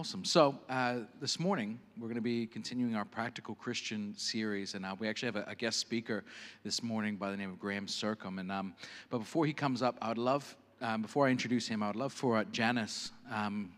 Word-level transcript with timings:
Awesome. 0.00 0.24
So 0.24 0.58
uh, 0.70 1.00
this 1.20 1.38
morning 1.38 1.78
we're 1.98 2.06
going 2.06 2.14
to 2.14 2.22
be 2.22 2.46
continuing 2.46 2.94
our 2.94 3.04
Practical 3.04 3.54
Christian 3.54 4.14
series, 4.16 4.72
and 4.72 4.86
uh, 4.86 4.96
we 4.98 5.06
actually 5.06 5.26
have 5.26 5.36
a, 5.36 5.44
a, 5.46 5.54
guest 5.54 5.78
speaker 5.78 6.24
this 6.64 6.82
morning 6.82 7.16
by 7.16 7.30
the 7.30 7.36
name 7.36 7.50
of 7.50 7.58
Graham 7.58 7.86
Circum. 7.86 8.38
And 8.38 8.50
um, 8.50 8.72
but 9.10 9.18
before 9.18 9.44
he 9.44 9.52
comes 9.52 9.82
up, 9.82 9.98
I 10.00 10.08
would 10.08 10.16
love, 10.16 10.56
um, 10.80 11.02
before 11.02 11.26
I 11.26 11.30
introduce 11.30 11.68
him, 11.68 11.82
I 11.82 11.88
would 11.88 11.96
love 11.96 12.14
for 12.14 12.38
uh, 12.38 12.44
Janice. 12.44 13.12
Um, 13.30 13.72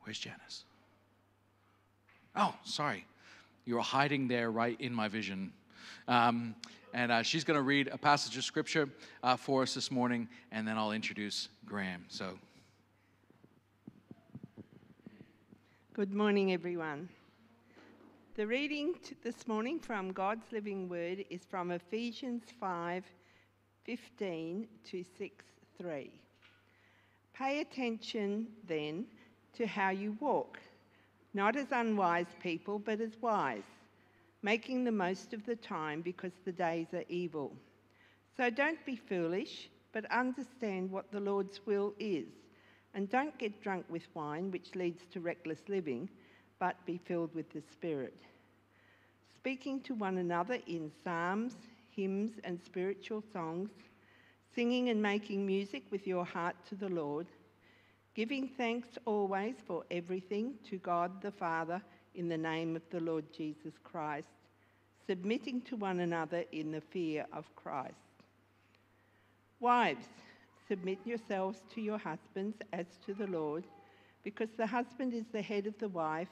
where's 0.00 0.18
Janice? 0.18 0.64
Oh, 2.34 2.54
sorry, 2.64 3.04
you 3.66 3.74
were 3.74 3.82
hiding 3.82 4.28
there 4.28 4.50
right 4.50 4.80
in 4.80 4.94
my 4.94 5.08
vision. 5.08 5.52
Um, 6.08 6.54
and 6.94 7.12
uh, 7.12 7.22
she's 7.22 7.44
going 7.44 7.58
to 7.58 7.62
read 7.62 7.88
a 7.88 7.98
passage 7.98 8.38
of 8.38 8.44
scripture 8.44 8.88
uh, 9.22 9.36
for 9.36 9.60
us 9.60 9.74
this 9.74 9.90
morning, 9.90 10.26
and 10.52 10.66
then 10.66 10.78
I'll 10.78 10.92
introduce 10.92 11.50
Graham. 11.66 12.06
So 12.08 12.38
Good 15.94 16.14
morning, 16.14 16.54
everyone. 16.54 17.10
The 18.34 18.46
reading 18.46 18.94
this 19.22 19.46
morning 19.46 19.78
from 19.78 20.12
God's 20.12 20.50
living 20.50 20.88
word 20.88 21.22
is 21.28 21.44
from 21.44 21.70
Ephesians 21.70 22.44
5 22.58 23.04
15 23.84 24.68
to 24.84 25.04
6 25.18 25.44
3. 25.78 26.10
Pay 27.34 27.60
attention 27.60 28.46
then 28.66 29.04
to 29.52 29.66
how 29.66 29.90
you 29.90 30.16
walk, 30.18 30.58
not 31.34 31.56
as 31.56 31.72
unwise 31.72 32.34
people, 32.42 32.78
but 32.78 33.02
as 33.02 33.20
wise, 33.20 33.68
making 34.42 34.84
the 34.84 34.92
most 34.92 35.34
of 35.34 35.44
the 35.44 35.56
time 35.56 36.00
because 36.00 36.32
the 36.46 36.52
days 36.52 36.86
are 36.94 37.04
evil. 37.10 37.52
So 38.38 38.48
don't 38.48 38.82
be 38.86 38.96
foolish, 38.96 39.68
but 39.92 40.10
understand 40.10 40.90
what 40.90 41.12
the 41.12 41.20
Lord's 41.20 41.60
will 41.66 41.92
is 41.98 42.28
and 42.94 43.08
don't 43.08 43.36
get 43.38 43.62
drunk 43.62 43.84
with 43.88 44.06
wine, 44.14 44.50
which 44.50 44.74
leads 44.74 45.04
to 45.12 45.20
reckless 45.20 45.60
living, 45.68 46.08
but 46.58 46.76
be 46.86 46.98
filled 46.98 47.34
with 47.34 47.50
the 47.52 47.62
Spirit. 47.72 48.18
Speaking 49.34 49.80
to 49.82 49.94
one 49.94 50.18
another 50.18 50.58
in 50.66 50.90
psalms, 51.02 51.54
hymns, 51.90 52.38
and 52.44 52.60
spiritual 52.62 53.22
songs, 53.32 53.70
singing 54.54 54.90
and 54.90 55.00
making 55.00 55.44
music 55.46 55.82
with 55.90 56.06
your 56.06 56.24
heart 56.24 56.56
to 56.68 56.74
the 56.74 56.88
Lord, 56.88 57.26
giving 58.14 58.48
thanks 58.48 58.88
always 59.06 59.54
for 59.66 59.84
everything 59.90 60.54
to 60.68 60.76
God 60.78 61.22
the 61.22 61.32
Father 61.32 61.82
in 62.14 62.28
the 62.28 62.38
name 62.38 62.76
of 62.76 62.82
the 62.90 63.00
Lord 63.00 63.24
Jesus 63.32 63.72
Christ, 63.82 64.28
submitting 65.06 65.62
to 65.62 65.76
one 65.76 66.00
another 66.00 66.44
in 66.52 66.70
the 66.70 66.80
fear 66.80 67.26
of 67.32 67.44
Christ. 67.56 67.94
Wives, 69.60 70.06
Submit 70.72 71.00
yourselves 71.04 71.58
to 71.74 71.82
your 71.82 71.98
husbands 71.98 72.56
as 72.72 72.86
to 73.04 73.12
the 73.12 73.26
Lord, 73.26 73.64
because 74.24 74.48
the 74.56 74.66
husband 74.66 75.12
is 75.12 75.26
the 75.30 75.42
head 75.42 75.66
of 75.66 75.78
the 75.78 75.90
wife, 75.90 76.30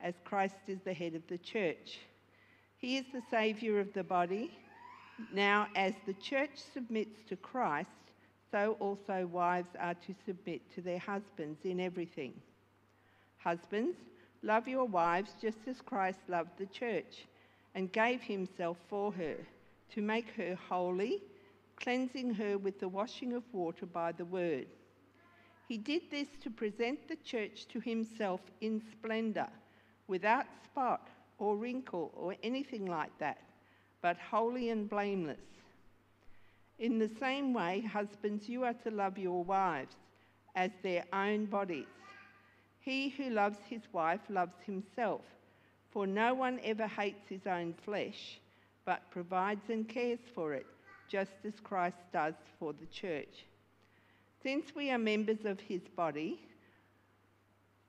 as 0.00 0.14
Christ 0.24 0.56
is 0.66 0.80
the 0.84 0.92
head 0.92 1.14
of 1.14 1.22
the 1.28 1.38
church. 1.38 2.00
He 2.78 2.96
is 2.96 3.04
the 3.12 3.22
Saviour 3.30 3.78
of 3.78 3.92
the 3.92 4.02
body. 4.02 4.50
Now, 5.32 5.68
as 5.76 5.94
the 6.04 6.14
church 6.14 6.50
submits 6.74 7.22
to 7.28 7.36
Christ, 7.36 7.90
so 8.50 8.76
also 8.80 9.28
wives 9.30 9.70
are 9.78 9.94
to 9.94 10.14
submit 10.26 10.62
to 10.74 10.80
their 10.80 10.98
husbands 10.98 11.60
in 11.62 11.78
everything. 11.78 12.32
Husbands, 13.38 13.96
love 14.42 14.66
your 14.66 14.86
wives 14.86 15.30
just 15.40 15.58
as 15.68 15.80
Christ 15.80 16.18
loved 16.26 16.58
the 16.58 16.66
church 16.66 17.28
and 17.76 17.92
gave 17.92 18.20
himself 18.20 18.78
for 18.88 19.12
her, 19.12 19.36
to 19.94 20.02
make 20.02 20.30
her 20.30 20.58
holy 20.68 21.22
cleansing 21.76 22.34
her 22.34 22.58
with 22.58 22.80
the 22.80 22.88
washing 22.88 23.32
of 23.32 23.42
water 23.52 23.86
by 23.86 24.12
the 24.12 24.24
word. 24.24 24.66
He 25.68 25.78
did 25.78 26.02
this 26.10 26.28
to 26.42 26.50
present 26.50 27.08
the 27.08 27.16
church 27.16 27.66
to 27.68 27.80
himself 27.80 28.40
in 28.60 28.80
splendor, 28.92 29.48
without 30.06 30.46
spot 30.64 31.08
or 31.38 31.56
wrinkle 31.56 32.12
or 32.16 32.34
anything 32.42 32.86
like 32.86 33.16
that, 33.18 33.38
but 34.00 34.16
holy 34.18 34.70
and 34.70 34.88
blameless. 34.88 35.40
In 36.78 36.98
the 36.98 37.10
same 37.20 37.52
way, 37.52 37.80
husbands, 37.80 38.48
you 38.48 38.64
are 38.64 38.74
to 38.84 38.90
love 38.90 39.18
your 39.18 39.42
wives 39.42 39.96
as 40.54 40.70
their 40.82 41.04
own 41.12 41.46
bodies. 41.46 41.86
He 42.80 43.08
who 43.08 43.30
loves 43.30 43.58
his 43.68 43.82
wife 43.92 44.20
loves 44.28 44.54
himself, 44.64 45.22
for 45.90 46.06
no 46.06 46.34
one 46.34 46.60
ever 46.62 46.86
hates 46.86 47.28
his 47.28 47.46
own 47.46 47.74
flesh, 47.84 48.38
but 48.84 49.10
provides 49.10 49.68
and 49.68 49.88
cares 49.88 50.20
for 50.34 50.54
it 50.54 50.66
just 51.08 51.32
as 51.44 51.54
Christ 51.62 51.96
does 52.12 52.34
for 52.58 52.72
the 52.72 52.86
church. 52.86 53.44
Since 54.42 54.74
we 54.74 54.90
are 54.90 54.98
members 54.98 55.44
of 55.44 55.60
his 55.60 55.82
body, 55.96 56.40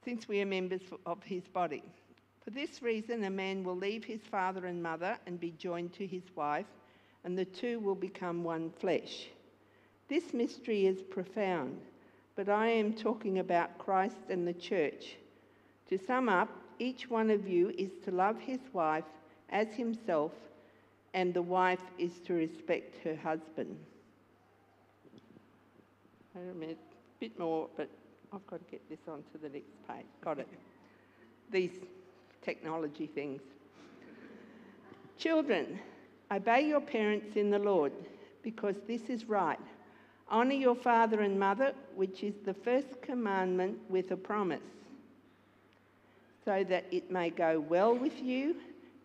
since 0.04 0.28
we 0.28 0.42
are 0.42 0.46
members 0.46 0.82
of 1.06 1.22
his 1.24 1.44
body, 1.48 1.84
for 2.44 2.52
this 2.52 2.82
reason 2.82 3.24
a 3.26 3.30
man 3.30 3.64
will 3.64 3.76
leave 3.76 4.04
his 4.04 4.22
father 4.32 4.66
and 4.66 4.82
mother 4.82 5.18
and 5.26 5.40
be 5.40 5.52
joined 5.52 5.94
to 5.94 6.08
his 6.08 6.24
wife, 6.36 6.66
and 7.24 7.38
the 7.38 7.46
two 7.46 7.80
will 7.80 7.96
become 7.96 8.44
one 8.44 8.72
flesh. 8.80 9.28
This 10.08 10.34
mystery 10.34 10.86
is 10.86 11.02
profound, 11.02 11.78
but 12.36 12.48
I 12.48 12.68
am 12.68 12.94
talking 12.94 13.40
about 13.40 13.78
Christ 13.78 14.30
and 14.30 14.48
the 14.48 14.54
church. 14.54 15.18
To 15.90 15.98
sum 15.98 16.30
up, 16.30 16.50
each 16.80 17.10
one 17.10 17.30
of 17.30 17.48
you 17.48 17.74
is 17.78 17.92
to 18.06 18.12
love 18.12 18.40
his 18.40 18.62
wife 18.72 19.04
as 19.50 19.68
himself 19.74 20.32
and 21.14 21.34
the 21.34 21.42
wife 21.42 21.82
is 21.98 22.12
to 22.26 22.34
respect 22.34 22.96
her 23.04 23.16
husband. 23.16 23.78
Wait 26.36 26.52
a 26.52 26.54
minute, 26.54 26.78
a 26.80 27.20
bit 27.20 27.40
more, 27.40 27.68
but 27.76 27.90
I've 28.34 28.46
got 28.48 28.64
to 28.64 28.72
get 28.72 28.88
this 28.90 29.00
onto 29.08 29.40
the 29.42 29.50
next 29.50 29.88
page. 29.88 30.06
Got 30.22 30.40
it. 30.40 30.48
These 31.52 31.72
technology 32.44 33.08
things. 33.08 33.42
Children, 35.18 35.80
obey 36.32 36.68
your 36.68 36.82
parents 36.82 37.36
in 37.36 37.50
the 37.50 37.60
Lord, 37.60 37.92
because 38.44 38.76
this 38.88 39.02
is 39.10 39.26
right. 39.26 39.60
Honour 40.30 40.54
your 40.54 40.76
father 40.76 41.22
and 41.22 41.40
mother, 41.40 41.74
which 41.96 42.22
is 42.22 42.36
the 42.46 42.54
first 42.54 43.02
commandment 43.02 43.80
with 43.90 44.12
a 44.12 44.18
promise, 44.18 44.62
so 46.46 46.64
that 46.70 46.86
it 46.92 47.10
may 47.10 47.30
go 47.30 47.60
well 47.60 47.96
with 47.96 48.22
you 48.22 48.56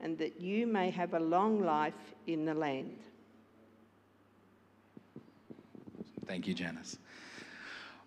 and 0.02 0.18
that 0.18 0.40
you 0.40 0.66
may 0.66 0.90
have 0.90 1.14
a 1.14 1.20
long 1.20 1.62
life 1.62 2.14
in 2.26 2.44
the 2.44 2.54
land. 2.54 2.96
Thank 6.26 6.46
you, 6.46 6.54
Janice. 6.54 6.98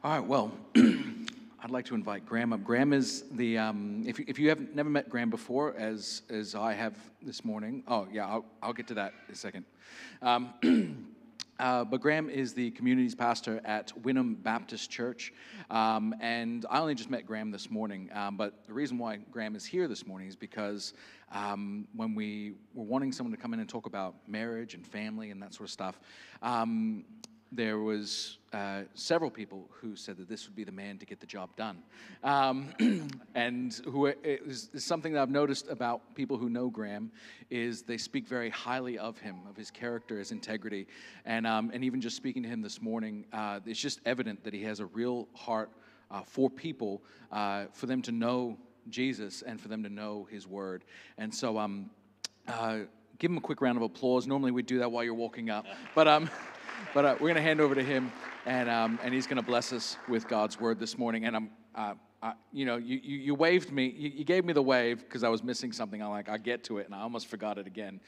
All 0.03 0.11
right, 0.11 0.25
well, 0.25 0.51
I'd 0.75 1.71
like 1.71 1.85
to 1.85 1.95
invite 1.95 2.25
Graham 2.25 2.53
up. 2.53 2.63
Graham 2.63 2.93
is 2.93 3.23
the, 3.31 3.57
um, 3.57 4.03
if, 4.05 4.19
you, 4.19 4.25
if 4.27 4.37
you 4.37 4.49
have 4.49 4.75
never 4.75 4.89
met 4.89 5.09
Graham 5.09 5.29
before, 5.29 5.75
as, 5.77 6.21
as 6.29 6.53
I 6.53 6.73
have 6.73 6.95
this 7.23 7.43
morning, 7.43 7.83
oh, 7.87 8.07
yeah, 8.11 8.27
I'll, 8.27 8.45
I'll 8.61 8.73
get 8.73 8.87
to 8.87 8.93
that 8.95 9.13
in 9.27 9.33
a 9.33 9.37
second. 9.37 9.65
Um, 10.21 10.53
Uh, 11.59 11.85
but 11.85 12.01
Graham 12.01 12.29
is 12.29 12.53
the 12.53 12.71
communities 12.71 13.15
pastor 13.15 13.61
at 13.63 13.91
Wynnum 14.03 14.41
Baptist 14.43 14.89
Church. 14.89 15.33
Um, 15.69 16.13
and 16.19 16.65
I 16.69 16.79
only 16.79 16.95
just 16.95 17.09
met 17.09 17.25
Graham 17.25 17.51
this 17.51 17.69
morning. 17.69 18.09
Um, 18.13 18.35
but 18.35 18.65
the 18.65 18.73
reason 18.73 18.97
why 18.97 19.19
Graham 19.31 19.55
is 19.55 19.65
here 19.65 19.87
this 19.87 20.05
morning 20.05 20.27
is 20.27 20.35
because 20.35 20.93
um, 21.31 21.87
when 21.95 22.13
we 22.13 22.53
were 22.73 22.83
wanting 22.83 23.11
someone 23.11 23.33
to 23.33 23.41
come 23.41 23.53
in 23.53 23.59
and 23.59 23.69
talk 23.69 23.85
about 23.85 24.15
marriage 24.27 24.73
and 24.73 24.85
family 24.85 25.31
and 25.31 25.41
that 25.41 25.53
sort 25.53 25.67
of 25.69 25.71
stuff, 25.71 25.99
um, 26.41 27.05
there 27.51 27.79
was 27.79 28.37
uh, 28.53 28.81
several 28.93 29.29
people 29.29 29.69
who 29.81 29.95
said 29.95 30.17
that 30.17 30.27
this 30.27 30.47
would 30.47 30.55
be 30.55 30.63
the 30.63 30.71
man 30.71 30.97
to 30.97 31.05
get 31.05 31.19
the 31.19 31.25
job 31.25 31.49
done. 31.55 31.83
Um, 32.23 32.69
and 33.35 33.73
who 33.85 34.07
is, 34.07 34.69
is, 34.73 34.83
something 34.83 35.13
that 35.13 35.21
I've 35.21 35.29
noticed 35.29 35.67
about 35.69 36.15
people 36.15 36.37
who 36.37 36.49
know 36.49 36.69
Graham 36.69 37.11
is 37.49 37.83
they 37.83 37.97
speak 37.97 38.27
very 38.27 38.49
highly 38.49 38.97
of 38.97 39.17
him, 39.19 39.37
of 39.49 39.55
his 39.55 39.71
character, 39.71 40.19
his 40.19 40.31
integrity. 40.31 40.87
And, 41.25 41.45
um, 41.45 41.71
and 41.73 41.83
even 41.83 42.01
just 42.01 42.15
speaking 42.15 42.43
to 42.43 42.49
him 42.49 42.61
this 42.61 42.81
morning, 42.81 43.25
uh, 43.31 43.59
it's 43.65 43.79
just 43.79 43.99
evident 44.05 44.43
that 44.43 44.53
he 44.53 44.63
has 44.63 44.79
a 44.79 44.85
real 44.87 45.27
heart 45.33 45.69
uh, 46.11 46.21
for 46.23 46.49
people, 46.49 47.03
uh, 47.31 47.65
for 47.73 47.85
them 47.85 48.01
to 48.03 48.11
know 48.11 48.57
Jesus 48.89 49.41
and 49.41 49.59
for 49.59 49.67
them 49.67 49.83
to 49.83 49.89
know 49.89 50.27
his 50.29 50.47
word. 50.47 50.83
And 51.17 51.33
so 51.33 51.57
um, 51.57 51.89
uh, 52.47 52.79
give 53.19 53.31
him 53.31 53.37
a 53.37 53.41
quick 53.41 53.61
round 53.61 53.77
of 53.77 53.83
applause. 53.83 54.27
Normally 54.27 54.51
we 54.51 54.63
do 54.63 54.79
that 54.79 54.91
while 54.91 55.03
you're 55.03 55.13
walking 55.13 55.49
up. 55.49 55.65
But 55.93 56.07
um, 56.07 56.29
but 56.93 57.05
uh, 57.05 57.13
we're 57.19 57.27
going 57.27 57.35
to 57.35 57.41
hand 57.41 57.61
over 57.61 57.75
to 57.75 57.83
him, 57.83 58.11
and, 58.45 58.69
um, 58.69 58.99
and 59.03 59.13
he's 59.13 59.27
going 59.27 59.37
to 59.37 59.43
bless 59.43 59.73
us 59.73 59.97
with 60.07 60.27
God's 60.27 60.59
word 60.59 60.79
this 60.79 60.97
morning. 60.97 61.25
And 61.25 61.35
I'm, 61.35 61.49
uh, 61.75 61.93
uh, 62.21 62.33
you 62.51 62.65
know, 62.65 62.77
you, 62.77 62.99
you, 63.03 63.17
you, 63.17 63.35
waved 63.35 63.71
me, 63.71 63.93
you, 63.97 64.09
you 64.09 64.23
gave 64.23 64.45
me 64.45 64.53
the 64.53 64.61
wave 64.61 64.99
because 64.99 65.23
I 65.23 65.29
was 65.29 65.43
missing 65.43 65.71
something. 65.71 66.01
I'm 66.01 66.09
like, 66.09 66.29
i 66.29 66.37
get 66.37 66.63
to 66.65 66.77
it, 66.77 66.85
and 66.85 66.95
I 66.95 67.01
almost 67.01 67.27
forgot 67.27 67.57
it 67.57 67.67
again. 67.67 67.99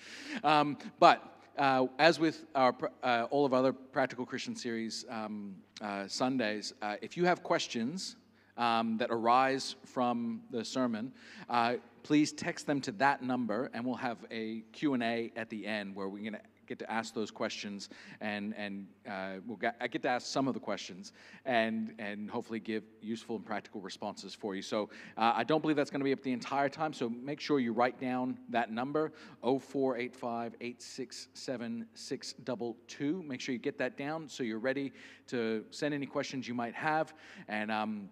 Um, 0.43 0.77
but 0.99 1.37
uh, 1.57 1.87
as 1.99 2.19
with 2.19 2.45
our, 2.55 2.75
uh, 3.03 3.27
all 3.29 3.45
of 3.45 3.53
other 3.53 3.73
Practical 3.73 4.25
Christian 4.25 4.55
Series 4.55 5.05
um, 5.09 5.55
uh, 5.81 6.07
Sundays, 6.07 6.73
uh, 6.81 6.95
if 7.01 7.17
you 7.17 7.25
have 7.25 7.43
questions 7.43 8.15
um, 8.57 8.97
that 8.97 9.09
arise 9.11 9.75
from 9.85 10.41
the 10.51 10.63
sermon, 10.63 11.11
uh, 11.49 11.75
please 12.03 12.31
text 12.31 12.65
them 12.65 12.79
to 12.81 12.91
that 12.93 13.21
number, 13.21 13.69
and 13.73 13.85
we'll 13.85 13.95
have 13.95 14.17
a 14.31 14.61
Q&A 14.71 15.31
at 15.35 15.49
the 15.49 15.65
end 15.65 15.95
where 15.95 16.07
we're 16.07 16.21
going 16.21 16.33
to 16.33 16.41
get 16.67 16.79
to 16.79 16.91
ask 16.91 17.13
those 17.13 17.31
questions, 17.31 17.89
and 18.21 18.53
and 18.57 18.87
uh, 19.09 19.39
we'll 19.45 19.57
get, 19.57 19.75
I 19.79 19.87
get 19.87 20.01
to 20.03 20.09
ask 20.09 20.27
some 20.27 20.47
of 20.47 20.53
the 20.53 20.59
questions, 20.59 21.13
and 21.45 21.93
and 21.99 22.29
hopefully 22.29 22.59
give 22.59 22.83
useful 23.01 23.37
and 23.37 23.45
practical 23.45 23.81
responses 23.81 24.33
for 24.33 24.55
you. 24.55 24.61
So 24.61 24.89
uh, 25.17 25.33
I 25.35 25.43
don't 25.43 25.61
believe 25.61 25.77
that's 25.77 25.89
going 25.89 26.01
to 26.01 26.05
be 26.05 26.13
up 26.13 26.21
the 26.21 26.33
entire 26.33 26.69
time. 26.69 26.93
So 26.93 27.09
make 27.09 27.39
sure 27.39 27.59
you 27.59 27.73
write 27.73 27.99
down 27.99 28.37
that 28.49 28.71
number 28.71 29.11
0485 29.41 30.55
867 30.61 31.85
622. 31.93 33.23
Make 33.23 33.41
sure 33.41 33.53
you 33.53 33.59
get 33.59 33.77
that 33.77 33.97
down 33.97 34.27
so 34.27 34.43
you're 34.43 34.59
ready 34.59 34.91
to 35.27 35.63
send 35.71 35.93
any 35.93 36.05
questions 36.05 36.47
you 36.47 36.53
might 36.53 36.75
have, 36.75 37.13
and 37.47 37.71
um, 37.71 38.09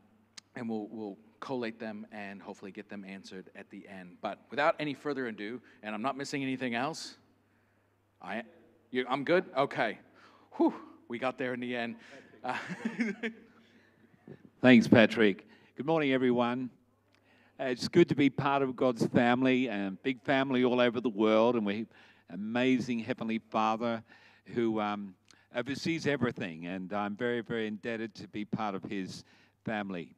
and 0.56 0.70
we'll 0.70 0.88
we'll 0.90 1.18
collate 1.40 1.80
them 1.80 2.08
and 2.12 2.42
hopefully 2.42 2.72
get 2.72 2.90
them 2.90 3.06
answered 3.08 3.50
at 3.56 3.70
the 3.70 3.88
end. 3.88 4.18
But 4.22 4.40
without 4.50 4.76
any 4.80 4.94
further 4.94 5.28
ado, 5.28 5.62
and 5.84 5.94
I'm 5.94 6.02
not 6.02 6.18
missing 6.18 6.42
anything 6.42 6.74
else. 6.74 7.18
I, 8.22 8.44
you, 8.92 9.06
I'm 9.10 9.24
good. 9.24 9.46
Okay. 9.56 10.00
Whew, 10.54 10.74
we 11.08 11.20
got 11.20 11.38
there 11.38 11.54
in 11.54 11.60
the 11.60 11.76
end. 11.76 11.96
Thanks, 14.62 14.88
Patrick. 14.88 15.48
Good 15.76 15.86
morning, 15.86 16.14
everyone. 16.14 16.70
Uh, 17.60 17.66
it's 17.66 17.88
good 17.88 18.10
to 18.10 18.16
be 18.16 18.30
part 18.30 18.62
of 18.62 18.76
God's 18.76 19.06
family, 19.08 19.70
and 19.70 20.02
big 20.04 20.22
family 20.22 20.64
all 20.64 20.80
over 20.80 21.00
the 21.00 21.10
world, 21.10 21.56
and 21.56 21.66
we 21.66 21.86
amazing 22.30 23.00
Heavenly 23.00 23.40
Father 23.50 24.04
who 24.54 24.80
um, 24.80 25.16
oversees 25.56 26.08
everything, 26.08 26.68
and 26.68 26.92
I'm 26.94 27.16
very, 27.16 27.42
very 27.42 27.68
indebted 27.68 28.16
to 28.16 28.28
be 28.28 28.46
part 28.46 28.76
of 28.76 28.84
His 28.84 29.24
family 29.64 30.16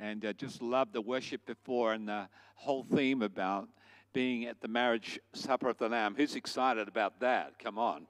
and 0.00 0.24
uh, 0.24 0.32
just 0.32 0.62
love 0.62 0.92
the 0.92 1.00
worship 1.00 1.44
before 1.46 1.92
and 1.92 2.08
the 2.08 2.26
whole 2.54 2.82
theme 2.82 3.22
about 3.22 3.68
being 4.12 4.46
at 4.46 4.60
the 4.60 4.68
marriage 4.68 5.18
supper 5.32 5.68
of 5.68 5.78
the 5.78 5.88
Lamb. 5.88 6.14
Who's 6.16 6.34
excited 6.34 6.88
about 6.88 7.20
that? 7.20 7.58
Come 7.58 7.78
on. 7.78 8.06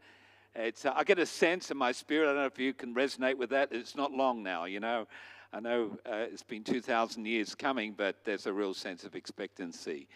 It's, 0.55 0.85
uh, 0.85 0.93
I 0.95 1.05
get 1.05 1.19
a 1.19 1.27
sense 1.27 1.71
in 1.71 1.77
my 1.77 1.93
spirit, 1.93 2.25
I 2.25 2.33
don't 2.33 2.37
know 2.37 2.47
if 2.47 2.59
you 2.59 2.75
can 2.75 2.95
resonate 2.95 3.37
with 3.37 3.51
that. 3.51 3.69
It's 3.71 3.95
not 3.95 4.13
long 4.13 4.43
now, 4.43 4.65
you 4.65 4.81
know. 4.81 5.07
I 5.53 5.61
know 5.61 5.99
uh, 6.07 6.27
it's 6.31 6.43
been 6.43 6.65
2,000 6.65 7.27
years 7.27 7.55
coming, 7.55 7.95
but 7.97 8.25
there's 8.25 8.47
a 8.47 8.53
real 8.53 8.75
sense 8.75 9.05
of 9.05 9.15
expectancy 9.15 10.09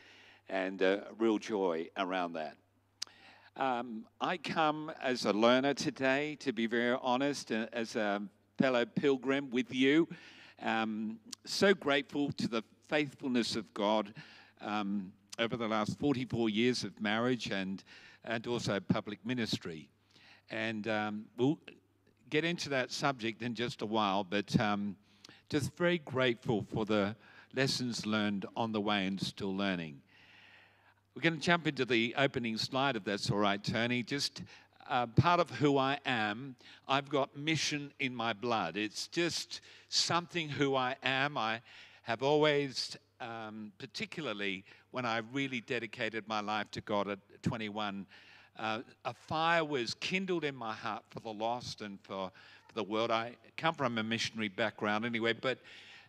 and 0.48 0.82
uh, 0.82 0.98
real 1.18 1.38
joy 1.38 1.88
around 1.96 2.34
that. 2.34 2.56
Um, 3.56 4.04
I 4.20 4.36
come 4.36 4.90
as 5.00 5.24
a 5.24 5.32
learner 5.32 5.74
today, 5.74 6.36
to 6.40 6.52
be 6.52 6.66
very 6.66 6.96
honest, 7.00 7.52
uh, 7.52 7.66
as 7.72 7.94
a 7.94 8.22
fellow 8.58 8.84
pilgrim 8.84 9.50
with 9.50 9.72
you. 9.72 10.08
Um, 10.60 11.18
so 11.44 11.74
grateful 11.74 12.32
to 12.32 12.48
the 12.48 12.62
faithfulness 12.88 13.54
of 13.54 13.72
God 13.74 14.12
um, 14.60 15.12
over 15.38 15.56
the 15.56 15.68
last 15.68 15.98
44 15.98 16.48
years 16.48 16.84
of 16.84 17.00
marriage 17.00 17.50
and, 17.50 17.82
and 18.24 18.46
also 18.46 18.80
public 18.80 19.24
ministry. 19.24 19.88
And 20.50 20.86
um, 20.88 21.24
we'll 21.36 21.58
get 22.30 22.44
into 22.44 22.68
that 22.70 22.92
subject 22.92 23.42
in 23.42 23.54
just 23.54 23.82
a 23.82 23.86
while, 23.86 24.24
but 24.24 24.58
um, 24.60 24.96
just 25.48 25.76
very 25.76 25.98
grateful 25.98 26.66
for 26.72 26.84
the 26.84 27.16
lessons 27.54 28.06
learned 28.06 28.46
on 28.56 28.72
the 28.72 28.80
way 28.80 29.06
and 29.06 29.20
still 29.20 29.54
learning. 29.56 30.00
We're 31.14 31.22
going 31.22 31.36
to 31.36 31.40
jump 31.40 31.66
into 31.66 31.84
the 31.84 32.14
opening 32.18 32.56
slide, 32.56 32.96
if 32.96 33.04
that's 33.04 33.30
all 33.30 33.38
right, 33.38 33.62
Tony. 33.62 34.02
Just 34.02 34.42
uh, 34.88 35.06
part 35.06 35.40
of 35.40 35.50
who 35.50 35.78
I 35.78 35.98
am. 36.04 36.56
I've 36.88 37.08
got 37.08 37.36
mission 37.36 37.92
in 38.00 38.14
my 38.14 38.32
blood. 38.32 38.76
It's 38.76 39.06
just 39.08 39.60
something 39.88 40.48
who 40.48 40.74
I 40.74 40.96
am. 41.02 41.38
I 41.38 41.60
have 42.02 42.22
always, 42.22 42.96
um, 43.20 43.72
particularly 43.78 44.64
when 44.90 45.04
I 45.04 45.22
really 45.32 45.60
dedicated 45.60 46.26
my 46.28 46.40
life 46.40 46.70
to 46.72 46.80
God 46.80 47.08
at 47.08 47.18
21, 47.42 48.06
uh, 48.58 48.80
a 49.04 49.14
fire 49.14 49.64
was 49.64 49.94
kindled 49.94 50.44
in 50.44 50.54
my 50.54 50.72
heart 50.72 51.02
for 51.10 51.20
the 51.20 51.32
lost 51.32 51.80
and 51.80 51.98
for, 52.02 52.30
for 52.68 52.74
the 52.74 52.84
world. 52.84 53.10
I 53.10 53.36
come 53.56 53.74
from 53.74 53.98
a 53.98 54.02
missionary 54.02 54.48
background 54.48 55.04
anyway, 55.04 55.32
but 55.32 55.58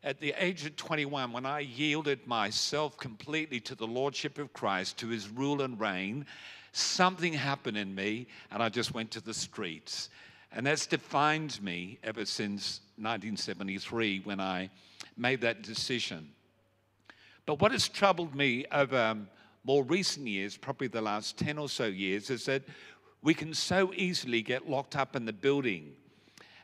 at 0.03 0.19
the 0.19 0.35
age 0.37 0.65
of 0.65 0.75
21, 0.75 1.31
when 1.31 1.45
I 1.47 1.61
yielded 1.61 2.27
myself 2.27 2.95
completely 2.97 3.59
to 3.61 3.73
the 3.73 3.87
Lordship 3.87 4.37
of 4.37 4.53
Christ, 4.53 4.97
to 4.97 5.07
his 5.07 5.29
rule 5.29 5.63
and 5.63 5.79
reign, 5.79 6.27
something 6.73 7.33
happened 7.33 7.77
in 7.77 7.95
me, 7.95 8.27
and 8.51 8.61
I 8.61 8.69
just 8.69 8.93
went 8.93 9.09
to 9.11 9.21
the 9.21 9.33
streets. 9.33 10.09
And 10.51 10.67
that's 10.67 10.85
defined 10.85 11.61
me 11.61 11.97
ever 12.03 12.23
since 12.23 12.81
1973 12.97 14.21
when 14.23 14.39
I 14.39 14.69
made 15.17 15.41
that 15.41 15.63
decision. 15.63 16.29
But 17.45 17.61
what 17.61 17.71
has 17.71 17.87
troubled 17.87 18.33
me 18.33 18.65
over 18.71 18.97
um, 18.97 19.29
more 19.63 19.83
recent 19.83 20.27
years, 20.27 20.57
probably 20.57 20.87
the 20.87 21.01
last 21.01 21.37
10 21.37 21.57
or 21.57 21.69
so 21.69 21.85
years, 21.85 22.29
is 22.29 22.45
that 22.45 22.63
we 23.21 23.33
can 23.33 23.53
so 23.53 23.93
easily 23.95 24.41
get 24.41 24.69
locked 24.69 24.95
up 24.95 25.15
in 25.15 25.25
the 25.25 25.33
building. 25.33 25.93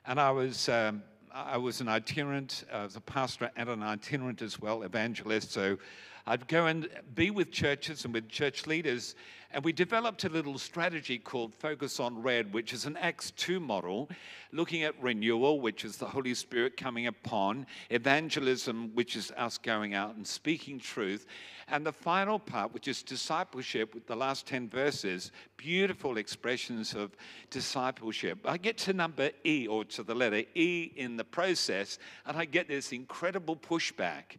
And 0.08 0.20
I 0.20 0.32
was, 0.32 0.70
um, 0.70 1.04
I 1.32 1.58
was 1.58 1.82
an 1.82 1.88
itinerant, 1.88 2.66
I 2.74 2.84
was 2.84 2.96
a 2.96 3.02
pastor 3.02 3.52
and 3.56 3.70
an 3.70 3.84
itinerant 3.84 4.42
as 4.42 4.60
well, 4.60 4.82
evangelist. 4.82 5.52
So 5.52 5.78
I'd 6.26 6.48
go 6.48 6.66
and 6.66 6.90
be 7.14 7.30
with 7.30 7.52
churches 7.52 8.06
and 8.06 8.14
with 8.14 8.28
church 8.28 8.66
leaders 8.66 9.16
and 9.54 9.64
we 9.64 9.74
developed 9.74 10.24
a 10.24 10.30
little 10.30 10.58
strategy 10.58 11.18
called 11.18 11.54
Focus 11.54 12.00
on 12.00 12.22
Red, 12.22 12.54
which 12.54 12.74
is 12.74 12.86
an 12.86 12.96
Acts 12.98 13.32
2 13.32 13.60
model, 13.60 14.10
looking 14.52 14.84
at 14.84 15.02
renewal, 15.02 15.60
which 15.60 15.84
is 15.84 15.98
the 15.98 16.06
Holy 16.06 16.34
Spirit 16.34 16.78
coming 16.78 17.08
upon, 17.08 17.66
evangelism, 17.90 18.92
which 18.94 19.16
is 19.16 19.32
us 19.38 19.58
going 19.58 19.94
out 19.94 20.16
and 20.16 20.26
speaking 20.26 20.80
truth, 20.80 21.26
and 21.68 21.86
the 21.86 21.92
final 21.92 22.40
part, 22.40 22.74
which 22.74 22.88
is 22.88 23.04
discipleship, 23.04 23.94
with 23.94 24.08
the 24.08 24.16
last 24.16 24.46
10 24.48 24.70
verses, 24.70 25.32
beautiful 25.58 26.18
expressions 26.18 26.94
of 26.94 27.12
discipleship. 27.50 28.40
I 28.46 28.58
get 28.58 28.78
to 28.80 28.94
number 28.94 29.32
E, 29.46 29.68
or 29.68 29.86
to 29.86 30.04
the 30.04 30.16
letter 30.16 30.44
E 30.56 30.92
in 30.96 31.18
the 31.18 31.24
process, 31.24 32.00
and 32.26 32.38
I 32.38 32.46
get 32.46 32.68
this 32.68 32.92
incredible 32.92 33.56
pushback. 33.56 34.38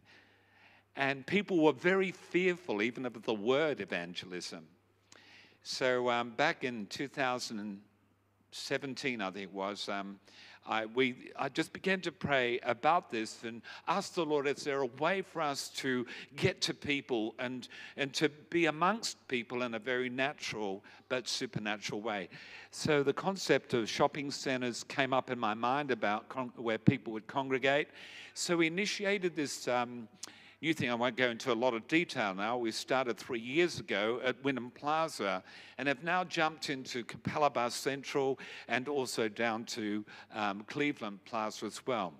And 0.95 1.25
people 1.25 1.59
were 1.59 1.73
very 1.73 2.11
fearful, 2.11 2.81
even 2.81 3.05
of 3.05 3.21
the 3.23 3.33
word 3.33 3.81
evangelism. 3.81 4.67
So 5.65 6.09
um, 6.09 6.31
back 6.31 6.65
in 6.65 6.87
2017, 6.87 9.21
I 9.21 9.31
think 9.31 9.43
it 9.43 9.53
was, 9.53 9.87
um, 9.87 10.19
I, 10.67 10.87
we, 10.87 11.31
I 11.37 11.47
just 11.47 11.71
began 11.71 12.01
to 12.01 12.11
pray 12.11 12.59
about 12.63 13.09
this 13.09 13.45
and 13.45 13.61
ask 13.87 14.13
the 14.13 14.25
Lord, 14.25 14.45
is 14.45 14.65
there 14.65 14.81
a 14.81 14.87
way 14.87 15.21
for 15.21 15.41
us 15.41 15.69
to 15.77 16.05
get 16.35 16.59
to 16.63 16.73
people 16.73 17.33
and, 17.39 17.69
and 17.95 18.13
to 18.13 18.27
be 18.49 18.65
amongst 18.65 19.25
people 19.29 19.63
in 19.63 19.75
a 19.75 19.79
very 19.79 20.09
natural 20.09 20.83
but 21.07 21.29
supernatural 21.29 22.01
way? 22.01 22.27
So 22.71 23.01
the 23.01 23.13
concept 23.13 23.73
of 23.73 23.89
shopping 23.89 24.31
centers 24.31 24.83
came 24.83 25.13
up 25.13 25.31
in 25.31 25.39
my 25.39 25.53
mind 25.53 25.91
about 25.91 26.27
con- 26.27 26.51
where 26.57 26.77
people 26.77 27.13
would 27.13 27.27
congregate. 27.27 27.87
So 28.33 28.57
we 28.57 28.67
initiated 28.67 29.33
this. 29.33 29.65
Um, 29.69 30.09
new 30.63 30.73
thing. 30.73 30.89
I 30.89 30.95
won't 30.95 31.17
go 31.17 31.29
into 31.29 31.51
a 31.51 31.53
lot 31.53 31.73
of 31.73 31.85
detail 31.89 32.33
now. 32.33 32.57
We 32.57 32.71
started 32.71 33.17
three 33.17 33.41
years 33.41 33.81
ago 33.81 34.21
at 34.23 34.41
Wynnum 34.43 34.73
Plaza 34.73 35.43
and 35.77 35.89
have 35.89 36.05
now 36.05 36.23
jumped 36.23 36.69
into 36.69 37.03
Capalaba 37.03 37.69
Central 37.69 38.39
and 38.69 38.87
also 38.87 39.27
down 39.27 39.65
to 39.65 40.05
um, 40.33 40.63
Cleveland 40.67 41.19
Plaza 41.25 41.65
as 41.65 41.85
well. 41.85 42.13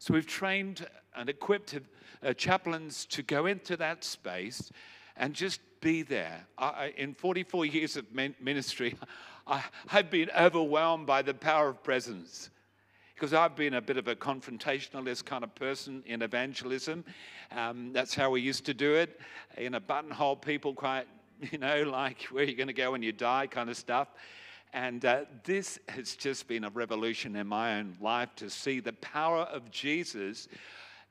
So 0.00 0.12
we've 0.12 0.26
trained 0.26 0.86
and 1.16 1.30
equipped 1.30 1.78
uh, 2.22 2.34
chaplains 2.34 3.06
to 3.06 3.22
go 3.22 3.46
into 3.46 3.74
that 3.78 4.04
space 4.04 4.70
and 5.16 5.32
just 5.32 5.60
be 5.80 6.02
there. 6.02 6.44
I, 6.58 6.92
in 6.98 7.14
44 7.14 7.64
years 7.64 7.96
of 7.96 8.04
ministry, 8.12 8.96
I, 9.46 9.64
I've 9.90 10.10
been 10.10 10.28
overwhelmed 10.38 11.06
by 11.06 11.22
the 11.22 11.32
power 11.32 11.70
of 11.70 11.82
presence 11.82 12.50
because 13.18 13.34
I've 13.34 13.56
been 13.56 13.74
a 13.74 13.80
bit 13.80 13.96
of 13.96 14.06
a 14.06 14.14
confrontationalist 14.14 15.24
kind 15.24 15.42
of 15.42 15.52
person 15.56 16.04
in 16.06 16.22
evangelism. 16.22 17.04
Um, 17.50 17.92
that's 17.92 18.14
how 18.14 18.30
we 18.30 18.40
used 18.40 18.64
to 18.66 18.74
do 18.74 18.94
it. 18.94 19.20
In 19.56 19.74
a 19.74 19.80
buttonhole, 19.80 20.36
people 20.36 20.72
quite, 20.72 21.08
you 21.50 21.58
know, 21.58 21.82
like 21.82 22.22
where 22.30 22.44
you're 22.44 22.52
you 22.52 22.56
going 22.56 22.68
to 22.68 22.72
go 22.72 22.92
when 22.92 23.02
you 23.02 23.10
die 23.10 23.48
kind 23.48 23.70
of 23.70 23.76
stuff. 23.76 24.06
And 24.72 25.04
uh, 25.04 25.22
this 25.42 25.80
has 25.88 26.14
just 26.14 26.46
been 26.46 26.62
a 26.62 26.70
revolution 26.70 27.34
in 27.34 27.48
my 27.48 27.80
own 27.80 27.96
life 28.00 28.28
to 28.36 28.48
see 28.48 28.78
the 28.78 28.92
power 28.92 29.40
of 29.40 29.68
Jesus 29.72 30.46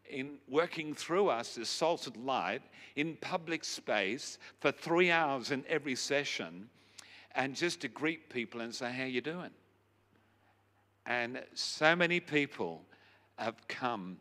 in 0.10 0.38
working 0.48 0.94
through 0.94 1.28
us 1.28 1.58
as 1.58 1.68
salted 1.68 2.16
light 2.16 2.62
in 2.96 3.18
public 3.20 3.66
space 3.66 4.38
for 4.62 4.72
three 4.72 5.12
hours 5.12 5.52
in 5.52 5.66
every 5.68 5.96
session 5.96 6.70
and 7.36 7.54
just 7.54 7.82
to 7.82 7.90
greet 7.90 8.30
people 8.30 8.62
and 8.62 8.74
say, 8.74 8.94
how 8.94 9.04
you 9.04 9.20
doing? 9.20 9.52
And 11.08 11.42
so 11.54 11.96
many 11.96 12.20
people 12.20 12.84
have 13.38 13.56
come 13.70 14.18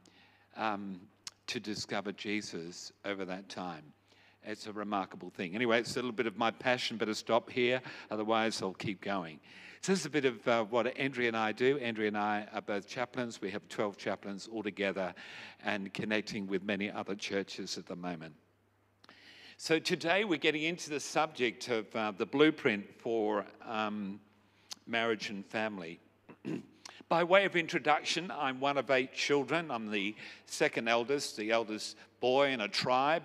um, 0.57 1.01
to 1.49 1.59
discover 1.59 2.13
Jesus 2.13 2.93
over 3.05 3.25
that 3.25 3.49
time. 3.49 3.83
It's 4.45 4.69
a 4.69 4.73
remarkable 4.73 5.31
thing. 5.31 5.57
Anyway, 5.57 5.81
it's 5.81 5.95
a 5.95 5.97
little 5.97 6.13
bit 6.13 6.29
of 6.29 6.37
my 6.37 6.53
passion, 6.53 6.97
but 6.97 7.09
I 7.09 7.13
stop 7.13 7.51
here. 7.51 7.83
Otherwise, 8.13 8.63
I'll 8.63 8.73
keep 8.73 9.01
going. 9.01 9.41
So, 9.81 9.93
this 9.93 10.01
is 10.01 10.07
a 10.07 10.11
bit 10.11 10.25
of 10.25 10.47
uh, 10.47 10.65
what 10.65 10.97
Andrea 10.97 11.27
and 11.27 11.37
I 11.37 11.51
do. 11.51 11.77
Andrea 11.79 12.09
and 12.09 12.17
I 12.17 12.47
are 12.53 12.63
both 12.63 12.87
chaplains. 12.87 13.41
We 13.41 13.51
have 13.51 13.69
12 13.69 13.97
chaplains 13.97 14.49
all 14.51 14.63
together 14.63 15.13
and 15.65 15.93
connecting 15.93 16.47
with 16.47 16.63
many 16.63 16.89
other 16.89 17.17
churches 17.17 17.77
at 17.77 17.87
the 17.87 17.97
moment. 17.97 18.35
So 19.57 19.81
today 19.81 20.25
we're 20.25 20.39
getting 20.39 20.63
into 20.63 20.91
the 20.91 21.01
subject 21.01 21.69
of 21.69 21.95
uh, 21.97 22.13
the 22.17 22.27
blueprint 22.27 22.87
for 23.01 23.45
um, 23.67 24.21
marriage 24.87 25.31
and 25.31 25.45
family. 25.45 25.99
By 27.09 27.23
way 27.23 27.45
of 27.45 27.55
introduction, 27.55 28.33
I'm 28.37 28.59
one 28.59 28.77
of 28.77 28.91
eight 28.91 29.13
children. 29.13 29.71
I'm 29.71 29.93
the 29.93 30.17
second 30.47 30.89
eldest, 30.89 31.37
the 31.37 31.53
eldest 31.53 31.97
boy 32.19 32.49
in 32.49 32.63
a 32.63 32.67
tribe 32.67 33.23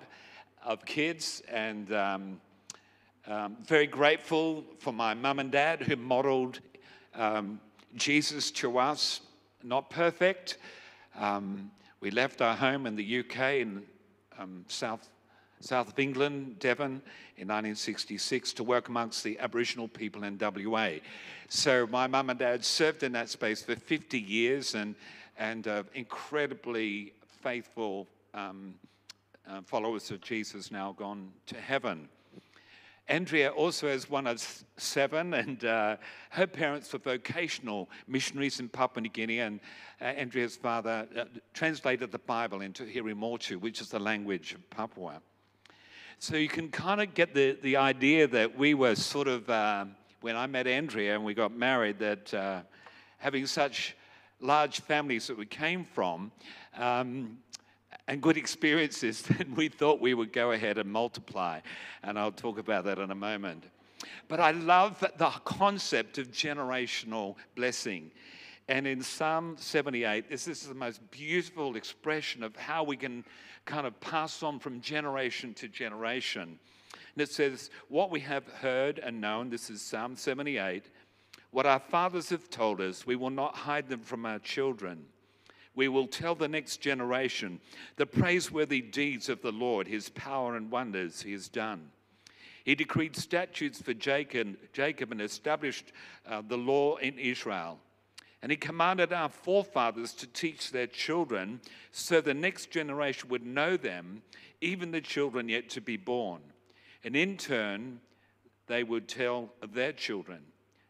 of 0.63 0.85
kids, 0.85 1.41
and 1.47 1.91
um, 1.91 2.41
um, 3.25 3.57
very 3.65 3.88
grateful 3.88 4.63
for 4.77 4.93
my 4.93 5.15
mum 5.15 5.39
and 5.39 5.51
dad 5.51 5.81
who 5.81 5.95
modeled 5.95 6.59
um, 7.15 7.59
Jesus 7.95 8.51
to 8.51 8.77
us. 8.77 9.21
Not 9.63 9.89
perfect. 9.89 10.59
Um, 11.17 11.71
we 12.01 12.11
left 12.11 12.39
our 12.43 12.55
home 12.55 12.85
in 12.85 12.95
the 12.95 13.21
UK 13.21 13.61
in 13.61 13.81
um, 14.38 14.63
South 14.67 15.09
south 15.62 15.89
of 15.89 16.00
England, 16.00 16.60
Devon, 16.60 17.01
in 17.38 17.48
1966 17.48 18.53
to 18.53 18.63
work 18.63 18.89
amongst 18.89 19.24
the 19.24 19.39
Aboriginal 19.39 19.88
people 19.88 20.24
in 20.24 20.38
WA. 20.39 20.89
So 21.50 21.88
my 21.88 22.08
mum 22.08 22.30
and 22.30 22.39
dad 22.39 22.63
served 22.63 23.03
in 23.03 23.12
that 23.13 23.30
space 23.30 23.62
for 23.62 23.75
50 23.75 24.20
years 24.20 24.75
and, 24.75 24.96
and 25.38 25.68
uh, 25.68 25.84
incredibly 25.94 27.13
faithful 27.41 28.08
um, 28.34 28.75
uh, 29.50 29.62
followers 29.62 30.12
of 30.12 30.22
Jesus 30.22 30.72
now 30.72 30.94
gone 30.94 31.32
to 31.48 31.56
heaven. 31.60 32.08
Andrea 33.08 33.50
also 33.50 33.89
has 33.89 34.10
one 34.10 34.25
of 34.25 34.41
seven, 34.77 35.34
and 35.34 35.65
uh, 35.65 35.98
her 36.30 36.48
parents 36.48 36.94
were 36.94 37.00
vocational 37.00 37.89
missionaries 38.08 38.60
in 38.60 38.70
Papua 38.70 39.01
New 39.01 39.10
Guinea. 39.10 39.39
And 39.39 39.60
uh, 40.00 40.06
Andrea's 40.06 40.56
father 40.56 41.08
uh, 41.18 41.25
translated 41.53 42.12
the 42.12 42.20
Bible 42.20 42.62
into 42.62 42.84
Hiri 42.84 43.15
Motu, 43.15 43.60
which 43.60 43.82
is 43.82 43.89
the 43.89 44.00
language 44.00 44.53
of 44.53 44.70
Papua. 44.70 45.22
So 46.23 46.35
you 46.37 46.49
can 46.49 46.69
kind 46.69 47.01
of 47.01 47.15
get 47.15 47.33
the, 47.33 47.57
the 47.63 47.77
idea 47.77 48.27
that 48.27 48.55
we 48.55 48.75
were 48.75 48.93
sort 48.93 49.27
of, 49.27 49.49
uh, 49.49 49.85
when 50.19 50.35
I 50.35 50.45
met 50.45 50.67
Andrea 50.67 51.15
and 51.15 51.25
we 51.25 51.33
got 51.33 51.51
married, 51.51 51.97
that 51.97 52.31
uh, 52.31 52.61
having 53.17 53.47
such 53.47 53.95
large 54.39 54.81
families 54.81 55.25
that 55.25 55.35
we 55.35 55.47
came 55.47 55.83
from 55.83 56.31
um, 56.77 57.39
and 58.07 58.21
good 58.21 58.37
experiences, 58.37 59.21
that 59.39 59.49
we 59.49 59.67
thought 59.67 59.99
we 59.99 60.13
would 60.13 60.31
go 60.31 60.51
ahead 60.51 60.77
and 60.77 60.91
multiply. 60.91 61.59
And 62.03 62.19
I'll 62.19 62.31
talk 62.31 62.59
about 62.59 62.85
that 62.85 62.99
in 62.99 63.09
a 63.09 63.15
moment. 63.15 63.63
But 64.27 64.39
I 64.39 64.51
love 64.51 64.99
the 64.99 65.31
concept 65.43 66.19
of 66.19 66.31
generational 66.31 67.35
blessing. 67.55 68.11
And 68.67 68.85
in 68.85 69.01
Psalm 69.01 69.55
78, 69.57 70.29
this 70.29 70.47
is 70.47 70.67
the 70.67 70.75
most 70.75 71.01
beautiful 71.09 71.75
expression 71.75 72.43
of 72.43 72.55
how 72.55 72.83
we 72.83 72.95
can 72.95 73.25
kind 73.65 73.86
of 73.86 74.00
pass 74.00 74.44
on 74.44 74.60
from 74.60 74.82
generation 74.82 75.53
to 75.56 75.68
generation. 75.68 76.60
And 77.15 77.22
it 77.22 77.32
says, 77.32 77.70
What 77.89 78.12
we 78.12 78.20
have 78.22 78.48
heard 78.48 79.00
and 79.00 79.22
known, 79.22 79.50
this 79.50 79.70
is 79.70 79.82
Psalm 79.82 80.15
78, 80.15 80.86
what 81.51 81.65
our 81.65 81.80
fathers 81.80 82.30
have 82.30 82.50
told 82.50 82.80
us, 82.80 83.06
we 83.06 83.15
will 83.15 83.30
not 83.30 83.56
hide 83.56 83.89
them 83.89 84.01
from 84.01 84.25
our 84.25 84.39
children. 84.39 85.06
We 85.75 85.88
will 85.88 86.08
tell 86.08 86.36
the 86.36 86.48
next 86.48 86.77
generation 86.77 87.60
the 87.96 88.06
praiseworthy 88.06 88.82
deeds 88.82 89.30
of 89.30 89.41
the 89.41 89.51
Lord, 89.51 89.88
his 89.88 90.10
power 90.10 90.56
and 90.56 90.70
wonders 90.70 91.22
he 91.22 91.32
has 91.32 91.48
done. 91.48 91.91
He 92.63 92.75
decreed 92.75 93.15
statutes 93.15 93.82
for 93.82 93.94
Jacob, 93.94 94.58
Jacob 94.74 95.12
and 95.12 95.22
established 95.22 95.94
uh, 96.27 96.41
the 96.48 96.58
law 96.58 96.98
in 96.98 97.18
Israel. 97.18 97.80
And 98.41 98.51
he 98.51 98.57
commanded 98.57 99.13
our 99.13 99.29
forefathers 99.29 100.13
to 100.13 100.27
teach 100.27 100.71
their 100.71 100.88
children 100.88 101.62
so 101.91 102.21
the 102.21 102.33
next 102.33 102.71
generation 102.71 103.29
would 103.29 103.45
know 103.45 103.77
them, 103.77 104.24
even 104.62 104.91
the 104.91 105.01
children 105.01 105.48
yet 105.48 105.69
to 105.71 105.81
be 105.81 105.98
born. 105.98 106.41
And 107.03 107.15
in 107.15 107.38
turn, 107.38 108.00
they 108.67 108.83
would 108.83 109.07
tell 109.07 109.50
their 109.74 109.91
children. 109.93 110.39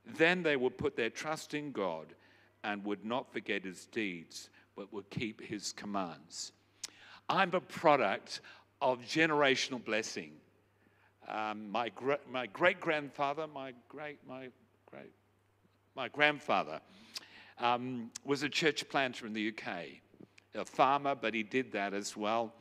Then 0.06 0.44
they 0.44 0.56
would 0.56 0.78
put 0.78 0.96
their 0.96 1.10
trust 1.10 1.54
in 1.54 1.72
God 1.72 2.08
and 2.64 2.86
would 2.86 3.04
not 3.04 3.32
forget 3.34 3.66
his 3.66 3.86
deeds, 3.88 4.50
but 4.76 4.94
would 4.94 5.10
keep 5.10 5.42
his 5.42 5.74
commands. 5.74 6.54
I'm 7.28 7.54
a 7.54 7.62
product 7.62 8.42
of 8.82 9.00
generational 9.02 9.84
blessing. 9.84 10.32
Um, 11.28 11.70
my, 11.70 11.90
gra- 11.90 12.20
my 12.32 12.48
great 12.48 12.80
grandfather, 12.80 13.46
my 13.48 13.74
great, 13.90 14.20
my 14.28 14.50
great, 14.90 15.12
my 15.96 16.08
grandfather 16.08 16.80
um, 17.62 18.10
was 18.26 18.44
a 18.44 18.50
church 18.50 18.88
planter 18.90 19.26
in 19.26 19.34
the 19.34 19.50
UK, 19.50 19.86
a 20.56 20.66
farmer, 20.66 21.16
but 21.16 21.34
he 21.34 21.44
did 21.44 21.72
that 21.72 21.94
as 21.94 22.18
well. 22.18 22.52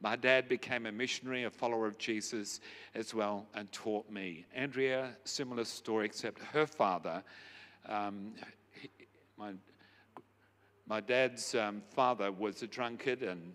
My 0.00 0.16
dad 0.16 0.48
became 0.48 0.86
a 0.86 0.92
missionary, 0.92 1.44
a 1.44 1.50
follower 1.50 1.86
of 1.86 1.98
Jesus 1.98 2.60
as 2.94 3.14
well, 3.14 3.46
and 3.54 3.70
taught 3.70 4.10
me. 4.10 4.44
Andrea, 4.54 5.10
similar 5.24 5.64
story, 5.64 6.06
except 6.06 6.42
her 6.42 6.66
father, 6.66 7.22
um, 7.88 8.32
he, 8.80 8.88
my, 9.38 9.52
my 10.86 11.00
dad's 11.00 11.54
um, 11.54 11.82
father 11.94 12.32
was 12.32 12.62
a 12.62 12.66
drunkard 12.66 13.22
and 13.22 13.54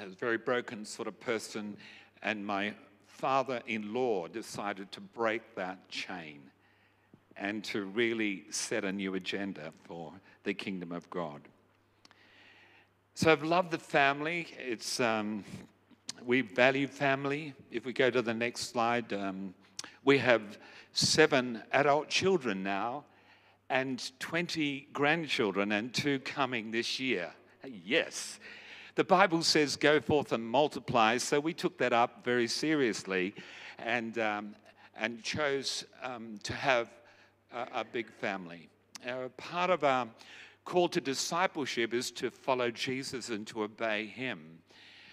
a 0.00 0.06
very 0.06 0.38
broken 0.38 0.84
sort 0.84 1.08
of 1.08 1.18
person, 1.20 1.76
and 2.22 2.44
my 2.44 2.72
father 3.06 3.60
in 3.66 3.92
law 3.92 4.26
decided 4.28 4.90
to 4.92 5.00
break 5.00 5.54
that 5.56 5.88
chain 5.88 6.40
and 7.40 7.64
to 7.64 7.86
really 7.86 8.44
set 8.50 8.84
a 8.84 8.92
new 8.92 9.14
agenda 9.14 9.72
for 9.84 10.12
the 10.44 10.52
kingdom 10.52 10.92
of 10.92 11.08
God. 11.08 11.40
So 13.14 13.32
I've 13.32 13.42
loved 13.42 13.70
the 13.70 13.78
family. 13.78 14.48
It's 14.58 15.00
um, 15.00 15.42
we 16.24 16.42
value 16.42 16.86
family. 16.86 17.54
If 17.70 17.86
we 17.86 17.94
go 17.94 18.10
to 18.10 18.20
the 18.20 18.34
next 18.34 18.70
slide, 18.70 19.12
um, 19.14 19.54
we 20.04 20.18
have 20.18 20.58
seven 20.92 21.62
adult 21.72 22.08
children 22.08 22.62
now, 22.62 23.04
and 23.70 24.10
20 24.20 24.88
grandchildren, 24.92 25.72
and 25.72 25.94
two 25.94 26.18
coming 26.20 26.70
this 26.70 27.00
year. 27.00 27.32
Yes. 27.64 28.38
The 28.96 29.04
Bible 29.04 29.42
says, 29.42 29.76
go 29.76 29.98
forth 30.00 30.32
and 30.32 30.44
multiply. 30.44 31.16
So 31.16 31.40
we 31.40 31.54
took 31.54 31.78
that 31.78 31.92
up 31.92 32.22
very 32.22 32.48
seriously 32.48 33.34
and, 33.78 34.18
um, 34.18 34.54
and 34.98 35.22
chose 35.22 35.86
um, 36.02 36.38
to 36.42 36.52
have 36.52 36.90
a, 37.52 37.84
big 37.84 38.10
family. 38.10 38.68
Uh, 39.06 39.28
part 39.36 39.70
of 39.70 39.84
our 39.84 40.08
call 40.64 40.88
to 40.88 41.00
discipleship 41.00 41.92
is 41.94 42.10
to 42.12 42.30
follow 42.30 42.70
Jesus 42.70 43.28
and 43.28 43.46
to 43.48 43.62
obey 43.62 44.06
him. 44.06 44.58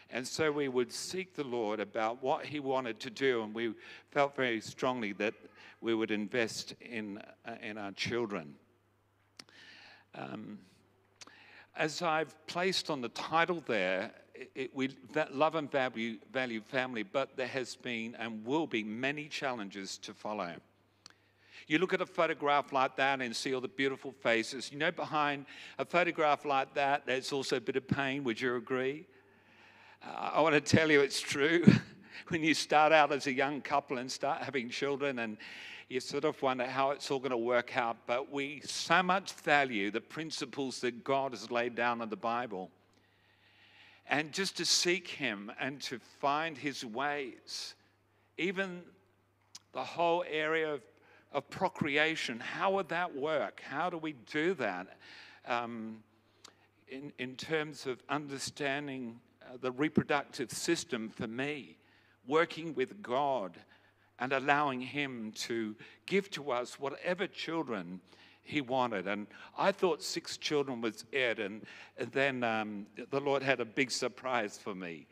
And 0.10 0.26
so 0.26 0.52
we 0.52 0.68
would 0.68 0.92
seek 0.92 1.36
the 1.36 1.44
Lord 1.44 1.80
about 1.80 2.24
what 2.24 2.46
he 2.46 2.60
wanted 2.60 3.00
to 3.02 3.10
do, 3.10 3.44
and 3.44 3.54
we 3.54 3.74
felt 4.12 4.36
very 4.36 4.62
strongly 4.62 5.14
that 5.14 5.34
we 5.82 5.94
would 5.94 6.12
invest 6.12 6.76
in, 6.82 7.22
uh, 7.46 7.56
in 7.62 7.78
our 7.78 7.92
children. 7.92 8.56
Um, 10.16 10.60
as 11.76 12.02
I've 12.02 12.34
placed 12.48 12.90
on 12.90 13.02
the 13.02 13.10
title 13.10 13.64
there, 13.68 14.12
it, 14.34 14.52
it, 14.56 14.76
we 14.76 14.90
love 15.32 15.56
and 15.56 15.70
value, 15.70 16.18
value 16.32 16.62
family, 16.62 17.04
but 17.04 17.36
there 17.36 17.48
has 17.48 17.76
been 17.76 18.16
and 18.16 18.46
will 18.46 18.66
be 18.66 18.84
many 18.84 19.28
challenges 19.28 19.98
to 20.00 20.14
follow. 20.14 20.56
You 21.68 21.80
look 21.80 21.94
at 21.94 22.00
a 22.00 22.06
photograph 22.06 22.72
like 22.72 22.96
that 22.96 23.22
and 23.22 23.36
see 23.36 23.54
all 23.54 23.60
the 23.60 23.68
beautiful 23.68 24.14
faces. 24.14 24.72
You 24.72 24.78
know, 24.78 24.92
behind 24.92 25.46
a 25.78 25.84
photograph 25.84 26.46
like 26.46 26.74
that, 26.76 27.06
there's 27.06 27.34
also 27.34 27.58
a 27.58 27.62
bit 27.62 27.76
of 27.76 27.86
pain. 27.86 28.24
Would 28.24 28.40
you 28.40 28.56
agree? 28.56 29.06
Uh, 30.02 30.32
I 30.36 30.42
want 30.42 30.56
to 30.56 30.62
tell 30.62 30.90
you 30.90 31.02
it's 31.02 31.20
true. 31.20 31.66
when 32.30 32.42
you 32.42 32.54
start 32.54 32.92
out 32.92 33.12
as 33.12 33.28
a 33.28 33.34
young 33.34 33.62
couple 33.62 33.98
and 33.98 34.10
start 34.10 34.42
having 34.42 34.70
children, 34.70 35.20
and 35.20 35.38
you 35.90 36.00
sort 36.00 36.26
of 36.26 36.42
wonder 36.42 36.66
how 36.66 36.92
it's 36.92 37.10
all 37.12 37.20
going 37.20 37.32
to 37.32 37.38
work 37.38 37.78
out. 37.78 37.98
But 38.06 38.32
we 38.32 38.62
so 38.64 39.04
much 39.04 39.34
value 39.34 39.92
the 39.92 40.02
principles 40.02 40.80
that 40.82 41.04
God 41.04 41.32
has 41.32 41.52
laid 41.52 41.76
down 41.76 42.02
in 42.02 42.10
the 42.10 42.16
Bible. 42.16 42.72
And 44.10 44.32
just 44.32 44.56
to 44.58 44.66
seek 44.66 45.08
Him 45.08 45.52
and 45.60 45.82
to 45.82 46.00
find 46.20 46.58
His 46.58 46.86
ways, 46.86 47.76
even 48.38 48.82
the 49.74 49.84
whole 49.84 50.24
area 50.30 50.74
of 50.74 50.82
of 51.32 51.50
procreation. 51.50 52.40
How 52.40 52.72
would 52.72 52.90
that 52.90 53.16
work? 53.16 53.62
How 53.68 53.90
do 53.90 53.98
we 53.98 54.14
do 54.32 54.54
that 54.56 54.88
um, 55.46 55.98
in, 56.88 57.12
in 57.20 57.36
terms 57.36 57.86
of 57.86 58.02
understanding 58.10 59.20
uh, 59.42 59.58
the 59.60 59.72
reproductive 59.72 60.52
system 60.52 61.10
for 61.10 61.28
me, 61.28 61.78
working 62.28 62.74
with 62.76 63.02
God 63.02 63.58
and 64.20 64.34
allowing 64.34 64.82
Him 64.82 65.32
to 65.36 65.76
give 66.06 66.30
to 66.32 66.52
us 66.52 66.80
whatever 66.80 67.28
children 67.28 68.00
He 68.44 68.62
wanted? 68.62 69.08
And 69.08 69.28
I 69.58 69.72
thought 69.72 70.02
six 70.02 70.38
children 70.38 70.82
was 70.82 71.06
it, 71.12 71.40
and, 71.40 71.64
and 71.98 72.12
then 72.12 72.44
um, 72.44 72.88
the 73.10 73.20
Lord 73.20 73.44
had 73.44 73.60
a 73.60 73.66
big 73.66 73.92
surprise 73.92 74.58
for 74.58 74.74
me. 74.74 75.08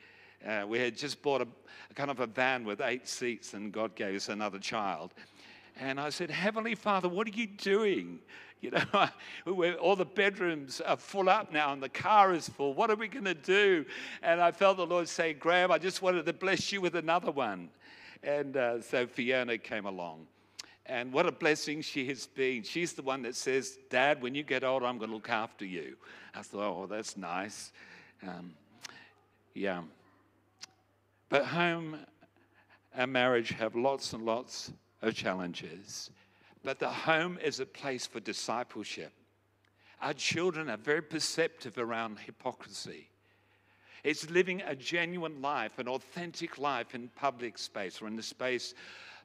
Uh, 0.46 0.64
we 0.68 0.80
had 0.80 0.96
just 0.96 1.22
bought 1.22 1.42
a, 1.42 1.48
a, 1.90 1.94
kind 1.94 2.12
of 2.12 2.20
a 2.20 2.28
van 2.28 2.64
with 2.64 2.80
eight 2.82 3.08
seats, 3.08 3.54
and 3.54 3.72
God 3.72 3.96
gave 3.96 4.16
us 4.16 4.30
another 4.30 4.60
child. 4.60 5.14
And 5.78 6.00
I 6.00 6.10
said, 6.10 6.32
Heavenly 6.32 6.76
Father, 6.76 7.10
what 7.10 7.28
are 7.28 7.32
you 7.32 7.48
doing? 7.48 8.20
You 8.62 8.72
know, 8.72 9.10
all 9.82 9.96
the 9.96 10.06
bedrooms 10.06 10.82
are 10.82 10.98
full 10.98 11.30
up 11.30 11.52
now 11.52 11.74
and 11.74 11.84
the 11.84 11.90
car 11.90 12.34
is 12.34 12.48
full. 12.48 12.74
What 12.74 12.90
are 12.90 12.96
we 12.96 13.08
going 13.08 13.26
to 13.26 13.34
do? 13.34 13.86
And 14.24 14.42
I 14.42 14.52
felt 14.52 14.78
the 14.78 14.86
Lord 14.86 15.10
say, 15.10 15.34
Graham, 15.34 15.72
I 15.72 15.78
just 15.78 16.02
wanted 16.02 16.26
to 16.26 16.34
bless 16.34 16.72
you 16.72 16.82
with 16.82 16.96
another 16.96 17.32
one. 17.32 17.70
And 18.24 18.56
uh, 18.58 18.82
so 18.82 19.06
Fiona 19.06 19.58
came 19.58 19.86
along. 19.86 20.28
And 20.88 21.12
what 21.12 21.26
a 21.26 21.32
blessing 21.32 21.82
she 21.82 22.08
has 22.08 22.28
been. 22.28 22.64
She's 22.64 22.94
the 22.94 23.02
one 23.02 23.24
that 23.24 23.36
says, 23.36 23.78
Dad, 23.90 24.22
when 24.22 24.36
you 24.36 24.44
get 24.44 24.64
old, 24.64 24.84
I'm 24.84 24.98
going 24.98 25.10
to 25.10 25.16
look 25.16 25.30
after 25.30 25.66
you. 25.66 25.98
I 26.34 26.42
thought, 26.42 26.84
oh, 26.84 26.88
that's 26.88 27.18
nice. 27.18 27.72
Um, 28.24 28.54
yeah. 29.54 29.82
But 31.28 31.46
home 31.46 31.98
and 32.94 33.12
marriage 33.12 33.50
have 33.50 33.76
lots 33.76 34.14
and 34.14 34.26
lots 34.26 34.72
of 35.06 35.16
challenges. 35.16 36.10
But 36.64 36.80
the 36.80 36.90
home 36.90 37.38
is 37.44 37.60
a 37.60 37.66
place 37.66 38.08
for 38.08 38.20
discipleship. 38.20 39.12
Our 40.02 40.14
children 40.14 40.70
are 40.70 40.78
very 40.78 41.02
perceptive 41.02 41.78
around 41.78 42.20
hypocrisy. 42.20 43.10
It's 44.04 44.30
living 44.30 44.62
a 44.62 44.76
genuine 44.76 45.42
life, 45.42 45.80
an 45.80 45.88
authentic 45.88 46.58
life 46.58 46.94
in 46.94 47.10
public 47.16 47.58
space 47.58 48.02
or 48.02 48.08
in 48.08 48.16
the 48.16 48.24
space 48.24 48.74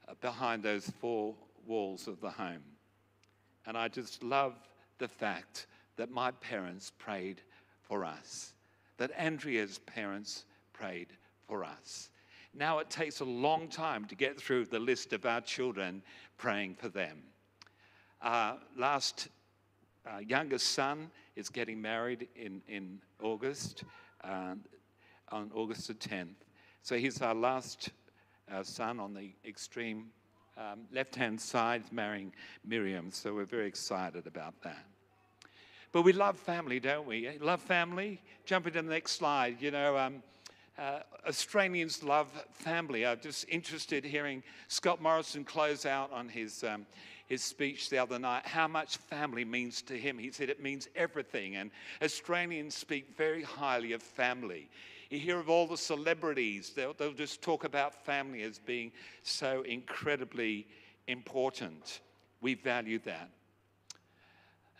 uh, 0.09 0.15
behind 0.21 0.63
those 0.63 0.91
four 1.01 1.35
walls 1.67 2.09
of 2.09 2.21
the 2.21 2.31
home. 2.31 2.63
And 3.67 3.77
I 3.77 3.89
just 3.89 4.23
love 4.23 4.55
the 4.99 5.09
fact 5.09 5.67
that 5.97 6.11
my 6.11 6.31
parents 6.31 6.93
prayed 6.99 7.43
for 7.83 8.05
us, 8.05 8.55
that 8.97 9.11
Andrea's 9.17 9.79
parents 9.81 10.45
prayed 10.73 11.09
for 11.47 11.65
us. 11.65 12.11
Now 12.53 12.79
it 12.79 12.91
takes 12.91 13.21
a 13.21 13.25
long 13.25 13.69
time 13.69 14.05
to 14.07 14.15
get 14.15 14.41
through 14.41 14.67
the 14.67 14.79
list 14.79 15.13
of 15.13 15.25
our 15.25 15.41
children 15.41 16.03
praying 16.37 16.75
for 16.75 16.89
them. 16.89 17.23
Uh, 18.21 18.57
last 18.77 19.29
uh, 20.07 20.19
youngest 20.19 20.73
son 20.73 21.11
is 21.37 21.49
getting 21.49 21.81
married 21.81 22.29
in, 22.35 22.61
in 22.69 23.01
August, 23.23 23.85
uh, 24.25 24.55
on 25.31 25.51
August 25.55 25.89
the 25.89 25.95
10th. 25.95 26.35
So 26.83 26.97
he's 26.97 27.23
our 27.23 27.35
last 27.35 27.91
uh, 28.53 28.63
son 28.63 28.99
on 28.99 29.15
the 29.15 29.33
extreme 29.47 30.07
um, 30.57 30.81
left 30.93 31.15
hand 31.15 31.41
side, 31.41 31.85
marrying 31.93 32.33
Miriam. 32.65 33.11
So 33.11 33.35
we're 33.35 33.45
very 33.45 33.67
excited 33.67 34.27
about 34.27 34.61
that. 34.63 34.85
But 35.93 36.03
we 36.03 36.13
love 36.13 36.39
family, 36.39 36.81
don't 36.81 37.07
we? 37.07 37.39
Love 37.41 37.61
family? 37.61 38.21
Jump 38.45 38.67
into 38.67 38.83
the 38.83 38.89
next 38.89 39.13
slide. 39.13 39.61
You 39.61 39.71
know, 39.71 39.97
um, 39.97 40.23
uh, 40.79 41.01
Australians 41.27 42.03
love 42.03 42.29
family. 42.53 43.07
I'm 43.07 43.21
just 43.21 43.45
interested 43.49 44.05
hearing 44.05 44.43
Scott 44.69 45.03
Morrison 45.03 45.45
close 45.45 45.85
out 45.85 46.13
on 46.13 46.29
his, 46.29 46.65
um, 46.65 46.87
his 47.27 47.43
speech 47.43 47.91
the 47.91 47.99
other 47.99 48.19
night 48.19 48.47
how 48.47 48.67
much 48.67 48.97
family 48.97 49.45
means 49.45 49.83
to 49.83 49.99
him. 49.99 50.19
He 50.19 50.31
said 50.31 50.49
it 50.49 50.63
means 50.63 50.89
everything, 50.97 51.57
and 51.57 51.71
Australians 52.03 52.75
speak 52.75 53.17
very 53.17 53.43
highly 53.43 53.93
of 53.93 54.03
family. 54.03 54.71
You 55.11 55.19
hear 55.19 55.39
of 55.39 55.51
all 55.51 55.67
the 55.67 55.77
celebrities, 55.77 56.73
they'll, 56.75 56.95
they'll 56.95 57.13
just 57.13 57.43
talk 57.43 57.65
about 57.65 58.05
family 58.07 58.43
as 58.43 58.59
being 58.59 58.93
so 59.23 59.63
incredibly 59.63 60.67
important. 61.09 62.01
We 62.41 62.55
value 62.55 63.01
that. 63.01 63.29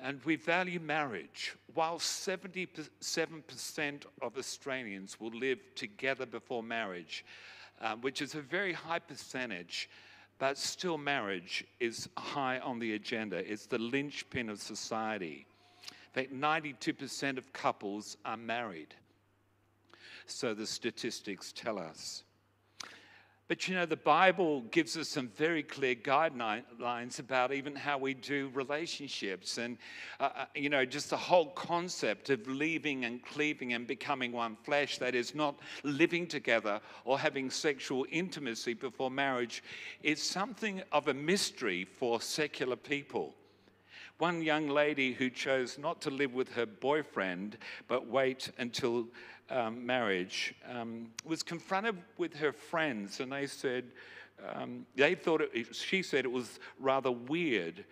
And 0.03 0.21
we 0.25 0.37
value 0.37 0.81
marriage. 0.81 1.55
While 1.75 1.99
77% 1.99 4.05
of 4.23 4.39
Australians 4.39 5.21
will 5.21 5.31
live 5.31 5.59
together 5.75 6.25
before 6.25 6.63
marriage, 6.63 7.25
um, 7.81 8.01
which 8.01 8.23
is 8.23 8.35
a 8.35 8.41
very 8.41 8.73
high 8.73 8.99
percentage, 8.99 9.91
but 10.39 10.57
still 10.57 10.97
marriage 10.97 11.67
is 11.81 12.09
high 12.17 12.61
on 12.61 12.79
the 12.79 12.95
agenda. 12.95 13.37
It's 13.37 13.67
the 13.67 13.79
linchpin 13.79 14.49
of 14.49 14.59
society. 14.59 15.47
In 16.15 16.23
fact, 16.23 16.33
92% 16.33 17.37
of 17.37 17.53
couples 17.53 18.17
are 18.25 18.39
married. 18.39 18.95
So 20.27 20.55
the 20.55 20.67
statistics 20.67 21.53
tell 21.53 21.79
us. 21.79 22.25
But 23.51 23.67
you 23.67 23.75
know, 23.75 23.85
the 23.85 23.97
Bible 23.97 24.61
gives 24.71 24.97
us 24.97 25.09
some 25.09 25.27
very 25.27 25.65
clear 25.65 25.97
guidelines 25.97 27.19
about 27.19 27.53
even 27.53 27.75
how 27.75 27.99
we 27.99 28.15
do 28.15 28.49
relationships. 28.55 29.59
And, 29.59 29.77
uh, 30.21 30.29
uh, 30.37 30.45
you 30.55 30.69
know, 30.69 30.85
just 30.85 31.11
the 31.11 31.17
whole 31.17 31.47
concept 31.47 32.31
of 32.31 32.47
leaving 32.47 33.07
and 33.07 33.21
cleaving 33.25 33.73
and 33.73 33.89
becoming 33.89 34.31
one 34.31 34.55
flesh, 34.63 34.99
that 34.99 35.17
is, 35.17 35.35
not 35.35 35.59
living 35.83 36.29
together 36.29 36.81
or 37.05 37.19
having 37.19 37.51
sexual 37.51 38.07
intimacy 38.13 38.73
before 38.73 39.11
marriage, 39.11 39.65
is 40.05 40.23
something 40.23 40.81
of 40.93 41.09
a 41.09 41.15
mystery 41.15 41.85
for 41.85 42.21
secular 42.21 42.77
people. 42.77 43.35
One 44.19 44.43
young 44.43 44.69
lady 44.69 45.13
who 45.15 45.29
chose 45.29 45.77
not 45.77 46.01
to 46.03 46.11
live 46.11 46.35
with 46.35 46.53
her 46.53 46.67
boyfriend 46.67 47.57
but 47.89 48.07
wait 48.07 48.53
until 48.59 49.09
um, 49.51 49.85
marriage 49.85 50.55
um, 50.69 51.11
was 51.25 51.43
confronted 51.43 51.97
with 52.19 52.35
her 52.35 52.53
friends, 52.53 53.21
and 53.21 53.33
they 53.33 53.47
said, 53.47 53.85
um, 54.55 54.87
they 54.97 55.15
thought 55.15 55.43
it, 55.43 55.75
she 55.75 56.03
said 56.03 56.25
it 56.25 56.33
was 56.33 56.59
rather 56.79 57.11
weird. 57.11 57.85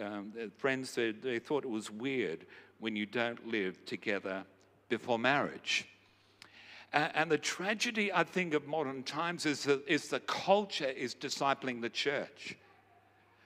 Um, 0.00 0.32
friends 0.56 0.90
said 0.90 1.22
they 1.22 1.38
thought 1.38 1.64
it 1.64 1.70
was 1.70 1.90
weird 1.90 2.46
when 2.80 2.96
you 2.96 3.06
don't 3.06 3.46
live 3.46 3.84
together 3.84 4.44
before 4.88 5.18
marriage. 5.18 5.86
And 6.92 7.28
the 7.28 7.38
tragedy, 7.38 8.12
I 8.12 8.22
think, 8.22 8.54
of 8.54 8.68
modern 8.68 9.02
times 9.02 9.46
is 9.46 9.64
that 9.64 9.82
is 9.88 10.08
the 10.08 10.20
culture 10.20 10.86
is 10.86 11.12
discipling 11.12 11.80
the 11.80 11.90
church. 11.90 12.56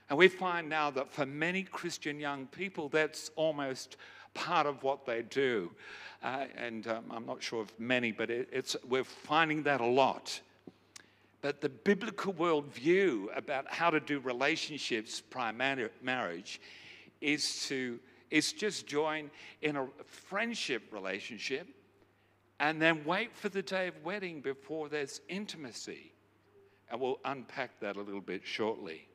And 0.07 0.19
we 0.19 0.27
find 0.27 0.69
now 0.69 0.91
that 0.91 1.11
for 1.11 1.25
many 1.25 1.63
Christian 1.63 2.19
young 2.19 2.45
people, 2.47 2.89
that's 2.89 3.31
almost 3.35 3.97
part 4.33 4.67
of 4.67 4.83
what 4.83 5.05
they 5.05 5.21
do. 5.21 5.71
Uh, 6.23 6.45
and 6.57 6.87
um, 6.87 7.05
I'm 7.11 7.25
not 7.25 7.41
sure 7.41 7.61
of 7.61 7.71
many, 7.79 8.11
but 8.11 8.29
it, 8.29 8.49
it's, 8.51 8.75
we're 8.87 9.03
finding 9.03 9.63
that 9.63 9.81
a 9.81 9.85
lot. 9.85 10.39
But 11.41 11.61
the 11.61 11.69
biblical 11.69 12.33
worldview 12.33 13.27
about 13.35 13.71
how 13.71 13.89
to 13.89 13.99
do 13.99 14.19
relationships 14.19 15.21
prior 15.21 15.53
marriage 16.01 16.59
is 17.21 17.65
to 17.67 17.99
is 18.29 18.53
just 18.53 18.85
join 18.85 19.31
in 19.63 19.75
a 19.75 19.87
friendship 20.05 20.83
relationship 20.91 21.67
and 22.59 22.81
then 22.81 23.03
wait 23.03 23.35
for 23.35 23.49
the 23.49 23.61
day 23.61 23.87
of 23.87 23.95
wedding 24.03 24.41
before 24.41 24.89
there's 24.89 25.21
intimacy. 25.29 26.11
And 26.91 27.01
we'll 27.01 27.19
unpack 27.25 27.79
that 27.79 27.95
a 27.95 28.01
little 28.01 28.21
bit 28.21 28.41
shortly. 28.43 29.08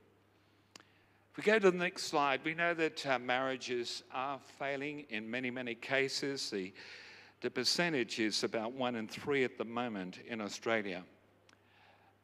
If 1.37 1.44
we 1.44 1.51
go 1.51 1.59
to 1.59 1.70
the 1.73 1.77
next 1.77 2.05
slide, 2.05 2.42
we 2.44 2.55
know 2.55 2.75
that 2.75 3.05
uh, 3.05 3.18
marriages 3.18 4.05
are 4.12 4.38
failing 4.57 5.05
in 5.11 5.29
many, 5.29 5.51
many 5.51 5.75
cases. 5.75 6.49
The, 6.49 6.73
the 7.40 7.51
percentage 7.51 8.20
is 8.20 8.44
about 8.44 8.73
one 8.73 8.94
in 8.94 9.09
three 9.09 9.42
at 9.42 9.59
the 9.59 9.64
moment 9.64 10.20
in 10.29 10.40
Australia. 10.40 11.03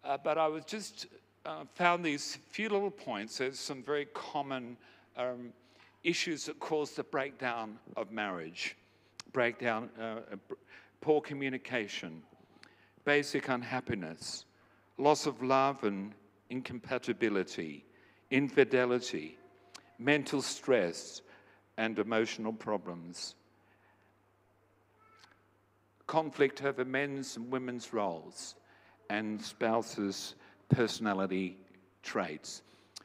Uh, 0.05 0.16
but 0.23 0.38
I 0.38 0.46
was 0.46 0.64
just 0.64 1.09
uh, 1.44 1.64
found 1.75 2.05
these 2.05 2.38
few 2.51 2.68
little 2.68 2.88
points. 2.88 3.38
There's 3.38 3.59
some 3.59 3.83
very 3.83 4.07
common 4.14 4.77
um, 5.16 5.53
issues 6.05 6.46
that 6.46 6.61
cause 6.61 6.92
the 6.92 7.03
breakdown 7.03 7.81
of 7.96 8.12
marriage, 8.12 8.77
breakdown, 9.33 9.90
uh, 10.01 10.37
poor 11.01 11.20
communication, 11.20 12.23
basic 13.05 13.49
unhappiness, 13.49 14.44
loss 14.99 15.27
of 15.27 15.42
love 15.42 15.83
and 15.83 16.12
incompatibility 16.49 17.85
infidelity, 18.31 19.37
mental 19.99 20.43
stress, 20.43 21.23
and 21.77 21.99
emotional 21.99 22.53
problems. 22.53 23.35
Conflict 26.07 26.62
over 26.62 26.85
men's 26.85 27.37
and 27.37 27.51
women's 27.51 27.93
roles 27.93 28.55
and 29.09 29.40
spouses' 29.40 30.35
personality 30.69 31.57
traits. 32.03 32.62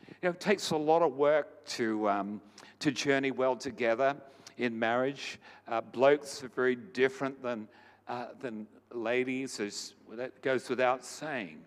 You 0.08 0.16
know, 0.24 0.30
it 0.32 0.40
takes 0.40 0.72
a 0.72 0.78
lot 0.78 1.02
of 1.02 1.16
work 1.16 1.66
to, 1.68 2.08
um, 2.10 2.42
to 2.80 2.92
journey 2.92 3.32
well 3.32 3.56
together 3.56 4.16
in 4.58 4.78
marriage. 4.78 5.40
Uh, 5.68 5.82
blokes 5.82 6.44
are 6.44 6.50
very 6.50 6.76
different 6.76 7.42
than, 7.42 7.68
uh, 8.08 8.28
than 8.40 8.68
ladies, 8.92 9.60
as, 9.60 9.94
that 10.12 10.42
goes 10.42 10.70
without 10.70 11.04
saying. 11.04 11.60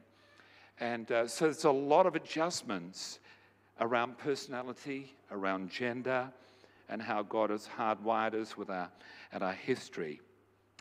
And 0.80 1.10
uh, 1.10 1.26
so 1.26 1.46
there's 1.46 1.64
a 1.64 1.70
lot 1.70 2.06
of 2.06 2.14
adjustments 2.14 3.18
around 3.80 4.18
personality, 4.18 5.14
around 5.30 5.70
gender, 5.70 6.30
and 6.88 7.02
how 7.02 7.22
God 7.22 7.50
has 7.50 7.68
hardwired 7.78 8.34
us 8.34 8.56
with 8.56 8.70
our, 8.70 8.90
and 9.32 9.42
our 9.42 9.52
history. 9.52 10.20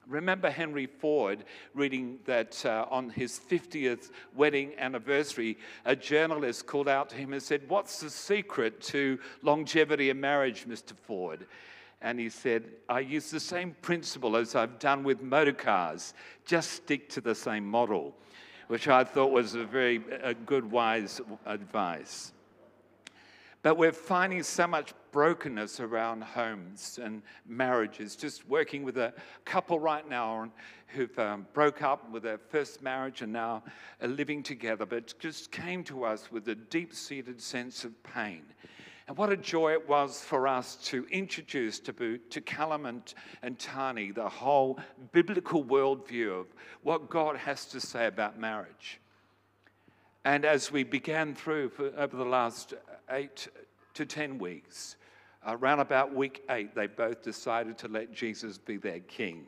Remember 0.08 0.50
Henry 0.50 0.86
Ford 0.86 1.44
reading 1.74 2.20
that 2.26 2.66
uh, 2.66 2.86
on 2.90 3.10
his 3.10 3.38
50th 3.38 4.12
wedding 4.34 4.72
anniversary, 4.78 5.58
a 5.84 5.98
journalist 5.98 6.66
called 6.66 6.88
out 6.88 7.10
to 7.10 7.18
him 7.18 7.34
and 7.34 7.44
said, 7.44 7.68
What's 7.68 8.00
the 8.00 8.10
secret 8.10 8.82
to 8.84 9.20
longevity 9.42 10.10
in 10.10 10.22
marriage, 10.22 10.66
Mr. 10.66 10.94
Ford? 10.96 11.46
And 12.02 12.20
he 12.20 12.30
said, 12.30 12.64
I 12.88 13.02
use 13.02 13.32
the 13.32 13.40
same 13.40 13.76
principle 13.82 14.38
as 14.38 14.56
I've 14.56 14.80
done 14.80 15.04
with 15.04 15.22
motor 15.22 15.52
cars, 15.52 16.14
just 16.46 16.72
stick 16.72 17.10
to 17.10 17.22
the 17.22 17.36
same 17.36 17.66
model, 17.66 18.16
which 18.68 18.88
I 18.88 19.04
thought 19.04 19.32
was 19.32 19.56
a 19.56 19.66
very 19.66 20.02
a 20.24 20.34
good, 20.34 20.72
wise 20.72 21.20
advice. 21.46 22.32
But 23.67 23.77
we're 23.77 23.91
finding 23.91 24.43
so 24.43 24.65
much 24.65 24.93
brokenness 25.12 25.82
around 25.82 26.23
homes 26.23 27.01
and 27.03 27.21
marriages. 27.45 28.15
Just 28.15 28.47
working 28.47 28.86
with 28.86 28.97
a 28.97 29.13
couple 29.43 29.77
right 29.77 30.08
now 30.08 30.49
who've 30.88 31.19
um, 31.19 31.45
broke 31.51 31.82
up 31.82 32.10
with 32.10 32.23
their 32.23 32.38
first 32.38 32.82
marriage 32.82 33.23
and 33.23 33.34
now 33.34 33.63
are 34.01 34.08
living 34.08 34.41
together, 34.41 34.86
but 34.86 35.13
just 35.19 35.51
came 35.51 35.84
to 35.84 36.06
us 36.06 36.32
with 36.32 36.47
a 36.47 36.56
deep-seated 36.56 37.41
sense 37.41 37.84
of 37.84 37.91
pain. 38.03 38.43
And 39.10 39.17
what 39.17 39.34
a 39.34 39.36
joy 39.36 39.73
it 39.73 39.89
was 39.89 40.21
for 40.21 40.47
us 40.47 40.77
to 40.86 41.06
introduce 41.12 41.77
to, 41.82 42.17
to 42.17 42.39
Callum 42.39 42.86
and, 42.86 43.13
and 43.41 43.60
Tani 43.60 44.12
the 44.12 44.30
whole 44.30 44.80
biblical 45.12 45.62
worldview 45.62 46.39
of 46.39 46.45
what 46.84 47.10
God 47.10 47.36
has 47.36 47.65
to 47.65 47.82
say 47.82 48.08
about 48.08 48.39
marriage. 48.39 49.01
And 50.23 50.45
as 50.45 50.71
we 50.71 50.86
began 50.86 51.36
through 51.36 51.71
over 51.97 52.15
the 52.15 52.23
last 52.23 52.73
eight 53.10 53.48
to 53.93 54.06
10 54.06 54.38
weeks, 54.38 54.96
uh, 55.46 55.58
around 55.58 55.80
about 55.80 56.13
week 56.13 56.43
eight, 56.50 56.76
they 56.76 56.88
both 56.88 57.22
decided 57.22 57.78
to 57.80 57.88
let 57.88 58.12
Jesus 58.13 58.58
be 58.58 58.78
their 58.78 59.00
king. 59.00 59.46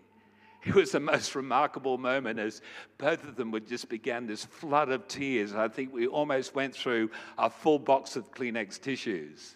It 0.66 0.76
was 0.76 0.92
the 0.92 1.00
most 1.00 1.36
remarkable 1.36 1.98
moment 1.98 2.38
as 2.38 2.62
both 2.98 3.24
of 3.24 3.38
them 3.38 3.52
would 3.52 3.66
just 3.66 3.88
began 3.88 4.28
this 4.28 4.44
flood 4.44 4.90
of 4.90 5.08
tears. 5.08 5.56
I 5.56 5.70
think 5.70 5.94
we 5.94 6.08
almost 6.08 6.54
went 6.54 6.76
through 6.76 7.12
a 7.38 7.50
full 7.50 7.80
box 7.80 8.18
of 8.18 8.32
Kleenex 8.32 8.82
tissues 8.82 9.56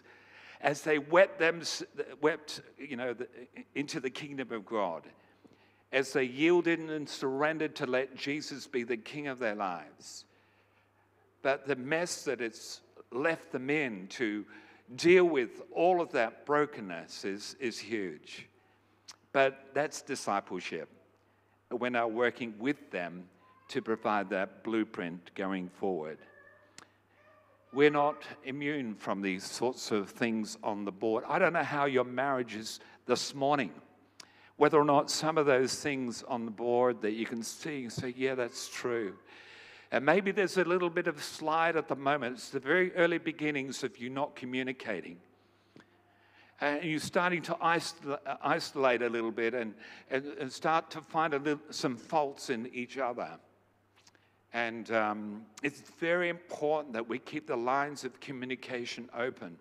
as 0.63 0.82
they 0.82 0.98
wept 0.98 1.39
them, 1.39 1.62
wept, 2.22 2.62
you 2.78 2.96
know, 2.96 3.13
into 3.76 4.00
the 4.00 4.10
kingdom 4.10 4.52
of 4.54 4.66
God, 4.66 5.04
as 5.92 6.13
they 6.13 6.24
yielded 6.24 6.80
and 6.80 7.08
surrendered 7.08 7.76
to 7.76 7.86
let 7.86 8.16
Jesus 8.16 8.66
be 8.66 8.84
the 8.84 8.98
king 8.98 9.28
of 9.28 9.39
their 9.39 9.56
lives. 9.56 10.24
But 11.42 11.68
the 11.68 11.76
mess 11.76 12.24
that 12.24 12.39
it's 12.39 12.80
left 13.15 13.52
the 13.52 13.60
men 13.60 14.08
to 14.12 14.45
deal 14.95 15.26
with 15.26 15.62
all 15.71 16.02
of 16.02 16.12
that 16.12 16.45
brokenness 16.45 17.26
is, 17.26 17.56
is 17.60 17.80
huge. 17.80 18.47
But 19.32 19.69
that's 19.73 20.02
discipleship. 20.02 20.89
We're 21.71 21.89
now 21.89 22.08
working 22.08 22.54
with 22.60 22.91
them 22.91 23.26
to 23.69 23.82
provide 23.82 24.30
that 24.30 24.63
blueprint 24.63 25.32
going 25.36 25.69
forward. 25.69 26.19
We're 27.73 27.89
not 27.89 28.21
immune 28.43 28.93
from 28.93 29.21
these 29.21 29.43
sorts 29.43 29.89
of 29.89 30.12
things 30.12 30.58
on 30.63 30.86
the 30.86 30.91
board. 30.91 31.23
I 31.28 31.39
don't 31.39 31.54
know 31.54 31.63
how 31.63 31.86
your 31.86 32.04
marriage 32.04 32.56
is 32.56 32.80
this 33.08 33.34
morning. 33.34 33.71
Whether 34.58 34.78
or 34.80 34.86
not 34.86 35.10
some 35.10 35.39
of 35.39 35.47
those 35.47 35.73
things 35.82 36.23
on 36.28 36.45
the 36.45 36.52
board 36.52 37.02
that 37.02 37.13
you 37.13 37.26
can 37.26 37.41
see 37.41 37.82
and 37.82 37.91
say, 37.91 38.13
yeah, 38.15 38.36
that's 38.36 38.69
true. 38.69 39.15
And 39.94 40.04
maybe 40.04 40.32
there's 40.32 40.58
a 40.58 40.64
little 40.64 40.90
bit 40.90 41.06
of 41.06 41.24
slide 41.24 41.76
at 41.76 41.88
the 41.88 41.96
moment. 41.96 42.38
It's 42.38 42.50
the 42.50 42.60
very 42.60 42.92
early 42.96 43.20
beginnings 43.20 43.84
of 43.84 44.00
you 44.00 44.10
not 44.10 44.36
communicating. 44.36 45.20
And 46.60 46.84
you're 46.84 47.00
starting 47.00 47.44
to 47.44 47.56
isolate 47.62 49.04
a 49.04 49.08
little 49.08 49.30
bit 49.30 49.54
and, 49.54 49.76
and, 50.10 50.26
and 50.40 50.52
start 50.52 50.90
to 50.92 51.02
find 51.02 51.34
little, 51.34 51.60
some 51.70 51.96
faults 51.96 52.50
in 52.50 52.72
each 52.74 52.98
other. 52.98 53.30
And 54.52 54.90
um, 54.90 55.44
it's 55.62 55.82
very 56.00 56.30
important 56.30 56.94
that 56.94 57.08
we 57.08 57.20
keep 57.20 57.46
the 57.46 57.56
lines 57.56 58.04
of 58.04 58.20
communication 58.20 59.12
open, 59.16 59.60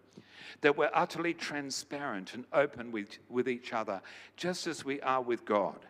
that 0.62 0.78
we're 0.78 0.90
utterly 0.94 1.34
transparent 1.34 2.32
and 2.32 2.46
open 2.54 2.90
with, 2.90 3.18
with 3.28 3.50
each 3.50 3.74
other, 3.74 4.00
just 4.38 4.66
as 4.66 4.82
we 4.82 4.98
are 5.02 5.20
with 5.20 5.44
God. 5.44 5.80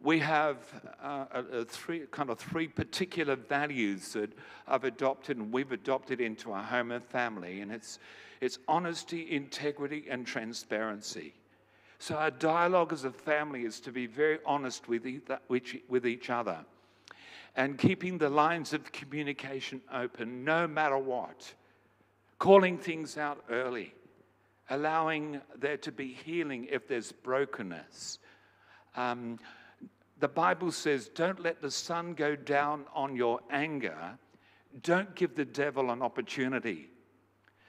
We 0.00 0.18
have 0.20 0.58
uh, 1.02 1.24
a, 1.32 1.40
a 1.58 1.64
three, 1.64 2.02
kind 2.10 2.30
of 2.30 2.38
three 2.38 2.68
particular 2.68 3.34
values 3.34 4.12
that 4.12 4.32
I've 4.68 4.84
adopted 4.84 5.38
and 5.38 5.52
we've 5.52 5.72
adopted 5.72 6.20
into 6.20 6.52
our 6.52 6.62
home 6.62 6.92
and 6.92 7.04
family, 7.04 7.60
and 7.60 7.72
it's, 7.72 7.98
it's 8.40 8.58
honesty, 8.68 9.30
integrity, 9.30 10.04
and 10.10 10.26
transparency. 10.26 11.34
So 11.98 12.16
our 12.16 12.30
dialogue 12.30 12.92
as 12.92 13.04
a 13.04 13.10
family 13.10 13.64
is 13.64 13.80
to 13.80 13.92
be 13.92 14.06
very 14.06 14.38
honest 14.44 14.86
with, 14.86 15.06
each, 15.06 15.76
with 15.88 16.06
each 16.06 16.28
other 16.28 16.58
and 17.56 17.78
keeping 17.78 18.18
the 18.18 18.28
lines 18.28 18.72
of 18.72 18.92
communication 18.92 19.80
open 19.92 20.44
no 20.44 20.68
matter 20.68 20.98
what, 20.98 21.54
calling 22.38 22.76
things 22.76 23.16
out 23.16 23.42
early, 23.48 23.94
allowing 24.68 25.40
there 25.58 25.78
to 25.78 25.90
be 25.90 26.08
healing 26.08 26.68
if 26.70 26.86
there's 26.86 27.12
brokenness. 27.12 28.18
Um, 28.94 29.38
the 30.18 30.28
Bible 30.28 30.72
says, 30.72 31.08
Don't 31.08 31.40
let 31.40 31.60
the 31.60 31.70
sun 31.70 32.14
go 32.14 32.36
down 32.36 32.84
on 32.94 33.16
your 33.16 33.40
anger. 33.50 34.18
Don't 34.82 35.14
give 35.14 35.34
the 35.34 35.44
devil 35.44 35.90
an 35.90 36.02
opportunity. 36.02 36.88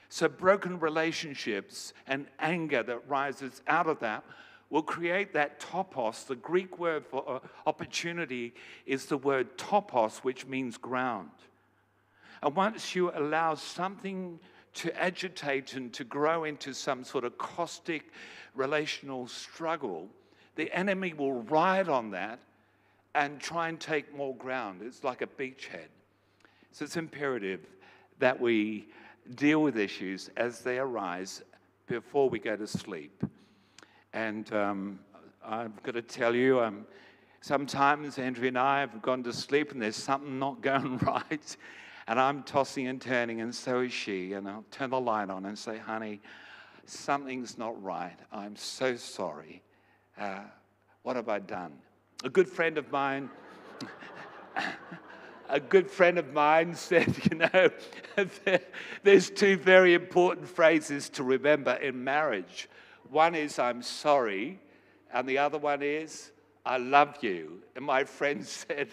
So, 0.08 0.28
broken 0.28 0.80
relationships 0.80 1.92
and 2.06 2.26
anger 2.38 2.82
that 2.82 3.08
rises 3.08 3.62
out 3.66 3.86
of 3.86 4.00
that 4.00 4.24
will 4.70 4.82
create 4.82 5.32
that 5.34 5.60
topos. 5.60 6.26
The 6.26 6.36
Greek 6.36 6.78
word 6.78 7.06
for 7.06 7.24
uh, 7.28 7.38
opportunity 7.66 8.54
is 8.86 9.06
the 9.06 9.18
word 9.18 9.56
topos, 9.58 10.18
which 10.18 10.46
means 10.46 10.76
ground. 10.76 11.30
And 12.42 12.54
once 12.54 12.94
you 12.94 13.10
allow 13.14 13.54
something 13.54 14.38
to 14.74 15.02
agitate 15.02 15.74
and 15.74 15.92
to 15.94 16.04
grow 16.04 16.44
into 16.44 16.72
some 16.72 17.02
sort 17.04 17.24
of 17.24 17.36
caustic 17.36 18.12
relational 18.54 19.26
struggle, 19.26 20.08
the 20.58 20.76
enemy 20.76 21.14
will 21.14 21.40
ride 21.42 21.88
on 21.88 22.10
that 22.10 22.40
and 23.14 23.40
try 23.40 23.68
and 23.68 23.78
take 23.78 24.12
more 24.14 24.34
ground. 24.34 24.82
It's 24.82 25.04
like 25.04 25.22
a 25.22 25.26
beachhead. 25.28 25.86
So 26.72 26.84
it's 26.84 26.96
imperative 26.96 27.60
that 28.18 28.38
we 28.38 28.88
deal 29.36 29.62
with 29.62 29.78
issues 29.78 30.30
as 30.36 30.62
they 30.62 30.78
arise 30.78 31.44
before 31.86 32.28
we 32.28 32.40
go 32.40 32.56
to 32.56 32.66
sleep. 32.66 33.22
And 34.12 34.52
um, 34.52 34.98
I've 35.46 35.80
got 35.84 35.94
to 35.94 36.02
tell 36.02 36.34
you, 36.34 36.60
um, 36.60 36.88
sometimes 37.40 38.18
Andrea 38.18 38.48
and 38.48 38.58
I 38.58 38.80
have 38.80 39.00
gone 39.00 39.22
to 39.22 39.32
sleep 39.32 39.70
and 39.70 39.80
there's 39.80 39.94
something 39.94 40.40
not 40.40 40.60
going 40.60 40.98
right. 40.98 41.56
And 42.08 42.18
I'm 42.18 42.42
tossing 42.42 42.88
and 42.88 43.00
turning, 43.00 43.42
and 43.42 43.54
so 43.54 43.82
is 43.82 43.92
she. 43.92 44.32
And 44.32 44.48
I'll 44.48 44.64
turn 44.72 44.90
the 44.90 44.98
light 44.98 45.30
on 45.30 45.46
and 45.46 45.56
say, 45.56 45.78
honey, 45.78 46.20
something's 46.84 47.58
not 47.58 47.80
right. 47.80 48.16
I'm 48.32 48.56
so 48.56 48.96
sorry. 48.96 49.62
Uh, 50.18 50.40
what 51.02 51.16
have 51.16 51.28
I 51.28 51.38
done? 51.38 51.72
A 52.24 52.28
good 52.28 52.48
friend 52.48 52.76
of 52.76 52.90
mine. 52.90 53.30
a 55.48 55.60
good 55.60 55.90
friend 55.90 56.18
of 56.18 56.32
mine 56.32 56.74
said, 56.74 57.14
you 57.30 57.38
know, 57.38 57.70
there's 59.02 59.30
two 59.30 59.56
very 59.56 59.94
important 59.94 60.48
phrases 60.48 61.08
to 61.10 61.22
remember 61.22 61.74
in 61.74 62.02
marriage. 62.02 62.68
One 63.10 63.34
is, 63.34 63.58
I'm 63.58 63.82
sorry, 63.82 64.58
and 65.12 65.28
the 65.28 65.38
other 65.38 65.58
one 65.58 65.82
is, 65.82 66.32
I 66.66 66.78
love 66.78 67.16
you. 67.20 67.62
And 67.76 67.84
my 67.84 68.04
friend 68.04 68.44
said, 68.46 68.88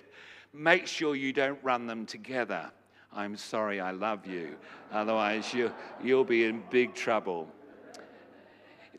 make 0.54 0.88
sure 0.88 1.16
you 1.16 1.34
don't 1.34 1.60
run 1.64 1.88
them 1.88 2.06
together. 2.06 2.72
I'm 3.12 3.38
sorry, 3.38 3.80
I 3.80 3.92
love 3.92 4.28
you. 4.28 4.56
Otherwise, 4.92 5.54
you, 5.54 5.72
you'll 6.04 6.26
be 6.26 6.46
in 6.46 6.64
big 6.70 6.94
trouble. 6.94 7.50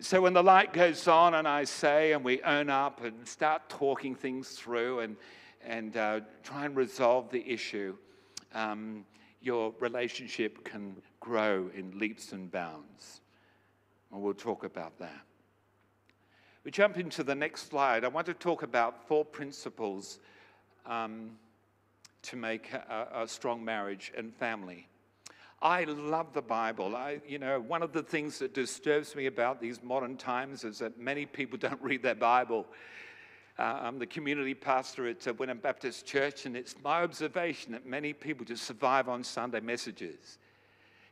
So 0.00 0.20
when 0.20 0.34
the 0.34 0.42
light 0.42 0.74
goes 0.74 1.08
on, 1.08 1.32
and 1.34 1.48
I 1.48 1.64
say, 1.64 2.12
and 2.12 2.22
we 2.22 2.42
own 2.42 2.68
up 2.68 3.02
and 3.02 3.26
start 3.26 3.68
talking 3.70 4.14
things 4.14 4.50
through 4.50 5.00
and, 5.00 5.16
and 5.64 5.96
uh, 5.96 6.20
try 6.42 6.66
and 6.66 6.76
resolve 6.76 7.30
the 7.30 7.42
issue, 7.48 7.96
um, 8.52 9.06
your 9.40 9.72
relationship 9.80 10.64
can 10.64 10.96
grow 11.20 11.70
in 11.74 11.98
leaps 11.98 12.32
and 12.32 12.50
bounds. 12.50 13.22
And 14.12 14.20
we'll 14.20 14.34
talk 14.34 14.64
about 14.64 14.98
that. 14.98 15.22
We 16.62 16.70
jump 16.70 16.98
into 16.98 17.22
the 17.22 17.34
next 17.34 17.70
slide. 17.70 18.04
I 18.04 18.08
want 18.08 18.26
to 18.26 18.34
talk 18.34 18.62
about 18.62 19.06
four 19.08 19.24
principles 19.24 20.18
um, 20.84 21.30
to 22.22 22.36
make 22.36 22.72
a, 22.72 23.22
a, 23.22 23.28
strong 23.28 23.64
marriage 23.64 24.12
and 24.16 24.34
family. 24.34 24.88
I 25.62 25.84
love 25.84 26.34
the 26.34 26.42
Bible. 26.42 26.94
I, 26.94 27.20
you 27.26 27.38
know, 27.38 27.60
one 27.60 27.82
of 27.82 27.92
the 27.92 28.02
things 28.02 28.38
that 28.40 28.52
disturbs 28.52 29.16
me 29.16 29.26
about 29.26 29.60
these 29.60 29.82
modern 29.82 30.16
times 30.16 30.64
is 30.64 30.78
that 30.80 30.98
many 30.98 31.24
people 31.24 31.58
don't 31.60 31.80
read 31.80 32.02
their 32.02 32.14
Bible. 32.14 32.66
Uh, 33.58 33.62
I'm 33.62 33.98
the 33.98 34.06
community 34.06 34.52
pastor 34.52 35.06
at 35.08 35.26
uh, 35.26 35.32
Wynnum 35.32 35.62
Baptist 35.62 36.04
Church, 36.04 36.44
and 36.44 36.54
it's 36.56 36.74
my 36.84 37.02
observation 37.02 37.72
that 37.72 37.86
many 37.86 38.12
people 38.12 38.44
just 38.44 38.64
survive 38.64 39.08
on 39.08 39.24
Sunday 39.24 39.60
messages. 39.60 40.38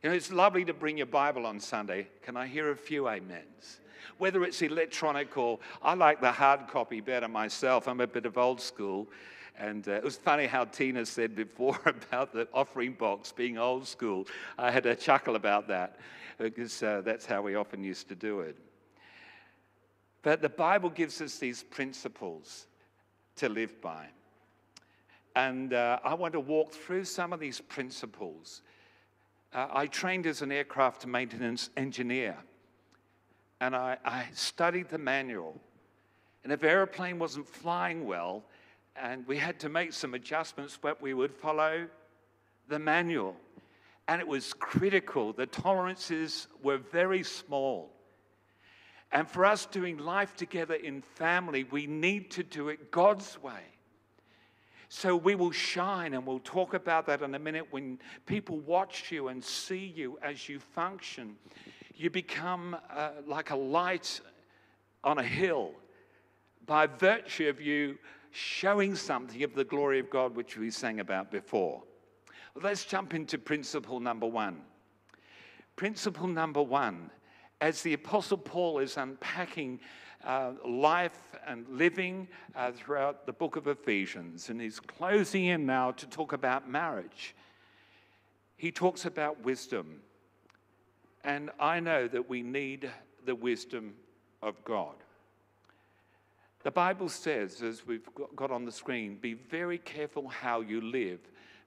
You 0.03 0.09
know, 0.09 0.15
it's 0.15 0.31
lovely 0.31 0.63
to 0.65 0.73
bring 0.73 0.97
your 0.97 1.07
Bible 1.07 1.47
on 1.47 1.59
Sunday. 1.59 2.07
Can 2.21 2.37
I 2.37 2.45
hear 2.45 2.69
a 2.69 2.75
few 2.75 3.07
amens? 3.07 3.79
Whether 4.19 4.43
it's 4.43 4.61
electronic 4.61 5.35
or 5.35 5.57
I 5.81 5.95
like 5.95 6.21
the 6.21 6.31
hard 6.31 6.67
copy 6.67 7.01
better 7.01 7.27
myself. 7.27 7.87
I'm 7.87 7.99
a 7.99 8.05
bit 8.05 8.27
of 8.27 8.37
old 8.37 8.61
school. 8.61 9.07
And 9.57 9.87
uh, 9.87 9.93
it 9.93 10.03
was 10.03 10.17
funny 10.17 10.47
how 10.47 10.65
Tina 10.65 11.05
said 11.05 11.35
before 11.35 11.79
about 11.85 12.33
the 12.33 12.47
offering 12.53 12.93
box 12.93 13.31
being 13.31 13.57
old 13.57 13.87
school. 13.87 14.27
I 14.57 14.71
had 14.71 14.85
a 14.85 14.95
chuckle 14.95 15.35
about 15.35 15.67
that 15.69 15.97
because 16.37 16.83
uh, 16.83 17.01
that's 17.03 17.25
how 17.25 17.41
we 17.41 17.55
often 17.55 17.83
used 17.83 18.09
to 18.09 18.15
do 18.15 18.41
it. 18.41 18.57
But 20.21 20.41
the 20.41 20.49
Bible 20.49 20.89
gives 20.89 21.21
us 21.21 21.37
these 21.37 21.63
principles 21.63 22.67
to 23.37 23.47
live 23.47 23.79
by. 23.81 24.07
And 25.35 25.73
uh, 25.73 25.99
I 26.03 26.13
want 26.13 26.33
to 26.33 26.39
walk 26.39 26.73
through 26.73 27.05
some 27.05 27.33
of 27.33 27.39
these 27.39 27.61
principles 27.61 28.61
uh, 29.55 29.67
I 29.71 29.87
trained 29.87 30.27
as 30.27 30.41
an 30.41 30.51
aircraft 30.51 31.07
maintenance 31.07 31.69
engineer, 31.77 32.35
and 33.61 33.73
I, 33.73 33.97
I 34.03 34.25
studied 34.33 34.89
the 34.89 34.97
manual. 34.97 35.59
And 36.43 36.51
if 36.51 36.61
an 36.61 36.69
airplane 36.69 37.17
wasn't 37.17 37.47
flying 37.47 38.05
well, 38.05 38.43
and 38.95 39.27
we 39.27 39.37
had 39.37 39.59
to 39.59 39.69
make 39.69 39.93
some 39.93 40.13
adjustments, 40.13 40.77
but 40.81 41.01
we 41.01 41.13
would 41.13 41.33
follow 41.33 41.87
the 42.67 42.79
manual. 42.79 43.35
And 44.07 44.21
it 44.21 44.27
was 44.27 44.53
critical. 44.53 45.33
The 45.33 45.47
tolerances 45.47 46.47
were 46.61 46.77
very 46.77 47.23
small. 47.23 47.91
And 49.11 49.27
for 49.29 49.45
us 49.45 49.65
doing 49.65 49.97
life 49.97 50.35
together 50.35 50.75
in 50.75 51.01
family, 51.01 51.63
we 51.63 51.87
need 51.87 52.31
to 52.31 52.43
do 52.43 52.69
it 52.69 52.91
God's 52.91 53.41
way. 53.41 53.61
So 54.89 55.15
we 55.15 55.35
will 55.35 55.51
shine, 55.51 56.13
and 56.13 56.25
we'll 56.25 56.39
talk 56.39 56.73
about 56.73 57.07
that 57.07 57.21
in 57.21 57.33
a 57.33 57.39
minute. 57.39 57.67
When 57.71 57.99
people 58.25 58.59
watch 58.59 59.11
you 59.11 59.29
and 59.29 59.43
see 59.43 59.91
you 59.95 60.19
as 60.21 60.47
you 60.47 60.59
function, 60.59 61.35
you 61.95 62.09
become 62.09 62.77
uh, 62.93 63.09
like 63.27 63.49
a 63.49 63.55
light 63.55 64.21
on 65.03 65.17
a 65.17 65.23
hill 65.23 65.71
by 66.65 66.87
virtue 66.87 67.49
of 67.49 67.59
you 67.59 67.97
showing 68.35 68.95
something 68.95 69.43
of 69.43 69.55
the 69.55 69.63
glory 69.63 69.97
of 69.97 70.09
God, 70.09 70.35
which 70.35 70.57
we 70.57 70.69
sang 70.69 70.99
about 70.99 71.31
before. 71.31 71.81
Let's 72.61 72.83
jump 72.83 73.13
into 73.13 73.37
principle 73.37 73.99
number 73.99 74.27
one. 74.27 74.61
Principle 75.77 76.27
number 76.27 76.61
one, 76.61 77.11
as 77.61 77.81
the 77.81 77.93
Apostle 77.93 78.37
Paul 78.37 78.79
is 78.79 78.97
unpacking 78.97 79.79
uh, 80.25 80.51
life 80.65 81.17
and 81.47 81.65
living 81.69 82.27
uh, 82.55 82.71
throughout 82.71 83.25
the 83.25 83.33
book 83.33 83.55
of 83.55 83.67
Ephesians, 83.67 84.49
and 84.49 84.59
he's 84.59 84.79
closing 84.79 85.45
in 85.45 85.65
now 85.65 85.91
to 85.91 86.05
talk 86.05 86.33
about 86.33 86.69
marriage. 86.69 87.35
He 88.57 88.71
talks 88.71 89.05
about 89.05 89.43
wisdom. 89.43 90.01
And 91.23 91.51
I 91.59 91.79
know 91.79 92.07
that 92.07 92.29
we 92.29 92.41
need 92.41 92.89
the 93.25 93.35
wisdom 93.35 93.95
of 94.41 94.61
God. 94.63 94.95
The 96.65 96.71
Bible 96.71 97.09
says, 97.09 97.61
as 97.61 97.85
we've 97.85 98.09
got 98.35 98.49
on 98.49 98.65
the 98.65 98.71
screen, 98.71 99.19
be 99.21 99.35
very 99.35 99.77
careful 99.77 100.27
how 100.27 100.61
you 100.61 100.81
live, 100.81 101.19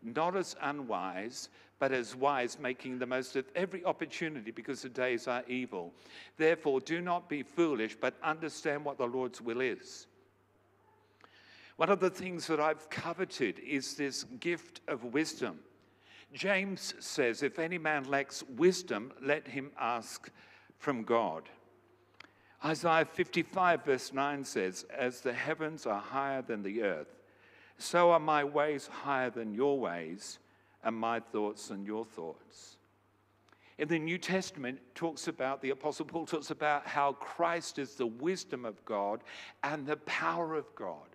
not 0.03 0.35
as 0.35 0.57
unwise, 0.61 1.51
but 1.79 1.93
as 1.93 2.17
wise, 2.17 2.59
making 2.59 2.99
the 2.99 3.07
most 3.07 3.37
of 3.37 3.45
every 3.55 3.85
opportunity 3.85 4.51
because 4.51 4.83
the 4.83 4.89
days 4.89 5.29
are 5.29 5.45
evil. 5.47 5.93
Therefore, 6.37 6.81
do 6.81 7.01
not 7.01 7.29
be 7.29 7.45
foolish, 7.45 7.97
but 8.01 8.15
understand 8.25 8.85
what 8.85 8.99
the 8.99 9.07
Lord's 9.07 9.41
will 9.41 9.61
is. 9.61 10.09
One 11.77 11.91
of 11.91 12.01
the 12.01 12.11
things 12.11 12.49
that 12.49 12.59
I've 12.59 12.91
coveted 12.91 13.61
is 13.61 13.95
this 13.95 14.25
gift 14.41 14.81
of 14.89 15.05
wisdom. 15.05 15.61
James 16.33 16.95
says, 16.99 17.45
If 17.45 17.61
any 17.61 17.79
man 17.79 18.03
lacks 18.11 18.43
wisdom, 18.57 19.13
let 19.23 19.47
him 19.47 19.71
ask 19.79 20.29
from 20.77 21.05
God. 21.05 21.49
Isaiah 22.65 23.05
55, 23.05 23.85
verse 23.85 24.13
9 24.13 24.45
says, 24.45 24.85
As 24.97 25.21
the 25.21 25.33
heavens 25.33 25.87
are 25.87 26.01
higher 26.01 26.43
than 26.43 26.63
the 26.63 26.83
earth, 26.83 27.15
so 27.79 28.11
are 28.11 28.19
my 28.19 28.43
ways 28.43 28.89
higher 28.89 29.31
than 29.31 29.55
your 29.55 29.79
ways, 29.79 30.41
and 30.83 30.97
my 30.97 31.21
thoughts 31.21 31.69
than 31.69 31.85
your 31.85 32.05
thoughts. 32.05 32.77
In 33.79 33.87
the 33.87 33.99
New 33.99 34.19
Testament, 34.19 34.81
talks 34.97 35.29
about 35.29 35.63
the 35.63 35.71
Apostle 35.71 36.05
Paul 36.05 36.27
talks 36.27 36.51
about 36.51 36.85
how 36.85 37.13
Christ 37.13 37.79
is 37.79 37.95
the 37.95 38.07
wisdom 38.07 38.65
of 38.65 38.85
God 38.85 39.23
and 39.63 39.87
the 39.87 39.99
power 39.99 40.57
of 40.57 40.75
God. 40.75 41.07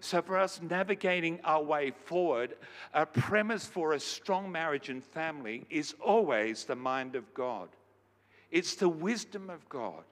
So, 0.00 0.22
for 0.22 0.38
us 0.38 0.62
navigating 0.62 1.40
our 1.44 1.62
way 1.62 1.90
forward, 1.90 2.54
a 2.94 3.04
premise 3.04 3.66
for 3.66 3.92
a 3.92 4.00
strong 4.00 4.50
marriage 4.50 4.88
and 4.88 5.04
family 5.04 5.66
is 5.68 5.94
always 6.00 6.64
the 6.64 6.76
mind 6.76 7.14
of 7.14 7.34
God. 7.34 7.68
It's 8.50 8.74
the 8.74 8.88
wisdom 8.88 9.50
of 9.50 9.68
God 9.68 10.04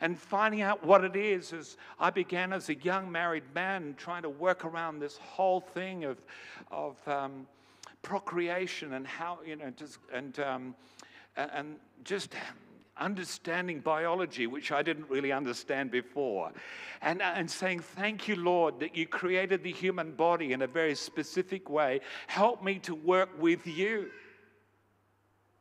and 0.00 0.18
finding 0.18 0.62
out 0.62 0.84
what 0.84 1.04
it 1.04 1.16
is 1.16 1.52
as 1.52 1.76
I 1.98 2.10
began 2.10 2.52
as 2.52 2.68
a 2.68 2.74
young 2.74 3.10
married 3.10 3.44
man 3.54 3.94
trying 3.96 4.22
to 4.22 4.30
work 4.30 4.64
around 4.64 4.98
this 4.98 5.16
whole 5.18 5.60
thing 5.60 6.04
of, 6.04 6.18
of 6.70 6.96
um, 7.08 7.46
procreation 8.02 8.94
and 8.94 9.06
how, 9.06 9.38
you 9.46 9.56
know, 9.56 9.70
just, 9.76 9.98
and, 10.12 10.38
um, 10.40 10.74
and 11.36 11.76
just 12.04 12.34
understanding 13.00 13.80
biology, 13.80 14.46
which 14.46 14.72
I 14.72 14.82
didn't 14.82 15.08
really 15.08 15.32
understand 15.32 15.90
before, 15.90 16.52
and, 17.00 17.22
and 17.22 17.50
saying, 17.50 17.80
Thank 17.80 18.28
you, 18.28 18.36
Lord, 18.36 18.78
that 18.80 18.94
you 18.94 19.06
created 19.06 19.62
the 19.62 19.72
human 19.72 20.12
body 20.12 20.52
in 20.52 20.62
a 20.62 20.66
very 20.66 20.94
specific 20.94 21.68
way. 21.68 22.00
Help 22.26 22.62
me 22.62 22.78
to 22.80 22.94
work 22.94 23.30
with 23.38 23.66
you. 23.66 24.10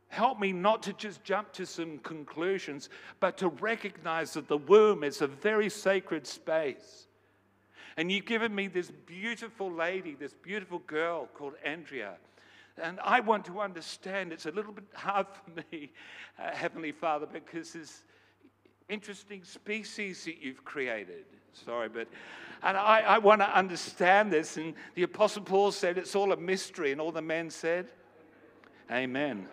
Help 0.10 0.40
me 0.40 0.52
not 0.52 0.84
to 0.84 0.94
just 0.94 1.24
jump 1.24 1.54
to 1.54 1.66
some 1.66 2.00
conclusions, 2.00 2.90
but 3.20 3.38
to 3.38 3.48
recognize 3.48 4.34
that 4.34 4.48
the 4.48 4.58
womb 4.58 5.04
is 5.04 5.22
a 5.22 5.28
very 5.28 5.70
sacred 5.70 6.26
space. 6.26 7.08
And 7.96 8.12
you've 8.12 8.26
given 8.26 8.54
me 8.54 8.68
this 8.68 8.92
beautiful 9.06 9.72
lady, 9.72 10.16
this 10.16 10.34
beautiful 10.34 10.80
girl 10.80 11.28
called 11.34 11.54
Andrea. 11.64 12.16
And 12.82 13.00
I 13.04 13.20
want 13.20 13.46
to 13.46 13.60
understand. 13.60 14.32
It's 14.32 14.46
a 14.46 14.52
little 14.52 14.72
bit 14.72 14.86
hard 14.94 15.28
for 15.46 15.64
me, 15.72 15.92
uh, 16.40 16.52
Heavenly 16.52 16.92
Father, 16.92 17.28
because 17.28 17.74
this 17.74 18.04
interesting 18.90 19.44
species 19.44 20.26
that 20.26 20.42
you've 20.42 20.66
created. 20.66 21.26
Sorry, 21.54 21.90
but, 21.90 22.08
and 22.64 22.76
I, 22.76 23.02
I 23.02 23.18
want 23.20 23.42
to 23.42 23.58
understand 23.58 24.32
this. 24.32 24.58
And 24.58 24.74
the 24.96 25.04
Apostle 25.04 25.44
Paul 25.44 25.72
said 25.72 25.98
it's 25.98 26.16
all 26.16 26.32
a 26.32 26.38
mystery, 26.38 26.92
and 26.92 27.00
all 27.00 27.12
the 27.12 27.22
men 27.22 27.50
said, 27.50 27.92
Amen. 28.92 29.48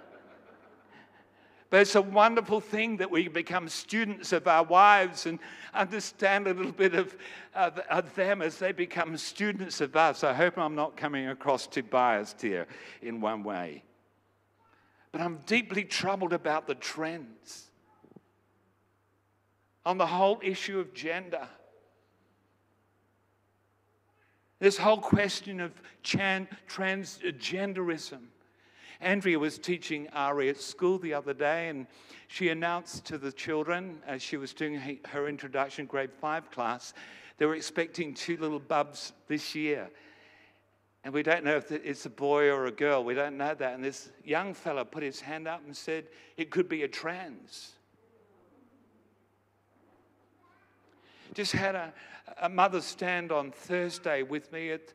But 1.69 1.81
it's 1.81 1.97
a 1.97 2.03
wonderful 2.03 2.61
thing 2.61 2.99
that 2.99 3.11
we 3.11 3.27
become 3.27 3.69
students 3.69 4.33
of 4.33 4.47
our 4.47 4.63
wives 4.63 5.27
and 5.27 5.41
understand 5.75 6.47
a 6.47 6.55
little 6.55 6.71
bit 6.71 6.95
of, 6.95 7.17
of, 7.55 7.79
of, 7.91 8.15
them 8.15 8.41
as 8.41 8.59
they 8.59 8.71
become 8.71 9.17
students 9.17 9.81
of 9.81 9.97
us. 9.97 10.23
I 10.23 10.33
hope 10.33 10.59
I'm 10.59 10.77
not 10.77 10.97
coming 10.97 11.29
across 11.29 11.67
too 11.67 11.83
biased 11.83 12.41
here 12.41 12.69
in 13.03 13.21
one 13.21 13.43
way. 13.43 13.83
But 15.11 15.23
I'm 15.23 15.39
deeply 15.47 15.83
troubled 15.83 16.33
about 16.33 16.69
the 16.69 16.77
trends 16.77 17.65
on 19.85 19.99
the 19.99 20.07
whole 20.07 20.39
issue 20.43 20.79
of 20.79 20.95
gender. 20.95 21.49
This 24.61 24.79
whole 24.79 24.99
question 24.99 25.61
of 25.61 25.73
transgenderism. 26.05 28.21
Andrea 29.01 29.39
was 29.39 29.59
teaching 29.59 30.09
Ari 30.13 30.49
at 30.49 30.61
school 30.61 30.99
the 30.99 31.15
other 31.15 31.35
day, 31.35 31.69
and 31.69 31.87
she 32.29 32.49
announced 32.49 33.05
to 33.07 33.19
the 33.19 33.33
children 33.33 33.99
as 34.07 34.23
she 34.23 34.37
was 34.37 34.53
doing 34.53 34.99
her 35.09 35.29
introduction 35.29 35.87
grade 35.87 36.13
five 36.13 36.51
class, 36.51 36.95
they 37.39 37.47
were 37.47 37.55
expecting 37.55 38.15
two 38.15 38.37
little 38.39 38.59
bubs 38.59 39.13
this 39.29 39.55
year. 39.55 39.91
And 41.05 41.15
we 41.15 41.23
don't 41.23 41.45
know 41.45 41.57
if 41.57 41.71
it's 41.71 42.05
a 42.07 42.11
boy 42.11 42.51
or 42.51 42.67
a 42.67 42.73
girl. 42.73 43.05
We 43.05 43.15
don't 43.15 43.37
know 43.37 43.55
that. 43.55 43.75
And 43.75 43.85
this 43.85 44.11
young 44.25 44.55
fella 44.55 44.85
put 44.85 45.05
his 45.05 45.21
hand 45.21 45.47
up 45.47 45.63
and 45.65 45.77
said, 45.77 46.07
it 46.37 46.51
could 46.51 46.69
be 46.69 46.83
a 46.83 46.89
trans. 46.89 47.75
Just 51.33 51.53
had 51.53 51.77
a, 51.77 51.93
a 52.41 52.49
mother 52.49 52.81
stand 52.81 53.31
on 53.31 53.53
Thursday 53.53 54.25
with 54.25 54.51
me 54.51 54.71
at, 54.71 54.93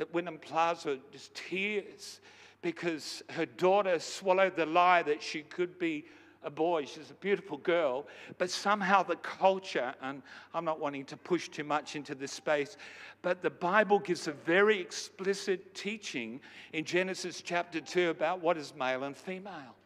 at 0.00 0.40
Plaza, 0.40 0.98
just 1.12 1.32
tears 1.34 2.20
because 2.62 3.22
her 3.30 3.44
daughter 3.44 3.98
swallowed 3.98 4.56
the 4.56 4.66
lie 4.66 5.02
that 5.02 5.22
she 5.22 5.42
could 5.42 5.78
be 5.78 6.04
a 6.44 6.50
boy. 6.50 6.84
She's 6.84 7.10
a 7.10 7.14
beautiful 7.14 7.58
girl, 7.58 8.06
but 8.38 8.50
somehow 8.50 9.02
the 9.02 9.16
culture, 9.16 9.94
and 10.02 10.22
I'm 10.54 10.64
not 10.64 10.80
wanting 10.80 11.04
to 11.06 11.16
push 11.16 11.48
too 11.48 11.64
much 11.64 11.94
into 11.94 12.14
this 12.14 12.32
space, 12.32 12.76
but 13.20 13.42
the 13.42 13.50
Bible 13.50 13.98
gives 13.98 14.26
a 14.26 14.32
very 14.32 14.80
explicit 14.80 15.74
teaching 15.74 16.40
in 16.72 16.84
Genesis 16.84 17.42
chapter 17.42 17.80
2 17.80 18.10
about 18.10 18.40
what 18.40 18.56
is 18.56 18.74
male 18.74 19.04
and 19.04 19.16
female 19.16 19.76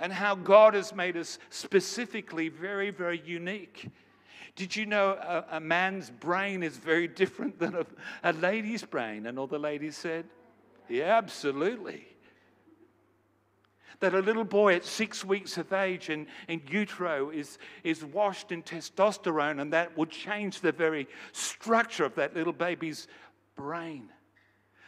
and 0.00 0.12
how 0.12 0.34
God 0.34 0.74
has 0.74 0.92
made 0.92 1.16
us 1.16 1.38
specifically 1.50 2.48
very, 2.48 2.90
very 2.90 3.22
unique. 3.24 3.88
Did 4.56 4.74
you 4.74 4.84
know 4.84 5.10
a, 5.10 5.56
a 5.56 5.60
man's 5.60 6.10
brain 6.10 6.64
is 6.64 6.76
very 6.76 7.06
different 7.06 7.58
than 7.60 7.76
a, 7.76 7.86
a 8.24 8.32
lady's 8.32 8.82
brain? 8.82 9.26
And 9.26 9.38
all 9.38 9.46
the 9.46 9.60
ladies 9.60 9.96
said, 9.96 10.24
yeah, 10.88 11.16
absolutely. 11.16 12.06
That 14.00 14.14
a 14.14 14.20
little 14.20 14.44
boy 14.44 14.74
at 14.74 14.84
six 14.84 15.24
weeks 15.24 15.58
of 15.58 15.72
age 15.72 16.10
in, 16.10 16.26
in 16.48 16.60
utero 16.68 17.30
is, 17.30 17.58
is 17.84 18.04
washed 18.04 18.50
in 18.50 18.62
testosterone, 18.62 19.60
and 19.60 19.72
that 19.72 19.96
will 19.96 20.06
change 20.06 20.60
the 20.60 20.72
very 20.72 21.06
structure 21.32 22.04
of 22.04 22.14
that 22.16 22.34
little 22.34 22.52
baby's 22.52 23.06
brain. 23.54 24.10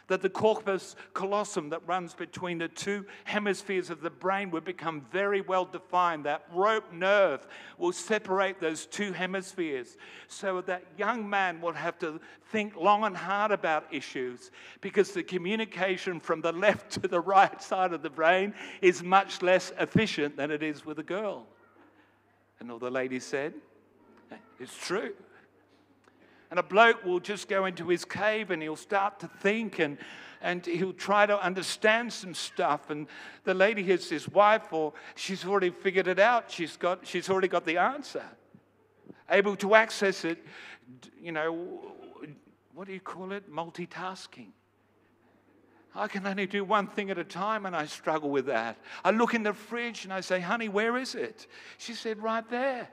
That 0.07 0.21
the 0.21 0.29
corpus 0.29 0.95
callosum 1.13 1.69
that 1.69 1.87
runs 1.87 2.13
between 2.13 2.59
the 2.59 2.67
two 2.67 3.05
hemispheres 3.23 3.89
of 3.89 4.01
the 4.01 4.09
brain 4.09 4.51
would 4.51 4.63
become 4.63 5.01
very 5.11 5.41
well 5.41 5.65
defined. 5.65 6.25
That 6.25 6.45
rope 6.53 6.91
nerve 6.93 7.47
will 7.77 7.91
separate 7.91 8.59
those 8.59 8.85
two 8.85 9.13
hemispheres 9.13 9.97
so 10.27 10.61
that 10.61 10.83
young 10.97 11.29
man 11.29 11.61
will 11.61 11.73
have 11.73 11.97
to 11.99 12.19
think 12.51 12.75
long 12.75 13.03
and 13.03 13.17
hard 13.17 13.51
about 13.51 13.91
issues 13.91 14.51
because 14.81 15.11
the 15.11 15.23
communication 15.23 16.19
from 16.19 16.41
the 16.41 16.51
left 16.51 16.91
to 16.91 17.07
the 17.07 17.19
right 17.19 17.61
side 17.61 17.93
of 17.93 18.03
the 18.03 18.09
brain 18.09 18.53
is 18.81 19.01
much 19.01 19.41
less 19.41 19.71
efficient 19.79 20.37
than 20.37 20.51
it 20.51 20.61
is 20.61 20.85
with 20.85 20.99
a 20.99 21.03
girl. 21.03 21.47
And 22.59 22.71
all 22.71 22.79
the 22.79 22.91
ladies 22.91 23.25
said, 23.25 23.53
It's 24.59 24.77
true. 24.77 25.13
And 26.55 26.59
a 26.61 26.63
bloke 26.63 27.03
will 27.03 27.19
just 27.19 27.49
go 27.49 27.65
into 27.65 27.89
his 27.89 28.05
cave 28.05 28.49
and 28.49 28.61
he'll 28.61 28.77
start 28.77 29.19
to 29.19 29.27
think 29.27 29.79
and, 29.79 29.97
and 30.41 30.65
he'll 30.65 30.93
try 30.93 31.25
to 31.25 31.37
understand 31.37 32.13
some 32.13 32.33
stuff. 32.33 32.89
And 32.89 33.07
the 33.43 33.53
lady 33.53 33.91
is 33.91 34.09
his 34.09 34.29
wife, 34.29 34.71
or 34.71 34.93
she's 35.15 35.43
already 35.43 35.69
figured 35.69 36.07
it 36.07 36.17
out. 36.17 36.49
She's, 36.49 36.77
got, 36.77 37.05
she's 37.05 37.29
already 37.29 37.49
got 37.49 37.65
the 37.65 37.77
answer. 37.77 38.23
Able 39.29 39.57
to 39.57 39.75
access 39.75 40.23
it, 40.23 40.45
you 41.21 41.33
know, 41.33 41.91
what 42.73 42.87
do 42.87 42.93
you 42.93 43.01
call 43.01 43.33
it? 43.33 43.51
Multitasking. 43.51 44.51
I 45.93 46.07
can 46.07 46.25
only 46.25 46.47
do 46.47 46.63
one 46.63 46.87
thing 46.87 47.09
at 47.09 47.17
a 47.17 47.25
time, 47.25 47.65
and 47.65 47.75
I 47.75 47.85
struggle 47.85 48.29
with 48.29 48.45
that. 48.45 48.77
I 49.03 49.11
look 49.11 49.33
in 49.33 49.43
the 49.43 49.53
fridge 49.53 50.05
and 50.05 50.13
I 50.13 50.21
say, 50.21 50.39
Honey, 50.39 50.69
where 50.69 50.95
is 50.95 51.15
it? 51.15 51.47
She 51.79 51.91
said, 51.91 52.23
Right 52.23 52.49
there. 52.49 52.87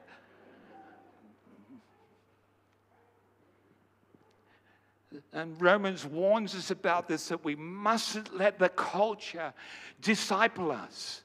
And 5.32 5.60
Romans 5.60 6.04
warns 6.04 6.54
us 6.54 6.70
about 6.70 7.08
this 7.08 7.28
that 7.28 7.44
we 7.44 7.54
mustn't 7.54 8.36
let 8.36 8.58
the 8.58 8.68
culture 8.68 9.52
disciple 10.00 10.70
us. 10.70 11.22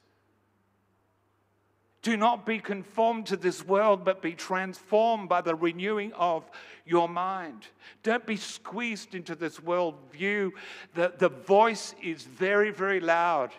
Do 2.02 2.16
not 2.16 2.46
be 2.46 2.58
conformed 2.58 3.26
to 3.26 3.36
this 3.36 3.66
world, 3.66 4.04
but 4.04 4.22
be 4.22 4.32
transformed 4.32 5.28
by 5.28 5.40
the 5.40 5.54
renewing 5.54 6.12
of 6.12 6.48
your 6.86 7.08
mind. 7.08 7.66
Don't 8.02 8.24
be 8.24 8.36
squeezed 8.36 9.14
into 9.14 9.34
this 9.34 9.60
world 9.60 9.96
view. 10.12 10.54
The, 10.94 11.12
the 11.18 11.28
voice 11.28 11.94
is 12.02 12.22
very, 12.22 12.70
very 12.70 13.00
loud. 13.00 13.50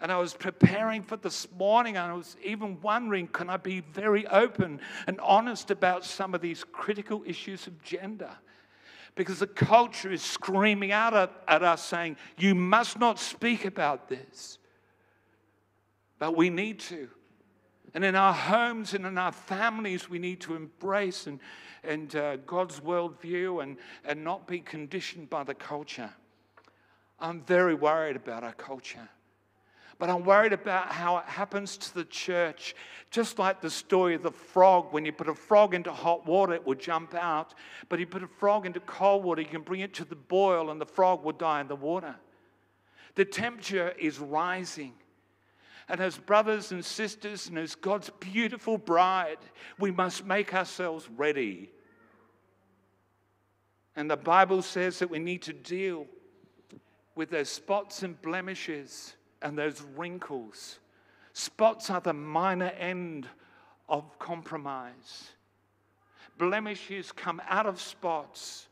And 0.00 0.12
I 0.12 0.18
was 0.18 0.34
preparing 0.34 1.02
for 1.02 1.16
this 1.16 1.46
morning, 1.56 1.96
and 1.96 2.10
I 2.10 2.14
was 2.14 2.36
even 2.44 2.80
wondering 2.80 3.28
can 3.28 3.50
I 3.50 3.56
be 3.56 3.80
very 3.80 4.26
open 4.26 4.80
and 5.06 5.20
honest 5.20 5.70
about 5.70 6.04
some 6.04 6.34
of 6.34 6.40
these 6.40 6.64
critical 6.64 7.22
issues 7.24 7.66
of 7.66 7.82
gender? 7.82 8.30
Because 9.18 9.40
the 9.40 9.48
culture 9.48 10.12
is 10.12 10.22
screaming 10.22 10.92
out 10.92 11.12
at, 11.12 11.32
at, 11.48 11.64
us 11.64 11.84
saying, 11.84 12.16
You 12.38 12.54
must 12.54 13.00
not 13.00 13.18
speak 13.18 13.64
about 13.64 14.08
this. 14.08 14.58
But 16.20 16.36
we 16.36 16.50
need 16.50 16.78
to. 16.80 17.08
And 17.94 18.04
in 18.04 18.14
our 18.14 18.32
homes 18.32 18.94
and 18.94 19.04
in 19.04 19.18
our 19.18 19.32
families, 19.32 20.08
we 20.08 20.20
need 20.20 20.40
to 20.42 20.54
embrace 20.54 21.26
and, 21.26 21.40
and 21.82 22.14
uh, 22.14 22.36
God's 22.36 22.78
worldview 22.78 23.60
and, 23.60 23.76
and 24.04 24.22
not 24.22 24.46
be 24.46 24.60
conditioned 24.60 25.28
by 25.28 25.42
the 25.42 25.54
culture. 25.54 26.10
I'm 27.18 27.42
very 27.42 27.74
worried 27.74 28.14
about 28.14 28.44
our 28.44 28.52
culture. 28.52 29.08
But 29.98 30.10
I'm 30.10 30.24
worried 30.24 30.52
about 30.52 30.92
how 30.92 31.18
it 31.18 31.24
happens 31.24 31.76
to 31.76 31.94
the 31.94 32.04
church. 32.04 32.76
Just 33.10 33.38
like 33.38 33.60
the 33.60 33.70
story 33.70 34.14
of 34.14 34.22
the 34.22 34.30
frog, 34.30 34.92
when 34.92 35.04
you 35.04 35.12
put 35.12 35.28
a 35.28 35.34
frog 35.34 35.74
into 35.74 35.92
hot 35.92 36.24
water, 36.24 36.54
it 36.54 36.64
will 36.64 36.76
jump 36.76 37.14
out. 37.14 37.54
But 37.88 37.98
you 37.98 38.06
put 38.06 38.22
a 38.22 38.28
frog 38.28 38.64
into 38.64 38.78
cold 38.80 39.24
water, 39.24 39.42
you 39.42 39.48
can 39.48 39.62
bring 39.62 39.80
it 39.80 39.94
to 39.94 40.04
the 40.04 40.14
boil, 40.14 40.70
and 40.70 40.80
the 40.80 40.86
frog 40.86 41.24
will 41.24 41.32
die 41.32 41.60
in 41.60 41.66
the 41.66 41.76
water. 41.76 42.14
The 43.16 43.24
temperature 43.24 43.92
is 43.98 44.20
rising. 44.20 44.92
And 45.88 46.00
as 46.00 46.16
brothers 46.16 46.70
and 46.70 46.84
sisters, 46.84 47.48
and 47.48 47.58
as 47.58 47.74
God's 47.74 48.10
beautiful 48.20 48.78
bride, 48.78 49.38
we 49.80 49.90
must 49.90 50.24
make 50.24 50.54
ourselves 50.54 51.08
ready. 51.16 51.72
And 53.96 54.08
the 54.08 54.16
Bible 54.16 54.62
says 54.62 55.00
that 55.00 55.10
we 55.10 55.18
need 55.18 55.42
to 55.42 55.52
deal 55.52 56.06
with 57.16 57.30
those 57.30 57.48
spots 57.48 58.04
and 58.04 58.20
blemishes 58.22 59.14
and 59.42 59.56
those 59.56 59.82
wrinkles. 59.96 60.78
Spots 61.32 61.90
are 61.90 62.00
the 62.00 62.12
minor 62.12 62.72
end 62.78 63.26
of 63.88 64.18
compromise. 64.18 65.30
Blemishes 66.36 67.12
come 67.12 67.40
out 67.48 67.66
of 67.66 67.80
spots. 67.80 68.68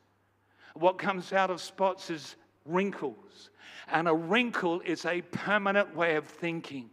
What 0.75 0.99
comes 0.99 1.33
out 1.33 1.51
of 1.51 1.61
spots 1.61 2.11
is 2.11 2.37
wrinkles. 2.65 3.51
And 3.89 4.09
a 4.09 4.15
wrinkle 4.15 4.81
is 4.85 5.05
a 5.05 5.23
permanent 5.23 5.95
way 5.95 6.17
of 6.17 6.27
thinking. 6.27 6.91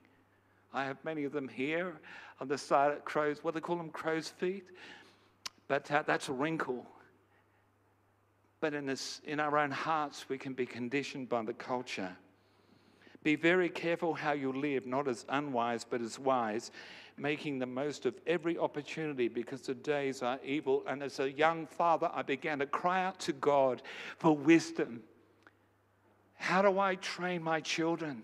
I 0.73 0.85
have 0.85 0.97
many 1.03 1.23
of 1.23 1.31
them 1.31 1.47
here 1.47 1.99
on 2.39 2.47
the 2.47 2.57
side 2.57 2.91
of 2.91 3.05
crows, 3.05 3.43
what 3.43 3.53
they 3.53 3.59
call 3.59 3.77
them, 3.77 3.89
crow's 3.89 4.29
feet. 4.29 4.65
But 5.67 5.89
uh, 5.91 6.03
that's 6.05 6.29
a 6.29 6.33
wrinkle. 6.33 6.85
But 8.59 8.73
in, 8.73 8.85
this, 8.85 9.21
in 9.25 9.39
our 9.39 9.57
own 9.57 9.71
hearts, 9.71 10.25
we 10.29 10.37
can 10.37 10.53
be 10.53 10.65
conditioned 10.65 11.29
by 11.29 11.43
the 11.43 11.53
culture. 11.53 12.15
Be 13.23 13.35
very 13.35 13.69
careful 13.69 14.13
how 14.13 14.33
you 14.33 14.51
live, 14.51 14.85
not 14.85 15.07
as 15.07 15.25
unwise, 15.29 15.85
but 15.89 16.01
as 16.01 16.19
wise, 16.19 16.71
making 17.17 17.59
the 17.59 17.65
most 17.65 18.05
of 18.05 18.15
every 18.27 18.57
opportunity 18.57 19.29
because 19.29 19.61
the 19.61 19.73
days 19.73 20.21
are 20.21 20.39
evil. 20.43 20.83
And 20.87 21.01
as 21.01 21.19
a 21.19 21.31
young 21.31 21.65
father, 21.65 22.09
I 22.13 22.21
began 22.21 22.59
to 22.59 22.65
cry 22.65 23.03
out 23.03 23.19
to 23.21 23.33
God 23.33 23.81
for 24.17 24.35
wisdom. 24.35 25.03
How 26.35 26.61
do 26.61 26.79
I 26.79 26.95
train 26.95 27.41
my 27.41 27.61
children? 27.61 28.23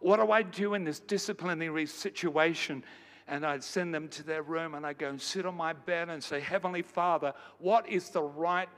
What 0.00 0.16
do 0.16 0.32
I 0.32 0.42
do 0.42 0.74
in 0.74 0.84
this 0.84 0.98
disciplinary 0.98 1.86
situation? 1.86 2.82
And 3.28 3.46
I'd 3.46 3.62
send 3.62 3.94
them 3.94 4.08
to 4.08 4.22
their 4.24 4.42
room 4.42 4.74
and 4.74 4.84
I'd 4.84 4.98
go 4.98 5.08
and 5.08 5.20
sit 5.20 5.46
on 5.46 5.56
my 5.56 5.72
bed 5.72 6.08
and 6.08 6.22
say, 6.22 6.40
Heavenly 6.40 6.82
Father, 6.82 7.32
what 7.58 7.88
is 7.88 8.10
the 8.10 8.22
right 8.22 8.68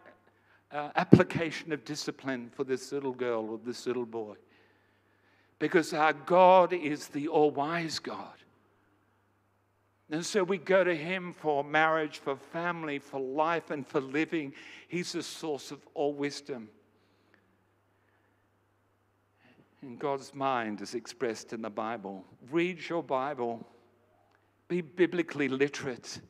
uh, 0.71 0.90
application 0.97 1.73
of 1.73 1.85
discipline 1.85 2.51
for 2.55 2.64
this 2.64 2.92
little 2.92 3.12
girl 3.12 3.49
or 3.51 3.61
this 3.64 3.87
little 3.87 4.07
boy? 4.07 4.35
Because 5.59 5.92
our 5.92 6.12
God 6.12 6.73
is 6.73 7.09
the 7.09 7.29
all 7.29 7.51
wise 7.51 7.99
God. 7.99 8.35
And 10.11 10.25
so 10.25 10.42
we 10.42 10.57
go 10.57 10.85
to 10.85 10.94
Him 10.94 11.35
for 11.35 11.62
marriage, 11.62 12.18
for 12.18 12.37
family, 12.37 12.99
for 12.99 13.21
life, 13.21 13.71
and 13.71 13.87
for 13.87 14.01
living. 14.01 14.55
He's 14.88 15.12
the 15.12 15.23
source 15.23 15.71
of 15.71 15.87
all 15.94 16.14
wisdom. 16.14 16.68
And 19.83 19.99
God's 19.99 20.35
mind 20.35 20.81
is 20.81 20.94
expressed 20.94 21.53
in 21.53 21.62
the 21.62 21.71
Bible. 21.71 22.25
Read 22.51 22.88
your 22.88 23.03
Bible, 23.03 23.66
be 24.66 24.81
biblically 24.81 25.49
literate. 25.49 26.21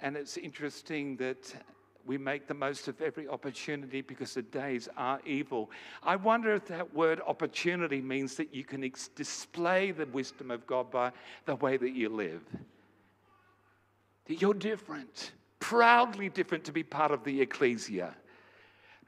And 0.00 0.16
it's 0.16 0.36
interesting 0.36 1.16
that 1.16 1.54
we 2.06 2.18
make 2.18 2.46
the 2.46 2.54
most 2.54 2.88
of 2.88 3.00
every 3.00 3.28
opportunity 3.28 4.00
because 4.00 4.34
the 4.34 4.42
days 4.42 4.88
are 4.96 5.20
evil. 5.24 5.70
I 6.02 6.16
wonder 6.16 6.54
if 6.54 6.66
that 6.66 6.94
word 6.94 7.20
opportunity 7.26 8.00
means 8.00 8.36
that 8.36 8.54
you 8.54 8.64
can 8.64 8.84
ex- 8.84 9.08
display 9.08 9.90
the 9.90 10.06
wisdom 10.06 10.50
of 10.50 10.66
God 10.66 10.90
by 10.90 11.12
the 11.46 11.56
way 11.56 11.76
that 11.76 11.90
you 11.90 12.08
live. 12.08 12.42
That 14.26 14.40
you're 14.40 14.54
different, 14.54 15.32
proudly 15.58 16.28
different 16.28 16.64
to 16.64 16.72
be 16.72 16.82
part 16.82 17.10
of 17.10 17.24
the 17.24 17.40
ecclesia. 17.40 18.14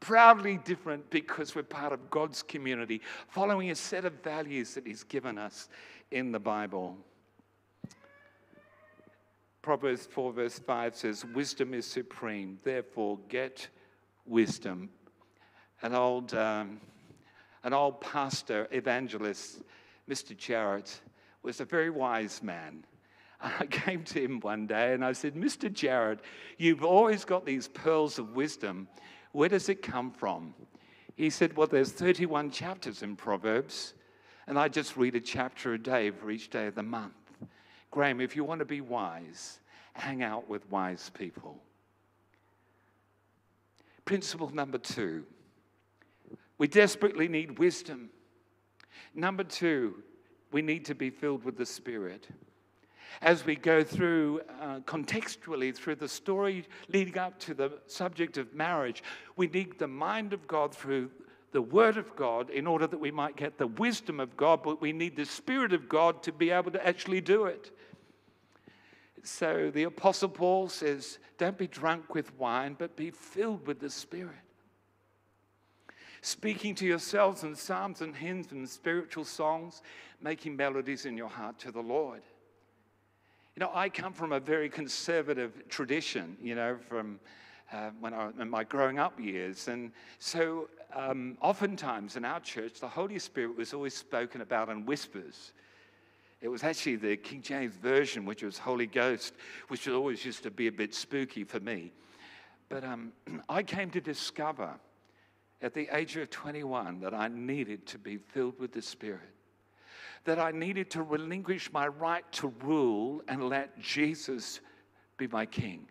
Proudly 0.01 0.59
different 0.59 1.09
because 1.11 1.55
we're 1.55 1.63
part 1.63 1.93
of 1.93 2.11
God's 2.11 2.43
community, 2.43 3.01
following 3.29 3.71
a 3.71 3.75
set 3.75 4.05
of 4.05 4.15
values 4.23 4.75
that 4.75 4.87
He's 4.87 5.05
given 5.05 5.39
us 5.39 5.69
in 6.11 6.33
the 6.33 6.41
Bible. 6.41 6.97
Proverbs 9.63 10.07
4, 10.07 10.33
verse 10.33 10.59
5 10.59 10.97
says, 10.97 11.25
Wisdom 11.25 11.73
is 11.73 11.87
supreme, 11.87 12.59
therefore 12.65 13.21
get 13.29 13.69
wisdom. 14.27 14.91
An 15.83 15.95
old, 15.95 16.35
um, 16.35 16.81
an 17.63 17.73
old 17.73 18.01
pastor, 18.01 18.67
evangelist, 18.73 19.63
Mr. 20.11 20.37
Jarrett, 20.37 21.01
was 21.45 21.61
a 21.61 21.65
very 21.65 21.91
wise 21.91 22.43
man. 22.43 22.85
I 23.41 23.67
came 23.67 24.03
to 24.05 24.21
him 24.21 24.41
one 24.41 24.67
day 24.67 24.95
and 24.95 25.05
I 25.05 25.13
said, 25.13 25.35
Mr. 25.35 25.73
Jarrett, 25.73 26.21
you've 26.59 26.85
always 26.85 27.25
got 27.25 27.47
these 27.47 27.69
pearls 27.69 28.19
of 28.19 28.35
wisdom. 28.35 28.89
Where 29.31 29.49
does 29.49 29.69
it 29.69 29.81
come 29.81 30.11
from? 30.11 30.55
He 31.15 31.31
said, 31.31 31.57
Well, 31.57 31.69
there's 31.69 31.93
31 31.93 32.51
chapters 32.51 33.03
in 33.05 33.15
Proverbs, 33.15 33.95
and 34.49 34.59
I 34.59 34.67
just 34.67 34.97
read 34.97 35.15
a 35.15 35.21
chapter 35.21 35.75
a 35.75 35.79
day 35.79 36.11
for 36.11 36.33
each 36.33 36.51
day 36.51 36.67
of 36.67 36.75
the 36.75 36.83
month. 36.83 37.22
Graham, 37.93 38.21
if 38.21 38.35
you 38.35 38.43
want 38.43 38.59
to 38.59 38.65
be 38.65 38.81
wise, 38.81 39.61
hang 39.93 40.23
out 40.23 40.49
with 40.49 40.69
wise 40.71 41.11
people. 41.15 41.63
Principle 44.05 44.53
number 44.53 44.79
two 44.79 45.25
we 46.59 46.69
desperately 46.69 47.27
need 47.27 47.59
wisdom. 47.59 48.09
Number 49.17 49.43
two, 49.43 50.05
we 50.53 50.63
need 50.63 50.85
to 50.85 50.95
be 50.95 51.11
filled 51.11 51.45
with 51.45 51.57
the 51.57 51.67
Spirit. 51.67 52.29
as 53.21 53.45
we 53.45 53.57
go 53.57 53.83
through 53.83 54.41
uh, 54.61 54.79
contextually 54.81 55.75
through 55.75 55.97
the 55.97 56.09
story 56.09 56.65
leading 56.89 57.19
up 57.19 57.39
to 57.41 57.53
the 57.53 57.73
subject 57.89 58.39
of 58.39 58.55
marriage, 58.55 59.03
we 59.37 59.49
need 59.49 59.79
the 59.79 59.89
mind 59.89 60.33
of 60.33 60.47
God 60.47 60.75
through 60.75 61.11
the 61.53 61.63
Word 61.63 61.97
of 61.97 62.17
God 62.17 62.51
in 62.51 62.67
order 62.67 62.87
that 62.87 62.99
we 62.99 63.11
might 63.11 63.37
get 63.37 63.59
the 63.59 63.67
wisdom 63.67 64.19
of 64.21 64.37
God, 64.37 64.63
but 64.63 64.81
we 64.81 64.93
need 64.93 65.17
the 65.17 65.27
Spirit 65.27 65.73
of 65.73 65.89
God 65.89 66.23
to 66.25 66.33
be 66.33 66.51
able 66.51 66.71
to 66.73 66.87
actually 66.87 67.21
do 67.21 67.45
it. 67.45 67.71
So 69.23 69.71
the 69.73 69.85
Apostle 69.85 70.31
Paul 70.31 70.69
says, 70.69 71.19
Don't 71.39 71.57
be 71.57 71.69
drunk 71.69 72.15
with 72.15 72.37
wine, 72.39 72.75
but 72.79 72.97
be 72.97 73.11
filled 73.11 73.67
with 73.67 73.79
the 73.79 73.91
Spirit. 73.91 74.35
Speaking 76.23 76.75
to 76.77 76.87
yourselves 76.87 77.43
in 77.43 77.55
psalms 77.55 78.01
and 78.01 78.15
hymns 78.17 78.53
and 78.53 78.69
spiritual 78.69 79.25
songs, 79.25 79.83
making 80.21 80.57
melodies 80.57 81.05
in 81.05 81.17
your 81.17 81.29
heart 81.29 81.59
to 81.61 81.73
the 81.73 81.81
Lord. 81.81 82.23
You 83.57 83.61
know, 83.61 83.71
I 83.75 83.89
come 83.89 84.13
from 84.13 84.33
a 84.33 84.41
very 84.41 84.69
conservative 84.71 85.69
tradition, 85.69 86.37
you 86.41 86.55
know, 86.55 86.79
from 86.89 87.21
uh, 87.73 87.91
when 88.01 88.15
I, 88.15 88.27
was 88.27 88.35
in 88.41 88.49
my 88.49 88.65
growing 88.65 88.99
up 88.99 89.19
years. 89.19 89.69
And 89.69 89.93
so, 90.19 90.69
um, 90.95 91.37
oftentimes 91.41 92.17
in 92.17 92.25
our 92.25 92.41
church, 92.41 92.81
the 92.81 92.89
Holy 92.89 93.19
Spirit 93.19 93.57
was 93.57 93.73
always 93.73 93.95
spoken 93.95 94.41
about 94.41 94.69
in 94.69 94.87
whispers. 94.87 95.53
It 96.41 96.49
was 96.49 96.65
actually 96.65 96.97
the 96.97 97.17
King 97.17 97.43
James 97.43 97.75
Version, 97.75 98.25
which 98.25 98.43
was 98.43 98.59
Holy 98.59 98.87
Ghost, 98.87 99.35
which 99.69 99.89
always 99.89 100.25
used 100.25 100.43
to 100.43 100.51
be 100.51 100.67
a 100.67 100.73
bit 100.73 100.95
spooky 100.95 101.45
for 101.45 101.61
me. 101.61 101.93
But 102.69 102.85
um, 102.85 103.13
I 103.49 103.63
came 103.63 103.91
to 103.91 104.01
discover 104.01 104.71
at 105.61 105.75
the 105.75 105.89
age 105.97 106.17
of 106.17 106.31
21 106.31 107.01
that 107.01 107.15
I 107.15 107.29
needed 107.29 107.87
to 107.87 107.99
be 107.99 108.17
filled 108.17 108.59
with 108.59 108.73
the 108.73 108.83
Spirit 108.83 109.33
that 110.25 110.39
I 110.39 110.53
needed 110.53 110.91
to 110.91 111.03
relinquish 111.03 111.73
my 111.73 111.89
right 111.89 112.31
to 112.33 112.53
rule 112.63 113.23
and 113.29 113.49
let 113.49 113.79
Jesus 113.81 114.61
be 115.17 115.27
my 115.27 115.47
king. 115.47 115.87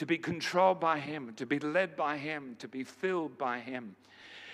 To 0.00 0.06
be 0.06 0.16
controlled 0.16 0.80
by 0.80 0.98
him, 0.98 1.34
to 1.36 1.44
be 1.44 1.58
led 1.58 1.94
by 1.94 2.16
him, 2.16 2.56
to 2.60 2.66
be 2.66 2.84
filled 2.84 3.36
by 3.36 3.58
him. 3.58 3.96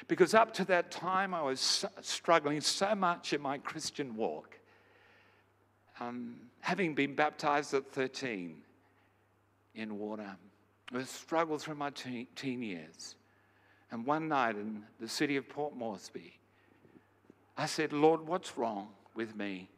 Because 0.09 0.34
up 0.34 0.53
to 0.55 0.64
that 0.64 0.90
time, 0.90 1.32
I 1.34 1.40
was 1.40 1.84
struggling 2.01 2.61
so 2.61 2.97
much 2.97 3.32
in 3.32 3.40
my 3.40 3.59
Christian 3.59 4.16
walk. 4.16 4.59
Um, 6.01 6.34
having 6.59 6.97
been 6.97 7.14
baptized 7.14 7.74
at 7.74 7.92
13 7.92 8.57
in 9.76 9.97
water, 9.97 10.36
I 10.92 11.05
struggled 11.05 11.62
through 11.62 11.76
my 11.76 11.90
teen, 11.90 12.26
teen 12.34 12.61
years. 12.61 13.14
And 13.92 14.05
one 14.05 14.26
night 14.26 14.57
in 14.57 14.82
the 14.99 15.09
city 15.09 15.36
of 15.36 15.49
Port 15.49 15.76
Moresby, 15.76 16.40
I 17.57 17.66
said, 17.66 17.92
Lord, 17.92 18.26
what's 18.26 18.59
wrong 18.59 18.88
with 19.14 19.36
me? 19.36 19.68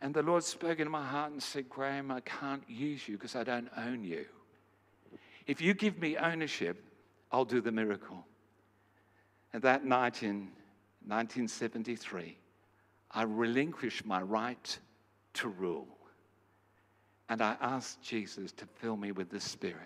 And 0.00 0.14
the 0.14 0.22
Lord 0.22 0.44
spoke 0.44 0.78
into 0.78 0.90
my 0.90 1.04
heart 1.04 1.32
and 1.32 1.42
said, 1.42 1.68
Graham, 1.68 2.12
I 2.12 2.20
can't 2.20 2.62
use 2.68 3.08
you 3.08 3.16
because 3.16 3.34
I 3.34 3.42
don't 3.42 3.68
own 3.76 4.04
you. 4.04 4.26
If 5.46 5.60
you 5.60 5.74
give 5.74 5.98
me 5.98 6.16
ownership, 6.16 6.82
I'll 7.30 7.44
do 7.44 7.60
the 7.60 7.72
miracle. 7.72 8.24
And 9.52 9.62
that 9.62 9.84
night 9.84 10.22
in 10.22 10.50
1973, 11.06 12.36
I 13.12 13.22
relinquished 13.22 14.04
my 14.04 14.20
right 14.20 14.78
to 15.34 15.48
rule. 15.48 15.88
And 17.28 17.40
I 17.42 17.56
asked 17.60 18.02
Jesus 18.02 18.52
to 18.52 18.66
fill 18.66 18.96
me 18.96 19.12
with 19.12 19.30
the 19.30 19.40
Spirit. 19.40 19.80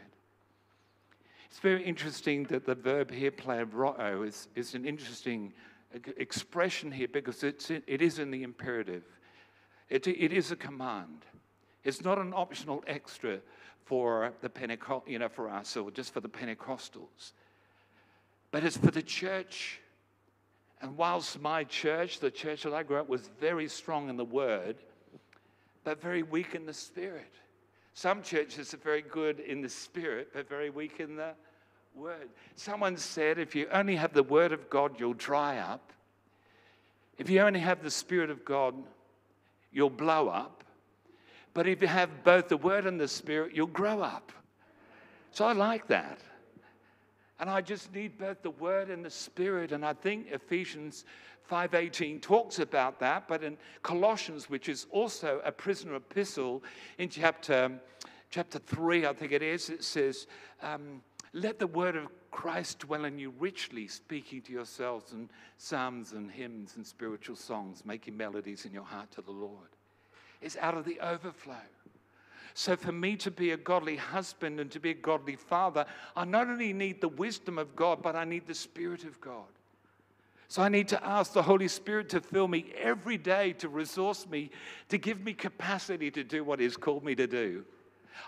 It's 1.47 1.59
very 1.59 1.83
interesting 1.83 2.45
that 2.45 2.65
the 2.65 2.75
verb 2.75 3.11
here, 3.11 3.31
pleroo, 3.31 4.27
is, 4.27 4.49
is 4.55 4.75
an 4.75 4.85
interesting 4.85 5.53
expression 6.17 6.93
here 6.93 7.09
because 7.09 7.43
it's, 7.43 7.71
it 7.71 8.01
is 8.01 8.19
in 8.19 8.31
the 8.31 8.43
imperative. 8.43 9.03
It, 9.89 10.07
it 10.07 10.33
is 10.33 10.53
a 10.53 10.57
command. 10.57 11.25
It's 11.83 12.05
not 12.05 12.19
an 12.19 12.33
optional 12.35 12.85
extra 12.87 13.41
for 13.85 14.33
the 14.41 14.49
Pentecost, 14.49 15.09
you 15.09 15.18
know, 15.18 15.28
for 15.28 15.49
us 15.49 15.76
or 15.76 15.91
just 15.91 16.12
for 16.12 16.20
the 16.20 16.28
Pentecostals. 16.28 17.33
But 18.51 18.64
it's 18.64 18.76
for 18.76 18.91
the 18.91 19.03
church. 19.03 19.81
And 20.81 20.97
whilst 20.97 21.41
my 21.41 21.64
church, 21.64 22.20
the 22.20 22.31
church 22.31 22.62
that 22.62 22.72
I 22.72 22.83
grew 22.83 22.97
up, 22.97 23.09
was 23.09 23.28
very 23.41 23.68
strong 23.68 24.09
in 24.09 24.16
the 24.16 24.24
word, 24.24 24.76
but 25.85 26.01
very 26.01 26.22
weak 26.22 26.55
in 26.55 26.66
the 26.66 26.72
spirit. 26.72 27.33
Some 27.95 28.22
churches 28.22 28.72
are 28.72 28.78
very 28.78 29.03
good 29.03 29.41
in 29.41 29.61
the 29.61 29.68
spirit, 29.68 30.28
but 30.33 30.49
very 30.49 30.70
weak 30.70 31.01
in 31.01 31.16
the 31.16 31.33
word. 31.95 32.28
Someone 32.55 32.97
said, 32.97 33.39
if 33.39 33.55
you 33.55 33.66
only 33.72 33.97
have 33.97 34.12
the 34.12 34.22
word 34.22 34.53
of 34.53 34.70
God, 34.70 34.99
you'll 34.99 35.12
dry 35.14 35.59
up. 35.59 35.93
If 37.18 37.28
you 37.28 37.41
only 37.41 37.61
have 37.61 37.83
the 37.83 37.91
spirit 37.91 38.31
of 38.31 38.45
God, 38.45 38.74
you'll 39.72 39.91
blow 39.91 40.28
up. 40.28 40.64
But 41.55 41.67
if 41.67 41.83
you 41.83 41.89
have 41.89 42.25
both 42.25 42.49
the 42.49 42.57
word 42.57 42.87
and 42.87 43.01
the 43.01 43.09
spirit, 43.09 43.55
you'll 43.55 43.67
grow 43.67 44.01
up. 44.01 44.33
So 45.33 45.45
I 45.45 45.53
like 45.53 45.87
that. 45.89 46.21
And 47.39 47.49
I 47.49 47.61
just 47.61 47.95
need 47.95 48.19
both 48.19 48.43
the 48.43 48.51
word 48.51 48.91
and 48.91 49.05
the 49.05 49.11
spirit. 49.11 49.73
And 49.73 49.85
I 49.85 49.95
think 49.95 50.29
Ephesians 50.31 51.05
5:18 51.51 52.21
talks 52.21 52.59
about 52.59 53.01
that, 53.01 53.27
but 53.27 53.43
in 53.43 53.59
Colossians, 53.83 54.49
which 54.49 54.69
is 54.69 54.87
also 54.91 55.41
a 55.45 55.51
prisoner 55.51 55.97
epistle, 55.97 56.63
in 56.99 57.09
chapter 57.09 57.81
chapter 58.31 58.61
3, 58.61 59.07
I 59.07 59.13
think 59.13 59.33
it 59.33 59.43
is, 59.43 59.71
it 59.71 59.83
says, 59.83 60.29
um, 60.63 61.03
let 61.33 61.59
the 61.59 61.67
word 61.67 61.97
of 61.97 62.09
Christ 62.31 62.81
dwell 62.81 63.05
in 63.05 63.19
you 63.19 63.33
richly, 63.39 63.89
speaking 63.89 64.41
to 64.43 64.53
yourselves 64.53 65.13
in 65.13 65.29
psalms 65.59 66.13
and 66.13 66.31
hymns 66.31 66.77
and 66.77 66.87
spiritual 66.87 67.37
songs, 67.37 67.85
making 67.85 68.17
melodies 68.17 68.65
in 68.65 68.73
your 68.73 68.85
heart 68.85 69.11
to 69.13 69.23
the 69.23 69.33
Lord. 69.33 69.69
It's 70.41 70.57
out 70.57 70.76
of 70.76 70.84
the 70.84 71.01
overflow. 71.01 71.55
So, 72.55 72.76
for 72.76 72.93
me 72.93 73.16
to 73.16 73.30
be 73.30 73.53
a 73.53 73.57
godly 73.57 73.97
husband 73.97 74.59
and 74.59 74.70
to 74.72 74.80
be 74.80 74.91
a 74.91 74.95
godly 74.95 75.36
father, 75.36 75.86
I 76.16 76.24
not 76.24 76.49
only 76.49 76.72
need 76.72 77.01
the 77.01 77.09
wisdom 77.09 77.59
of 77.59 77.76
God, 77.76 78.03
but 78.03 78.16
I 78.16 78.24
need 78.24 78.47
the 78.47 78.55
Spirit 78.55 79.05
of 79.05 79.20
God. 79.20 79.47
So, 80.49 80.62
I 80.62 80.68
need 80.68 80.88
to 80.88 81.05
ask 81.05 81.32
the 81.32 81.43
Holy 81.43 81.68
Spirit 81.68 82.09
to 82.11 82.20
fill 82.20 82.49
me 82.49 82.72
every 82.76 83.18
day, 83.18 83.53
to 83.55 83.68
resource 83.68 84.26
me, 84.28 84.51
to 84.88 84.99
give 84.99 85.20
me 85.20 85.32
capacity 85.32 86.11
to 86.11 86.24
do 86.24 86.43
what 86.43 86.59
He's 86.59 86.76
called 86.76 87.05
me 87.05 87.14
to 87.14 87.26
do. 87.26 87.64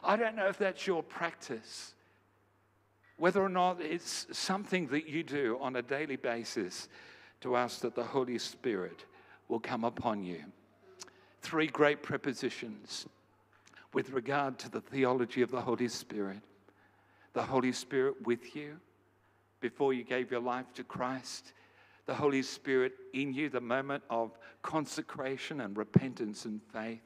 I 0.04 0.16
don't 0.16 0.36
know 0.36 0.46
if 0.46 0.58
that's 0.58 0.86
your 0.86 1.02
practice 1.02 1.94
whether 3.22 3.40
or 3.40 3.48
not 3.48 3.80
it's 3.80 4.26
something 4.32 4.88
that 4.88 5.08
you 5.08 5.22
do 5.22 5.56
on 5.60 5.76
a 5.76 5.82
daily 5.82 6.16
basis 6.16 6.88
to 7.40 7.54
ask 7.54 7.80
that 7.80 7.94
the 7.94 8.02
Holy 8.02 8.36
Spirit 8.36 9.04
will 9.46 9.60
come 9.60 9.84
upon 9.84 10.24
you. 10.24 10.42
Three 11.42 11.66
great 11.66 12.02
prepositions 12.02 13.06
with 13.92 14.10
regard 14.10 14.58
to 14.60 14.70
the 14.70 14.80
theology 14.80 15.42
of 15.42 15.50
the 15.50 15.60
Holy 15.60 15.88
Spirit 15.88 16.42
the 17.32 17.42
Holy 17.42 17.72
Spirit 17.72 18.14
with 18.26 18.54
you 18.54 18.78
before 19.60 19.92
you 19.92 20.04
gave 20.04 20.30
your 20.30 20.40
life 20.40 20.66
to 20.74 20.84
Christ, 20.84 21.52
the 22.06 22.14
Holy 22.14 22.42
Spirit 22.42 22.92
in 23.14 23.32
you, 23.32 23.48
the 23.48 23.60
moment 23.60 24.02
of 24.10 24.36
consecration 24.62 25.60
and 25.60 25.76
repentance 25.76 26.44
and 26.44 26.60
faith. 26.72 27.00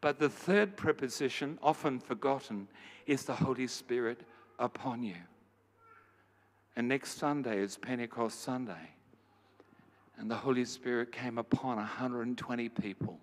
But 0.00 0.18
the 0.18 0.28
third 0.28 0.76
preposition, 0.76 1.58
often 1.62 1.98
forgotten, 1.98 2.68
is 3.06 3.24
the 3.24 3.34
Holy 3.34 3.66
Spirit 3.66 4.20
upon 4.58 5.02
you. 5.02 5.16
And 6.76 6.88
next 6.88 7.18
Sunday 7.18 7.60
is 7.60 7.76
Pentecost 7.76 8.42
Sunday. 8.42 8.92
And 10.18 10.30
the 10.30 10.36
Holy 10.36 10.64
Spirit 10.64 11.10
came 11.12 11.38
upon 11.38 11.76
120 11.76 12.68
people. 12.68 13.18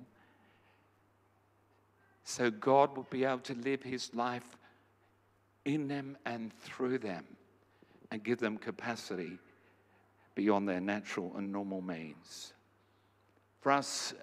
So 2.25 2.49
God 2.49 2.97
will 2.97 3.07
be 3.09 3.23
able 3.23 3.39
to 3.39 3.53
live 3.53 3.83
his 3.83 4.13
life 4.13 4.57
in 5.63 5.87
them 5.87 6.17
and 6.25 6.51
through 6.59 6.97
them 6.97 7.23
and 8.11 8.23
give 8.23 8.39
them 8.39 8.57
capacity 8.57 9.37
beyond 10.33 10.67
their 10.67 10.81
natural 10.81 11.31
and 11.37 11.51
normal 11.51 11.81
means. 11.81 12.53
For 13.61 13.71
us 13.71 14.13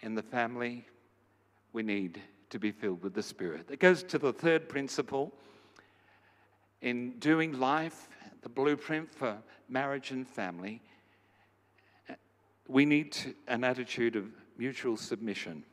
in 0.00 0.14
the 0.14 0.22
family, 0.22 0.86
we 1.72 1.82
need 1.82 2.20
to 2.50 2.58
be 2.58 2.70
filled 2.70 3.02
with 3.02 3.12
the 3.12 3.22
Spirit. 3.22 3.66
That 3.68 3.80
goes 3.80 4.02
to 4.04 4.18
the 4.18 4.32
third 4.32 4.68
principle 4.68 5.32
in 6.80 7.18
doing 7.18 7.58
life, 7.58 8.08
the 8.42 8.48
blueprint 8.48 9.12
for 9.12 9.36
marriage 9.68 10.12
and 10.12 10.28
family, 10.28 10.80
we 12.68 12.84
need 12.84 13.16
an 13.48 13.64
attitude 13.64 14.16
of 14.16 14.26
mutual 14.58 14.96
submission. 14.96 15.64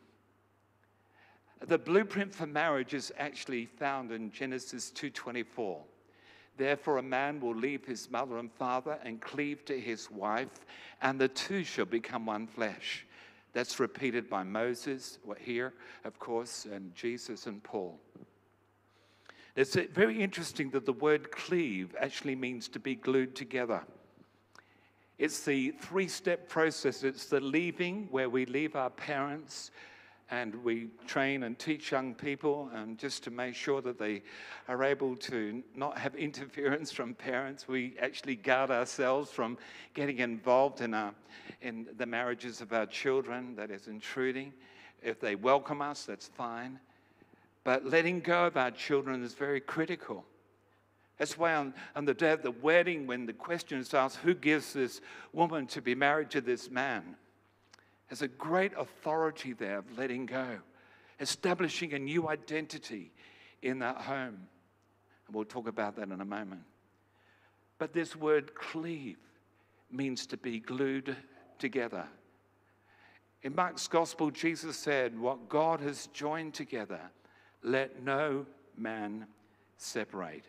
The 1.67 1.77
blueprint 1.77 2.33
for 2.33 2.47
marriage 2.47 2.93
is 2.93 3.11
actually 3.17 3.65
found 3.65 4.11
in 4.11 4.31
Genesis 4.31 4.91
2:24. 4.91 5.83
Therefore 6.55 6.97
a 6.97 7.03
man 7.03 7.39
will 7.39 7.55
leave 7.55 7.85
his 7.85 8.09
mother 8.09 8.37
and 8.37 8.51
father 8.51 8.99
and 9.03 9.21
cleave 9.21 9.65
to 9.65 9.79
his 9.79 10.09
wife, 10.09 10.65
and 11.01 11.19
the 11.19 11.27
two 11.27 11.63
shall 11.63 11.85
become 11.85 12.25
one 12.25 12.47
flesh. 12.47 13.05
That's 13.53 13.79
repeated 13.79 14.29
by 14.29 14.43
Moses, 14.43 15.19
here, 15.39 15.73
of 16.03 16.19
course, 16.19 16.65
and 16.65 16.93
Jesus 16.95 17.47
and 17.47 17.63
Paul. 17.63 17.99
It's 19.55 19.75
uh, 19.75 19.85
very 19.91 20.21
interesting 20.21 20.69
that 20.71 20.85
the 20.85 20.93
word 20.93 21.31
cleave 21.31 21.95
actually 21.99 22.35
means 22.35 22.67
to 22.69 22.79
be 22.79 22.95
glued 22.95 23.35
together. 23.35 23.83
It's 25.17 25.43
the 25.43 25.71
three 25.71 26.07
step 26.07 26.47
process 26.47 27.03
it's 27.03 27.25
the 27.25 27.41
leaving, 27.41 28.07
where 28.11 28.29
we 28.29 28.45
leave 28.45 28.75
our 28.75 28.89
parents 28.89 29.71
and 30.31 30.55
we 30.63 30.89
train 31.07 31.43
and 31.43 31.57
teach 31.57 31.91
young 31.91 32.13
people 32.13 32.69
and 32.73 32.97
just 32.97 33.23
to 33.23 33.31
make 33.31 33.55
sure 33.55 33.81
that 33.81 33.97
they 33.97 34.21
are 34.67 34.83
able 34.83 35.15
to 35.15 35.63
not 35.75 35.97
have 35.97 36.15
interference 36.15 36.91
from 36.91 37.15
parents. 37.15 37.67
We 37.67 37.95
actually 37.99 38.35
guard 38.35 38.69
ourselves 38.69 39.31
from 39.31 39.57
getting 39.93 40.19
involved 40.19 40.81
in, 40.81 40.93
our, 40.93 41.13
in 41.61 41.87
the 41.97 42.05
marriages 42.05 42.61
of 42.61 42.71
our 42.73 42.85
children 42.85 43.55
that 43.55 43.71
is 43.71 43.87
intruding. 43.87 44.53
If 45.01 45.19
they 45.19 45.35
welcome 45.35 45.81
us 45.81 46.05
that's 46.05 46.27
fine. 46.27 46.79
But 47.63 47.85
letting 47.85 48.19
go 48.21 48.45
of 48.45 48.57
our 48.57 48.71
children 48.71 49.23
is 49.23 49.33
very 49.33 49.59
critical. 49.59 50.25
That's 51.17 51.37
why 51.37 51.55
on, 51.55 51.73
on 51.95 52.05
the 52.05 52.13
day 52.13 52.31
of 52.31 52.43
the 52.43 52.51
wedding 52.51 53.05
when 53.05 53.25
the 53.25 53.33
question 53.33 53.79
is 53.79 53.93
asked 53.93 54.17
who 54.17 54.33
gives 54.33 54.73
this 54.73 55.01
woman 55.33 55.67
to 55.67 55.81
be 55.81 55.95
married 55.95 56.29
to 56.31 56.41
this 56.41 56.69
man 56.69 57.15
there's 58.09 58.21
a 58.23 58.27
great 58.27 58.71
authority 58.75 59.53
there 59.53 59.77
of 59.77 59.97
letting 59.97 60.25
go, 60.25 60.57
establishing 61.19 61.93
a 61.93 61.99
new 61.99 62.27
identity 62.27 63.11
in 63.61 63.79
that 63.79 63.97
home. 63.97 64.47
And 65.27 65.35
we'll 65.35 65.45
talk 65.45 65.67
about 65.67 65.95
that 65.97 66.09
in 66.09 66.19
a 66.19 66.25
moment. 66.25 66.61
But 67.77 67.93
this 67.93 68.15
word 68.15 68.55
cleave 68.55 69.17
means 69.91 70.25
to 70.27 70.37
be 70.37 70.59
glued 70.59 71.15
together. 71.59 72.05
In 73.43 73.55
Mark's 73.55 73.87
gospel, 73.87 74.31
Jesus 74.31 74.75
said, 74.75 75.17
What 75.17 75.47
God 75.47 75.79
has 75.79 76.07
joined 76.07 76.55
together, 76.55 76.99
let 77.63 78.03
no 78.03 78.45
man 78.75 79.27
separate. 79.77 80.45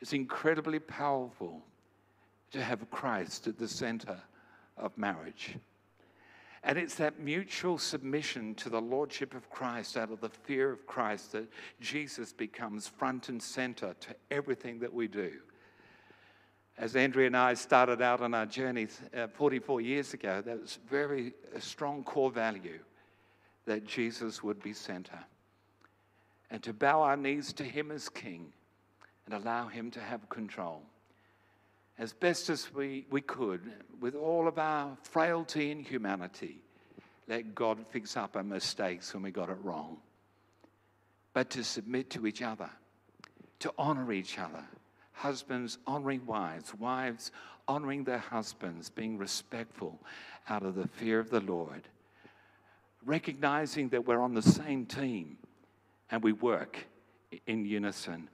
It's 0.00 0.12
incredibly 0.12 0.78
powerful 0.78 1.62
to 2.50 2.62
have 2.62 2.90
Christ 2.90 3.46
at 3.46 3.58
the 3.58 3.68
center 3.68 4.20
of 4.76 4.96
marriage. 4.98 5.56
And 6.64 6.76
it's 6.76 6.96
that 6.96 7.20
mutual 7.20 7.78
submission 7.78 8.54
to 8.56 8.68
the 8.68 8.80
Lordship 8.80 9.34
of 9.34 9.48
Christ 9.50 9.96
out 9.96 10.10
of 10.10 10.20
the 10.20 10.28
fear 10.28 10.72
of 10.72 10.86
Christ 10.86 11.32
that 11.32 11.48
Jesus 11.80 12.32
becomes 12.32 12.88
front 12.88 13.28
and 13.28 13.42
center 13.42 13.94
to 14.00 14.14
everything 14.30 14.80
that 14.80 14.92
we 14.92 15.06
do. 15.06 15.32
As 16.76 16.94
Andrea 16.94 17.26
and 17.26 17.36
I 17.36 17.54
started 17.54 18.02
out 18.02 18.20
on 18.20 18.34
our 18.34 18.46
journey 18.46 18.86
uh, 19.16 19.26
44 19.28 19.80
years 19.80 20.14
ago, 20.14 20.40
that 20.40 20.60
was 20.60 20.78
very 20.88 21.32
a 21.54 21.60
strong 21.60 22.04
core 22.04 22.30
value 22.30 22.78
that 23.66 23.84
Jesus 23.84 24.42
would 24.42 24.62
be 24.62 24.72
center. 24.72 25.18
And 26.50 26.62
to 26.62 26.72
bow 26.72 27.02
our 27.02 27.16
knees 27.16 27.52
to 27.54 27.64
Him 27.64 27.90
as 27.90 28.08
King 28.08 28.52
and 29.26 29.34
allow 29.34 29.66
Him 29.66 29.90
to 29.92 30.00
have 30.00 30.28
control 30.28 30.82
as 31.98 32.12
best 32.12 32.48
as 32.48 32.72
we, 32.72 33.06
we 33.10 33.20
could, 33.20 33.72
with 34.00 34.14
all 34.14 34.46
of 34.46 34.58
our 34.58 34.96
frailty 35.02 35.72
and 35.72 35.84
humanity, 35.84 36.60
let 37.26 37.54
God 37.54 37.84
fix 37.90 38.16
up 38.16 38.36
our 38.36 38.42
mistakes 38.42 39.12
when 39.12 39.22
we 39.22 39.30
got 39.30 39.50
it 39.50 39.58
wrong. 39.62 39.98
But 41.34 41.50
to 41.50 41.64
submit 41.64 42.10
to 42.10 42.26
each 42.26 42.40
other, 42.40 42.70
to 43.60 43.72
honor 43.76 44.12
each 44.12 44.38
other. 44.38 44.64
Husbands 45.12 45.78
honoring 45.86 46.24
wives, 46.26 46.72
wives 46.74 47.32
honoring 47.66 48.04
their 48.04 48.18
husbands, 48.18 48.88
being 48.88 49.18
respectful 49.18 49.98
out 50.48 50.62
of 50.62 50.76
the 50.76 50.86
fear 50.86 51.18
of 51.18 51.28
the 51.28 51.40
Lord. 51.40 51.82
Recognizing 53.04 53.88
that 53.90 54.06
we're 54.06 54.20
on 54.20 54.34
the 54.34 54.42
same 54.42 54.86
team 54.86 55.38
and 56.10 56.22
we 56.22 56.32
work 56.32 56.86
in 57.46 57.66
unison. 57.66 58.28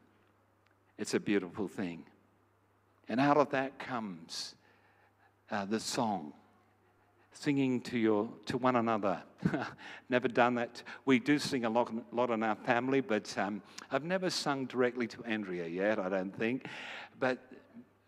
It's 0.98 1.14
a 1.14 1.20
beautiful 1.20 1.66
thing. 1.66 2.04
And 3.08 3.20
out 3.20 3.36
of 3.36 3.50
that 3.50 3.78
comes 3.78 4.54
uh, 5.50 5.64
the 5.64 5.80
song, 5.80 6.32
singing 7.32 7.80
to, 7.82 7.98
your, 7.98 8.28
to 8.46 8.56
one 8.56 8.76
another. 8.76 9.22
never 10.08 10.28
done 10.28 10.54
that. 10.54 10.82
We 11.04 11.18
do 11.18 11.38
sing 11.38 11.64
a 11.64 11.70
lot, 11.70 11.92
lot 12.14 12.30
in 12.30 12.42
our 12.42 12.54
family, 12.54 13.00
but 13.00 13.36
um, 13.36 13.62
I've 13.90 14.04
never 14.04 14.30
sung 14.30 14.66
directly 14.66 15.06
to 15.08 15.24
Andrea 15.24 15.66
yet, 15.66 15.98
I 15.98 16.08
don't 16.08 16.34
think. 16.36 16.66
But 17.20 17.38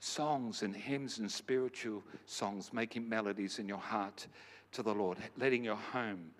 songs 0.00 0.62
and 0.62 0.74
hymns 0.74 1.18
and 1.18 1.30
spiritual 1.30 2.02
songs, 2.26 2.72
making 2.72 3.08
melodies 3.08 3.58
in 3.58 3.68
your 3.68 3.78
heart 3.78 4.26
to 4.72 4.82
the 4.82 4.94
Lord, 4.94 5.18
letting 5.36 5.64
your 5.64 5.76
home 5.76 6.30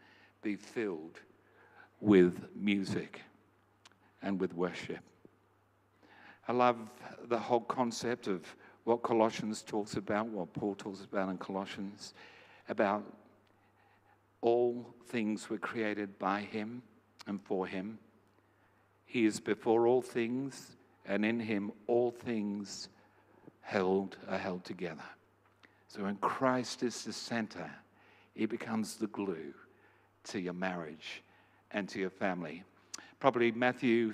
be 0.42 0.56
filled 0.56 1.20
with 2.00 2.38
music 2.54 3.22
and 4.22 4.40
with 4.40 4.54
worship. 4.54 5.00
I 6.48 6.52
love 6.52 6.76
the 7.28 7.38
whole 7.38 7.60
concept 7.60 8.28
of 8.28 8.42
what 8.84 9.02
Colossians 9.02 9.62
talks 9.62 9.94
about, 9.94 10.26
what 10.26 10.52
Paul 10.52 10.76
talks 10.76 11.02
about 11.02 11.28
in 11.28 11.38
Colossians, 11.38 12.14
about 12.68 13.04
all 14.42 14.94
things 15.08 15.50
were 15.50 15.58
created 15.58 16.18
by 16.18 16.40
him 16.40 16.82
and 17.26 17.42
for 17.42 17.66
him. 17.66 17.98
He 19.04 19.24
is 19.24 19.40
before 19.40 19.86
all 19.88 20.02
things, 20.02 20.76
and 21.04 21.24
in 21.24 21.40
him 21.40 21.72
all 21.88 22.12
things 22.12 22.88
held 23.60 24.16
are 24.28 24.38
held 24.38 24.64
together. 24.64 25.02
So 25.88 26.04
when 26.04 26.16
Christ 26.16 26.82
is 26.84 27.02
the 27.04 27.12
center, 27.12 27.70
he 28.34 28.46
becomes 28.46 28.96
the 28.96 29.08
glue 29.08 29.52
to 30.24 30.40
your 30.40 30.52
marriage 30.52 31.22
and 31.72 31.88
to 31.88 31.98
your 31.98 32.10
family. 32.10 32.62
Probably 33.18 33.50
Matthew 33.50 34.12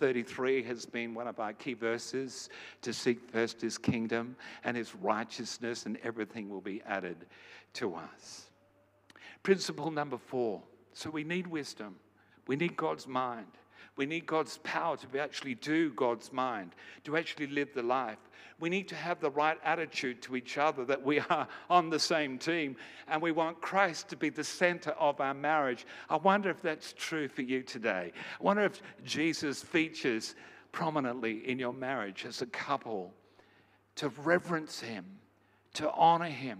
6:33 0.00 0.64
has 0.64 0.86
been 0.86 1.14
one 1.14 1.28
of 1.28 1.38
our 1.38 1.52
key 1.52 1.74
verses 1.74 2.48
to 2.82 2.92
seek 2.92 3.20
first 3.30 3.60
his 3.60 3.76
kingdom 3.78 4.36
and 4.64 4.76
his 4.76 4.94
righteousness 4.94 5.86
and 5.86 5.98
everything 6.02 6.48
will 6.48 6.60
be 6.60 6.82
added 6.82 7.26
to 7.74 7.94
us. 7.94 8.50
Principle 9.42 9.90
number 9.90 10.18
4. 10.18 10.62
So 10.92 11.10
we 11.10 11.24
need 11.24 11.46
wisdom. 11.46 11.96
We 12.46 12.56
need 12.56 12.76
God's 12.76 13.06
mind. 13.06 13.46
We 13.96 14.06
need 14.06 14.26
God's 14.26 14.58
power 14.58 14.96
to 14.96 15.18
actually 15.18 15.54
do 15.56 15.92
God's 15.92 16.32
mind, 16.32 16.74
to 17.04 17.16
actually 17.16 17.48
live 17.48 17.68
the 17.74 17.82
life. 17.82 18.18
We 18.58 18.68
need 18.68 18.88
to 18.88 18.94
have 18.94 19.20
the 19.20 19.30
right 19.30 19.58
attitude 19.64 20.20
to 20.22 20.36
each 20.36 20.58
other 20.58 20.84
that 20.84 21.02
we 21.02 21.20
are 21.20 21.48
on 21.70 21.90
the 21.90 21.98
same 21.98 22.38
team 22.38 22.76
and 23.08 23.20
we 23.20 23.32
want 23.32 23.60
Christ 23.60 24.08
to 24.10 24.16
be 24.16 24.28
the 24.28 24.44
center 24.44 24.90
of 24.92 25.20
our 25.20 25.34
marriage. 25.34 25.86
I 26.08 26.16
wonder 26.16 26.50
if 26.50 26.60
that's 26.62 26.92
true 26.92 27.28
for 27.28 27.42
you 27.42 27.62
today. 27.62 28.12
I 28.38 28.42
wonder 28.42 28.62
if 28.62 28.82
Jesus 29.04 29.62
features 29.62 30.34
prominently 30.72 31.48
in 31.48 31.58
your 31.58 31.72
marriage 31.72 32.24
as 32.26 32.42
a 32.42 32.46
couple 32.46 33.12
to 33.96 34.08
reverence 34.22 34.80
Him, 34.80 35.04
to 35.74 35.90
honor 35.92 36.26
Him. 36.26 36.58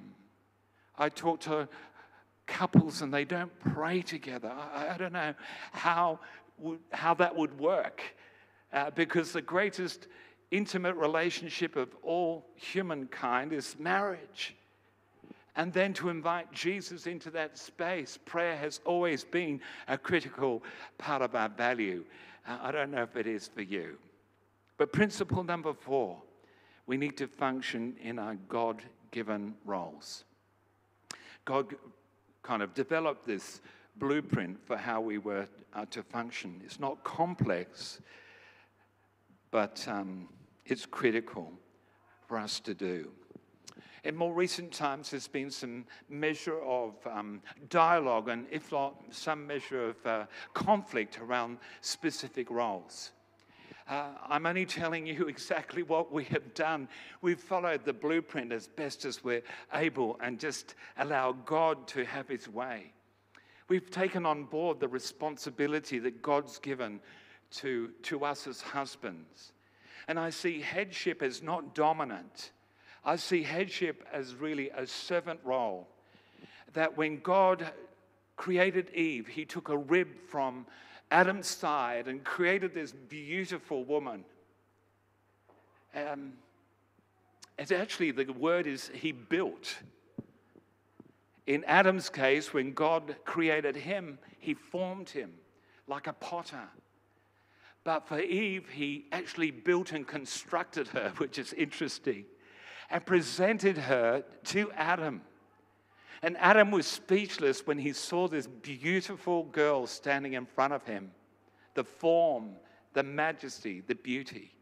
I 0.98 1.08
talk 1.08 1.40
to 1.40 1.68
couples 2.46 3.02
and 3.02 3.14
they 3.14 3.24
don't 3.24 3.52
pray 3.60 4.02
together. 4.02 4.50
I, 4.50 4.94
I 4.94 4.96
don't 4.96 5.12
know 5.12 5.34
how 5.72 6.18
how 6.92 7.14
that 7.14 7.34
would 7.34 7.58
work. 7.58 8.02
Uh, 8.72 8.90
because 8.90 9.32
the 9.32 9.42
greatest 9.42 10.06
intimate 10.50 10.94
relationship 10.94 11.76
of 11.76 11.88
all 12.02 12.46
humankind 12.54 13.52
is 13.52 13.76
marriage. 13.78 14.54
And 15.56 15.72
then 15.72 15.92
to 15.94 16.08
invite 16.08 16.52
Jesus 16.52 17.06
into 17.06 17.30
that 17.32 17.58
space, 17.58 18.18
prayer 18.24 18.56
has 18.56 18.80
always 18.84 19.24
been 19.24 19.61
a 19.88 19.98
critical 19.98 20.62
part 20.98 21.22
of 21.22 21.34
our 21.34 21.48
value. 21.48 22.04
Uh, 22.46 22.58
I 22.62 22.70
don't 22.70 22.90
know 22.90 23.02
if 23.02 23.16
it 23.16 23.26
is 23.26 23.48
for 23.48 23.62
you. 23.62 23.98
But 24.78 24.92
principle 24.92 25.44
number 25.44 25.74
four 25.74 26.16
we 26.90 26.96
need 26.96 27.16
to 27.16 27.28
function 27.28 27.94
in 28.02 28.18
our 28.18 28.34
God 28.48 28.82
given 29.12 29.54
roles. 29.64 30.24
God 31.44 31.74
kind 32.42 32.62
of 32.62 32.74
developed 32.74 33.24
this 33.24 33.61
blueprint 33.97 34.59
for 34.66 34.76
how 34.76 35.01
we 35.01 35.18
were 35.18 35.47
uh, 35.74 35.84
to 35.91 36.03
function. 36.03 36.61
It's 36.64 36.80
not 36.80 37.03
complex, 37.05 38.01
but 39.51 39.86
um, 39.88 40.28
it's 40.64 40.86
critical 40.86 41.53
for 42.26 42.38
us 42.38 42.61
to 42.61 42.74
do. 42.74 43.11
In 44.05 44.16
more 44.16 44.32
recent 44.32 44.72
times, 44.72 45.11
there's 45.11 45.28
been 45.28 45.51
some 45.51 45.84
measure 46.09 46.59
of 46.62 46.95
um, 47.07 47.43
dialogue 47.68 48.28
and, 48.28 48.47
if 48.51 48.72
not, 48.72 48.95
some 49.11 49.47
measure 49.47 49.91
of 49.91 50.07
uh, 50.07 50.24
conflict 50.55 51.18
around 51.20 51.59
specific 51.82 52.51
roles. 52.51 53.12
Uh, 53.86 54.05
I'm 54.28 54.47
only 54.47 54.64
telling 54.64 55.07
you 55.07 55.24
exactly 55.28 55.82
what 55.82 56.12
we 56.12 56.24
have 56.24 56.55
done. 56.55 56.88
We've 57.20 57.41
followed 57.41 57.84
the 57.84 57.93
blueprint 57.93 58.53
as 58.53 58.68
best 58.68 59.05
as 59.05 59.22
we're 59.22 59.43
able 59.74 60.18
and 60.22 60.38
just 60.38 60.76
allow 60.97 61.32
God 61.32 61.86
to 61.88 62.05
have 62.05 62.28
his 62.28 62.49
way. 62.49 62.93
We've 63.70 63.88
taken 63.88 64.26
on 64.26 64.46
board 64.46 64.80
the 64.80 64.88
responsibility 64.88 66.00
that 66.00 66.22
God's 66.22 66.58
given 66.58 66.98
to, 67.58 67.92
to 68.02 68.24
us 68.24 68.48
as 68.48 68.60
husbands. 68.60 69.52
And 70.08 70.18
I 70.18 70.30
see 70.30 70.60
headship 70.60 71.22
as 71.22 71.40
not 71.40 71.72
dominant. 71.72 72.50
I 73.04 73.14
see 73.14 73.44
headship 73.44 74.04
as 74.12 74.34
really 74.34 74.70
a 74.70 74.88
servant 74.88 75.38
role. 75.44 75.86
That 76.72 76.96
when 76.96 77.20
God 77.20 77.70
created 78.36 78.90
Eve, 78.92 79.28
he 79.28 79.44
took 79.44 79.68
a 79.68 79.78
rib 79.78 80.08
from 80.28 80.66
Adam's 81.12 81.46
side 81.46 82.08
and 82.08 82.24
created 82.24 82.74
this 82.74 82.90
beautiful 82.90 83.84
woman. 83.84 84.24
Um, 85.94 86.32
it's 87.56 87.70
actually, 87.70 88.10
the 88.10 88.32
word 88.32 88.66
is 88.66 88.90
he 88.92 89.12
built. 89.12 89.76
In 91.51 91.64
Adam's 91.64 92.09
case, 92.09 92.55
when 92.55 92.74
God 92.74 93.16
created 93.24 93.74
him, 93.74 94.20
he 94.38 94.55
formed 94.55 95.11
him 95.11 95.32
like 95.88 96.07
a 96.07 96.12
potter. 96.12 96.68
But 97.82 98.07
for 98.07 98.20
Eve, 98.20 98.68
he 98.68 99.07
actually 99.11 99.51
built 99.51 99.90
and 99.90 100.07
constructed 100.07 100.86
her, 100.86 101.12
which 101.16 101.40
is 101.40 101.53
interesting, 101.55 102.26
and 102.88 103.05
presented 103.05 103.78
her 103.78 104.22
to 104.44 104.70
Adam. 104.76 105.22
And 106.22 106.36
Adam 106.36 106.70
was 106.70 106.86
speechless 106.86 107.66
when 107.66 107.78
he 107.78 107.94
saw 107.94 108.28
this 108.28 108.46
beautiful 108.46 109.42
girl 109.42 109.88
standing 109.88 110.34
in 110.34 110.46
front 110.46 110.72
of 110.72 110.84
him 110.84 111.11
the 111.74 111.82
form, 111.82 112.51
the 112.92 113.03
majesty, 113.03 113.80
the 113.80 113.96
beauty. 113.96 114.55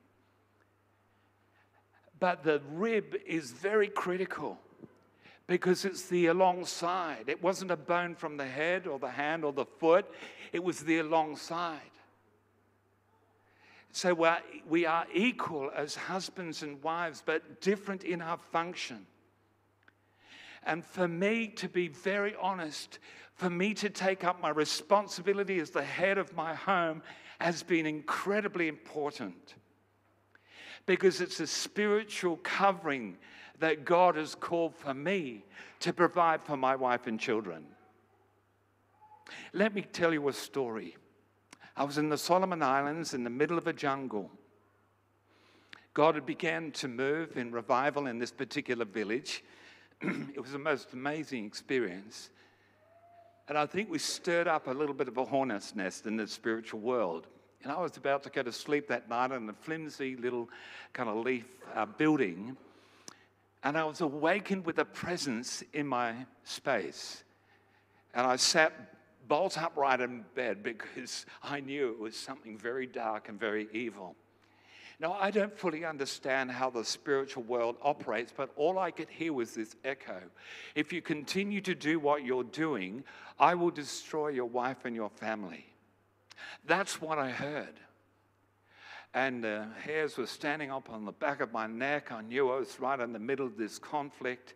But 2.19 2.45
the 2.45 2.63
rib 2.73 3.15
is 3.27 3.53
very 3.53 3.89
critical 3.89 4.59
because 5.49 5.87
it's 5.87 6.05
the 6.05 6.27
alongside. 6.27 7.25
It 7.27 7.43
wasn't 7.43 7.73
a 7.73 7.77
bone 7.77 8.15
from 8.15 8.37
the 8.37 8.47
head 8.47 8.87
or 8.87 8.99
the 8.99 9.11
hand 9.11 9.45
or 9.45 9.53
the 9.53 9.65
foot, 9.65 10.07
it 10.53 10.63
was 10.63 10.81
the 10.81 10.99
alongside. 10.99 11.81
So 13.91 14.15
we're, 14.15 14.39
we 14.69 14.87
are 14.87 15.07
equal 15.13 15.71
as 15.75 15.97
husbands 15.97 16.63
and 16.63 16.81
wives, 16.83 17.23
but 17.25 17.61
different 17.61 18.05
in 18.05 18.21
our 18.21 18.37
function. 18.53 19.07
And 20.65 20.85
for 20.85 21.09
me 21.09 21.49
to 21.57 21.69
be 21.69 21.89
very 21.89 22.35
honest, 22.41 22.99
for 23.35 23.49
me 23.49 23.73
to 23.75 23.89
take 23.89 24.25
up 24.25 24.43
my 24.43 24.51
responsibility 24.51 25.59
as 25.61 25.71
the 25.71 25.83
head 25.83 26.19
of 26.19 26.37
my 26.37 26.55
home 26.55 27.03
has 27.41 27.63
been 27.63 27.87
incredibly 27.87 28.69
important 28.69 29.55
because 30.85 31.21
it's 31.21 31.41
a 31.41 31.47
spiritual 31.47 32.37
covering 32.43 33.17
that 33.61 33.85
God 33.85 34.17
has 34.17 34.35
called 34.35 34.75
for 34.75 34.95
me 34.95 35.45
to 35.81 35.93
provide 35.93 36.43
for 36.43 36.57
my 36.57 36.77
wife 36.77 37.07
and 37.07 37.19
children. 37.19 37.65
Let 39.53 39.75
me 39.75 39.83
tell 39.83 40.13
you 40.13 40.29
a 40.29 40.33
story. 40.33 40.97
I 41.77 41.85
was 41.85 41.99
in 41.99 42.09
the 42.09 42.19
Solomon 42.19 42.63
Islands 42.63 43.15
in 43.15 43.25
the 43.25 43.31
middle 43.31 43.59
of 43.59 43.67
a 43.67 43.73
jungle. 43.73 44.31
God 45.95 46.15
had 46.15 46.27
began 46.27 46.71
to 46.73 46.89
move 46.89 47.37
in 47.37 47.51
revival 47.51 48.07
in 48.07 48.19
this 48.19 48.31
particular 48.31 48.85
village. 48.85 49.43
it 50.01 50.41
was 50.41 50.53
the 50.53 50.59
most 50.59 50.93
amazing 50.93 51.45
experience. 51.45 52.31
And 53.49 53.57
I 53.57 53.67
think 53.67 53.91
we 53.91 53.99
stirred 53.99 54.47
up 54.47 54.67
a 54.67 54.71
little 54.71 54.95
bit 54.95 55.09
of 55.09 55.17
a 55.17 55.25
hornet's 55.25 55.75
nest 55.75 56.07
in 56.07 56.17
the 56.17 56.27
spiritual 56.27 56.81
world. 56.81 57.27
And 57.63 57.73
I 57.73 57.81
was 57.81 57.97
about 57.97 58.23
to 58.25 58.31
go 58.31 58.43
to 58.43 58.53
sleep 58.53 58.89
that 58.89 59.09
night 59.09 59.33
in 59.33 59.49
a 59.49 59.53
flimsy 59.53 60.17
little 60.17 60.49
kind 60.93 61.09
of 61.09 61.17
leaf 61.25 61.47
uh, 61.75 61.87
building. 61.87 62.57
And 63.63 63.77
I 63.77 63.85
was 63.85 64.01
awakened 64.01 64.65
with 64.65 64.79
a 64.79 64.85
presence 64.85 65.63
in 65.73 65.87
my 65.87 66.15
space. 66.45 67.25
And 68.15 68.27
I 68.27 68.37
sat 68.37 68.73
bolt 69.29 69.59
upright 69.59 70.01
in 70.01 70.25
bed 70.35 70.63
because 70.63 71.27
I 71.43 71.61
knew 71.61 71.91
it 71.91 71.99
was 71.99 72.17
something 72.17 72.57
very 72.57 72.87
dark 72.87 73.29
and 73.29 73.39
very 73.39 73.69
evil. 73.73 74.17
Now, 75.01 75.13
I 75.13 75.31
don't 75.31 75.57
fully 75.57 75.85
understand 75.85 76.51
how 76.51 76.71
the 76.71 76.85
spiritual 76.85 77.45
world 77.45 77.77
operates, 77.83 78.33
but 78.37 78.51
all 78.57 78.81
I 78.81 78.91
could 78.91 79.09
hear 79.09 79.33
was 79.33 79.55
this 79.55 79.77
echo. 79.85 80.21
If 80.75 80.93
you 80.93 81.03
continue 81.03 81.61
to 81.61 81.75
do 81.75 82.01
what 82.01 82.25
you're 82.25 82.43
doing, 82.43 83.05
I 83.39 83.55
will 83.55 83.71
destroy 83.71 84.29
your 84.29 84.47
wife 84.47 84.85
and 84.85 84.97
your 84.97 85.11
family. 85.11 85.67
That's 86.67 87.01
what 87.01 87.19
I 87.19 87.31
heard. 87.31 87.75
And 89.15 89.43
the 89.43 89.67
hairs 89.83 90.19
were 90.19 90.27
standing 90.27 90.71
up 90.71 90.91
on 90.91 91.05
the 91.05 91.13
back 91.13 91.41
of 91.41 91.53
my 91.53 91.67
neck. 91.67 92.13
I 92.13 92.21
knew 92.21 92.51
I 92.51 92.59
was 92.59 92.79
right 92.79 93.01
in 93.01 93.13
the 93.13 93.19
middle 93.19 93.47
of 93.47 93.57
this 93.57 93.79
conflict. 93.79 94.55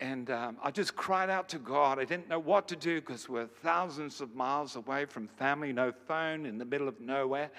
And 0.00 0.30
um, 0.30 0.56
I 0.62 0.70
just 0.70 0.96
cried 0.96 1.30
out 1.30 1.48
to 1.50 1.58
God. 1.58 1.98
I 1.98 2.04
didn't 2.04 2.28
know 2.28 2.38
what 2.38 2.68
to 2.68 2.76
do 2.76 3.00
because 3.00 3.28
we're 3.28 3.46
thousands 3.46 4.20
of 4.20 4.34
miles 4.34 4.76
away 4.76 5.06
from 5.06 5.28
family, 5.28 5.72
no 5.72 5.92
phone, 6.06 6.46
in 6.46 6.58
the 6.58 6.64
middle 6.64 6.88
of 6.88 7.00
nowhere. 7.00 7.50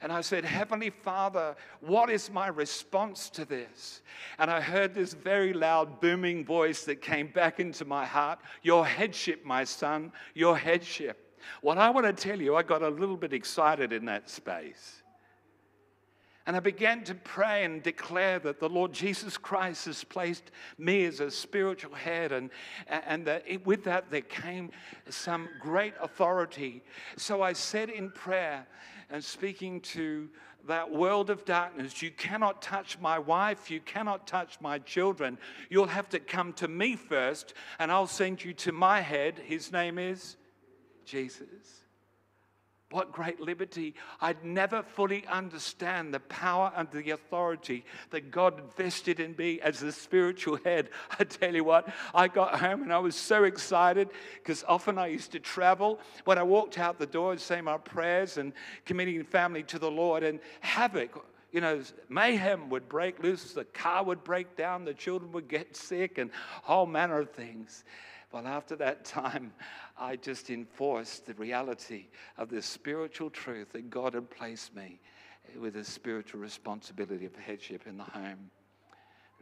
And 0.00 0.12
I 0.12 0.20
said, 0.20 0.44
Heavenly 0.44 0.90
Father, 0.90 1.56
what 1.80 2.10
is 2.10 2.30
my 2.30 2.48
response 2.48 3.30
to 3.30 3.44
this? 3.44 4.02
And 4.38 4.50
I 4.50 4.60
heard 4.60 4.92
this 4.92 5.14
very 5.14 5.52
loud, 5.52 6.00
booming 6.00 6.44
voice 6.44 6.84
that 6.84 6.96
came 6.96 7.28
back 7.28 7.60
into 7.60 7.84
my 7.84 8.04
heart 8.04 8.40
Your 8.62 8.84
headship, 8.84 9.44
my 9.44 9.64
son, 9.64 10.12
your 10.34 10.58
headship. 10.58 11.38
What 11.60 11.78
I 11.78 11.90
want 11.90 12.06
to 12.06 12.12
tell 12.12 12.40
you, 12.40 12.56
I 12.56 12.62
got 12.62 12.82
a 12.82 12.88
little 12.88 13.16
bit 13.16 13.32
excited 13.32 13.92
in 13.92 14.04
that 14.06 14.28
space. 14.28 15.03
And 16.46 16.56
I 16.56 16.60
began 16.60 17.04
to 17.04 17.14
pray 17.14 17.64
and 17.64 17.82
declare 17.82 18.38
that 18.40 18.60
the 18.60 18.68
Lord 18.68 18.92
Jesus 18.92 19.38
Christ 19.38 19.86
has 19.86 20.04
placed 20.04 20.50
me 20.76 21.06
as 21.06 21.20
a 21.20 21.30
spiritual 21.30 21.94
head. 21.94 22.32
And, 22.32 22.50
and 22.86 23.26
that 23.26 23.44
with 23.64 23.84
that, 23.84 24.10
there 24.10 24.20
came 24.20 24.70
some 25.08 25.48
great 25.58 25.94
authority. 26.02 26.82
So 27.16 27.40
I 27.40 27.54
said 27.54 27.88
in 27.88 28.10
prayer 28.10 28.66
and 29.08 29.24
speaking 29.24 29.80
to 29.80 30.28
that 30.66 30.90
world 30.90 31.30
of 31.30 31.44
darkness, 31.44 32.02
You 32.02 32.10
cannot 32.10 32.60
touch 32.60 32.98
my 32.98 33.18
wife, 33.18 33.70
you 33.70 33.80
cannot 33.80 34.26
touch 34.26 34.60
my 34.60 34.78
children. 34.78 35.38
You'll 35.70 35.86
have 35.86 36.08
to 36.10 36.18
come 36.18 36.52
to 36.54 36.68
me 36.68 36.96
first, 36.96 37.54
and 37.78 37.90
I'll 37.90 38.06
send 38.06 38.44
you 38.44 38.52
to 38.54 38.72
my 38.72 39.00
head. 39.00 39.38
His 39.38 39.72
name 39.72 39.98
is 39.98 40.36
Jesus. 41.04 41.84
What 42.94 43.10
great 43.10 43.40
liberty. 43.40 43.96
I'd 44.20 44.44
never 44.44 44.84
fully 44.84 45.26
understand 45.26 46.14
the 46.14 46.20
power 46.20 46.72
and 46.76 46.88
the 46.92 47.10
authority 47.10 47.84
that 48.10 48.30
God 48.30 48.62
vested 48.76 49.18
in 49.18 49.34
me 49.36 49.60
as 49.60 49.80
the 49.80 49.90
spiritual 49.90 50.60
head. 50.64 50.90
I 51.18 51.24
tell 51.24 51.52
you 51.52 51.64
what, 51.64 51.92
I 52.14 52.28
got 52.28 52.60
home 52.60 52.84
and 52.84 52.92
I 52.92 53.00
was 53.00 53.16
so 53.16 53.42
excited 53.42 54.10
because 54.34 54.62
often 54.68 54.96
I 54.96 55.08
used 55.08 55.32
to 55.32 55.40
travel. 55.40 55.98
When 56.24 56.38
I 56.38 56.44
walked 56.44 56.78
out 56.78 57.00
the 57.00 57.06
door 57.06 57.32
and 57.32 57.40
say 57.40 57.60
my 57.60 57.78
prayers 57.78 58.36
and 58.36 58.52
committing 58.84 59.24
family 59.24 59.64
to 59.64 59.80
the 59.80 59.90
Lord, 59.90 60.22
and 60.22 60.38
havoc 60.60 61.26
you 61.50 61.60
know, 61.60 61.82
mayhem 62.08 62.70
would 62.70 62.88
break 62.88 63.20
loose, 63.20 63.54
the 63.54 63.64
car 63.64 64.04
would 64.04 64.22
break 64.22 64.56
down, 64.56 64.84
the 64.84 64.94
children 64.94 65.32
would 65.32 65.48
get 65.48 65.76
sick, 65.76 66.18
and 66.18 66.30
all 66.68 66.86
manner 66.86 67.18
of 67.18 67.30
things. 67.30 67.82
Well, 68.34 68.48
after 68.48 68.74
that 68.76 69.04
time, 69.04 69.52
I 69.96 70.16
just 70.16 70.50
enforced 70.50 71.24
the 71.24 71.34
reality 71.34 72.06
of 72.36 72.48
the 72.48 72.62
spiritual 72.62 73.30
truth 73.30 73.70
that 73.74 73.90
God 73.90 74.14
had 74.14 74.28
placed 74.28 74.74
me 74.74 74.98
with 75.56 75.76
a 75.76 75.84
spiritual 75.84 76.40
responsibility 76.40 77.26
of 77.26 77.36
headship 77.36 77.86
in 77.86 77.96
the 77.96 78.02
home. 78.02 78.50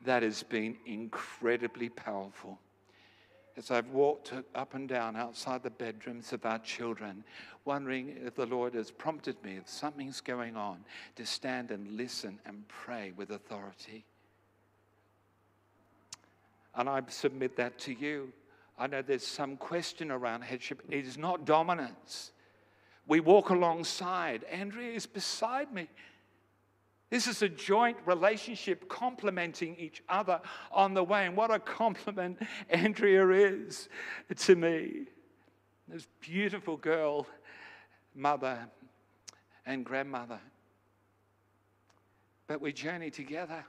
That 0.05 0.22
has 0.22 0.43
been 0.43 0.76
incredibly 0.84 1.88
powerful. 1.88 2.59
As 3.57 3.70
I've 3.70 3.88
walked 3.88 4.34
up 4.55 4.74
and 4.74 4.86
down 4.86 5.16
outside 5.16 5.62
the 5.62 5.70
bedrooms 5.70 6.34
of 6.34 6.45
our 6.45 6.59
children, 6.59 7.24
wondering 7.64 8.14
if 8.22 8.34
the 8.34 8.45
Lord 8.45 8.74
has 8.74 8.90
prompted 8.90 9.43
me, 9.43 9.57
if 9.57 9.70
something's 9.70 10.20
going 10.20 10.55
on, 10.55 10.84
to 11.16 11.24
stand 11.24 11.70
and 11.70 11.97
listen 11.97 12.38
and 12.45 12.68
pray 12.68 13.14
with 13.16 13.30
authority. 13.30 14.05
And 16.74 16.90
I 16.90 17.01
submit 17.09 17.57
that 17.57 17.78
to 17.78 17.95
you. 17.95 18.34
I 18.78 18.86
know 18.86 19.02
there's 19.02 19.26
some 19.26 19.56
question 19.56 20.10
around 20.10 20.42
headship. 20.42 20.82
It 20.88 21.06
is 21.06 21.18
not 21.18 21.44
dominance. 21.44 22.32
We 23.06 23.20
walk 23.20 23.50
alongside. 23.50 24.44
Andrea 24.44 24.92
is 24.92 25.06
beside 25.06 25.72
me. 25.72 25.88
This 27.10 27.26
is 27.26 27.42
a 27.42 27.48
joint 27.48 27.98
relationship 28.06 28.88
complementing 28.88 29.76
each 29.76 30.02
other 30.08 30.40
on 30.70 30.94
the 30.94 31.04
way. 31.04 31.26
And 31.26 31.36
what 31.36 31.50
a 31.50 31.58
complement 31.58 32.40
Andrea 32.70 33.28
is 33.28 33.90
to 34.36 34.56
me. 34.56 35.08
This 35.88 36.06
beautiful 36.20 36.78
girl, 36.78 37.26
mother 38.14 38.66
and 39.66 39.84
grandmother. 39.84 40.40
But 42.46 42.62
we 42.62 42.72
journey 42.72 43.10
together. 43.10 43.64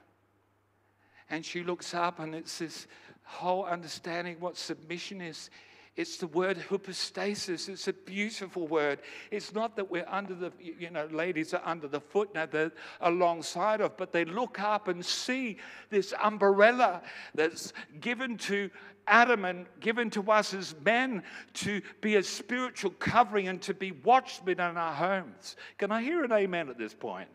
And 1.30 1.44
she 1.44 1.62
looks 1.62 1.94
up, 1.94 2.20
and 2.20 2.34
it's 2.34 2.58
this 2.58 2.86
whole 3.24 3.64
understanding 3.64 4.36
what 4.40 4.56
submission 4.56 5.20
is. 5.20 5.50
It's 5.96 6.16
the 6.16 6.26
word 6.26 6.58
hypostasis. 6.58 7.68
It's 7.68 7.86
a 7.86 7.92
beautiful 7.92 8.66
word. 8.66 8.98
It's 9.30 9.54
not 9.54 9.76
that 9.76 9.88
we're 9.88 10.08
under 10.08 10.34
the, 10.34 10.52
you 10.60 10.90
know, 10.90 11.06
ladies 11.06 11.54
are 11.54 11.62
under 11.64 11.86
the 11.86 12.00
foot 12.00 12.34
now, 12.34 12.46
they're 12.46 12.72
alongside 13.00 13.80
of, 13.80 13.96
but 13.96 14.12
they 14.12 14.24
look 14.24 14.58
up 14.58 14.88
and 14.88 15.04
see 15.04 15.56
this 15.90 16.12
umbrella 16.20 17.00
that's 17.34 17.72
given 18.00 18.36
to 18.38 18.70
Adam 19.06 19.44
and 19.44 19.66
given 19.80 20.10
to 20.10 20.30
us 20.32 20.52
as 20.52 20.74
men 20.84 21.22
to 21.52 21.80
be 22.00 22.16
a 22.16 22.22
spiritual 22.22 22.90
covering 22.98 23.48
and 23.48 23.62
to 23.62 23.74
be 23.74 23.92
watchmen 23.92 24.54
in 24.54 24.76
our 24.76 24.94
homes. 24.94 25.56
Can 25.78 25.92
I 25.92 26.02
hear 26.02 26.24
an 26.24 26.32
amen 26.32 26.68
at 26.70 26.78
this 26.78 26.94
point? 26.94 27.28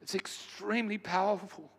It's 0.00 0.14
extremely 0.14 0.98
powerful. 0.98 1.70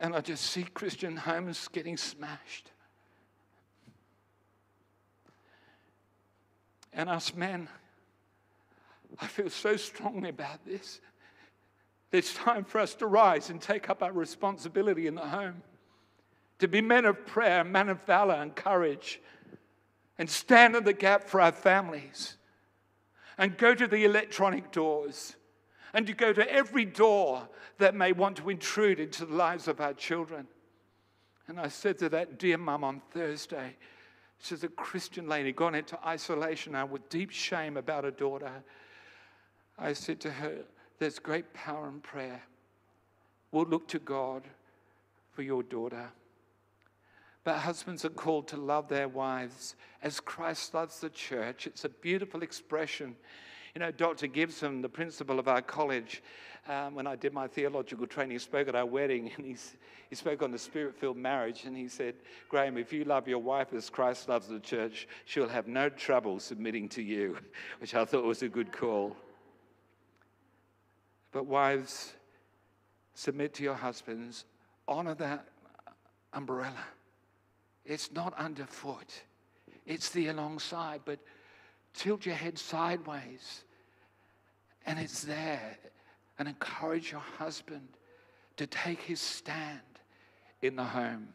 and 0.00 0.16
I 0.16 0.22
just 0.22 0.46
see 0.46 0.64
Christian 0.64 1.14
homes 1.14 1.68
getting 1.68 1.98
smashed. 1.98 2.70
And 6.92 7.08
us 7.08 7.34
men 7.34 7.68
I 9.20 9.26
feel 9.26 9.50
so 9.50 9.76
strongly 9.76 10.30
about 10.30 10.64
this. 10.64 11.00
It's 12.12 12.34
time 12.34 12.64
for 12.64 12.80
us 12.80 12.94
to 12.94 13.06
rise 13.06 13.50
and 13.50 13.60
take 13.60 13.90
up 13.90 14.02
our 14.02 14.12
responsibility 14.12 15.06
in 15.06 15.14
the 15.14 15.26
home, 15.26 15.62
to 16.58 16.68
be 16.68 16.80
men 16.80 17.04
of 17.04 17.26
prayer, 17.26 17.62
men 17.64 17.88
of 17.88 18.02
valor 18.04 18.34
and 18.34 18.54
courage, 18.54 19.20
and 20.20 20.28
stand 20.28 20.76
in 20.76 20.84
the 20.84 20.92
gap 20.92 21.24
for 21.24 21.40
our 21.40 21.50
families, 21.50 22.36
and 23.38 23.56
go 23.56 23.74
to 23.74 23.86
the 23.86 24.04
electronic 24.04 24.70
doors, 24.70 25.34
and 25.94 26.06
to 26.06 26.12
go 26.12 26.30
to 26.30 26.52
every 26.52 26.84
door 26.84 27.48
that 27.78 27.94
may 27.94 28.12
want 28.12 28.36
to 28.36 28.50
intrude 28.50 29.00
into 29.00 29.24
the 29.24 29.34
lives 29.34 29.66
of 29.66 29.80
our 29.80 29.94
children. 29.94 30.46
And 31.48 31.58
I 31.58 31.68
said 31.68 31.98
to 32.00 32.10
that 32.10 32.38
dear 32.38 32.58
mum 32.58 32.84
on 32.84 33.00
Thursday, 33.12 33.78
she's 34.38 34.62
a 34.62 34.68
Christian 34.68 35.26
lady, 35.26 35.52
gone 35.52 35.74
into 35.74 35.98
isolation 36.06 36.72
now 36.74 36.84
with 36.84 37.08
deep 37.08 37.30
shame 37.30 37.78
about 37.78 38.04
her 38.04 38.10
daughter. 38.10 38.52
I 39.78 39.94
said 39.94 40.20
to 40.20 40.30
her, 40.30 40.58
There's 40.98 41.18
great 41.18 41.54
power 41.54 41.88
in 41.88 42.00
prayer. 42.00 42.42
We'll 43.52 43.64
look 43.64 43.88
to 43.88 43.98
God 43.98 44.42
for 45.32 45.40
your 45.40 45.62
daughter. 45.62 46.10
But 47.42 47.58
husbands 47.58 48.04
are 48.04 48.10
called 48.10 48.48
to 48.48 48.56
love 48.56 48.88
their 48.88 49.08
wives 49.08 49.74
as 50.02 50.20
Christ 50.20 50.74
loves 50.74 51.00
the 51.00 51.08
church. 51.08 51.66
It's 51.66 51.84
a 51.84 51.88
beautiful 51.88 52.42
expression. 52.42 53.16
You 53.74 53.80
know, 53.80 53.90
Dr. 53.90 54.26
Gibson, 54.26 54.82
the 54.82 54.88
principal 54.88 55.38
of 55.38 55.48
our 55.48 55.62
college, 55.62 56.22
um, 56.68 56.94
when 56.94 57.06
I 57.06 57.16
did 57.16 57.32
my 57.32 57.46
theological 57.46 58.06
training, 58.06 58.38
spoke 58.40 58.68
at 58.68 58.74
our 58.74 58.84
wedding 58.84 59.30
and 59.36 59.46
he 59.46 59.56
spoke 60.14 60.42
on 60.42 60.50
the 60.50 60.58
spirit 60.58 60.96
filled 60.96 61.16
marriage. 61.16 61.64
And 61.64 61.76
he 61.76 61.88
said, 61.88 62.16
Graham, 62.48 62.76
if 62.76 62.92
you 62.92 63.04
love 63.04 63.26
your 63.26 63.38
wife 63.38 63.72
as 63.72 63.88
Christ 63.88 64.28
loves 64.28 64.48
the 64.48 64.60
church, 64.60 65.08
she'll 65.24 65.48
have 65.48 65.66
no 65.66 65.88
trouble 65.88 66.40
submitting 66.40 66.88
to 66.90 67.02
you, 67.02 67.38
which 67.78 67.94
I 67.94 68.04
thought 68.04 68.24
was 68.24 68.42
a 68.42 68.48
good 68.48 68.72
call. 68.72 69.16
But 71.32 71.46
wives, 71.46 72.12
submit 73.14 73.54
to 73.54 73.62
your 73.62 73.74
husbands, 73.74 74.44
honor 74.88 75.14
that 75.14 75.46
umbrella. 76.32 76.84
It's 77.84 78.12
not 78.12 78.34
underfoot, 78.34 79.12
it's 79.86 80.10
the 80.10 80.28
alongside, 80.28 81.00
but 81.04 81.18
tilt 81.94 82.26
your 82.26 82.34
head 82.34 82.58
sideways. 82.58 83.64
And 84.86 84.98
it's 84.98 85.22
there 85.22 85.76
and 86.38 86.48
encourage 86.48 87.12
your 87.12 87.20
husband 87.20 87.86
to 88.56 88.66
take 88.66 89.00
his 89.00 89.20
stand 89.20 89.80
in 90.62 90.76
the 90.76 90.84
home. 90.84 91.28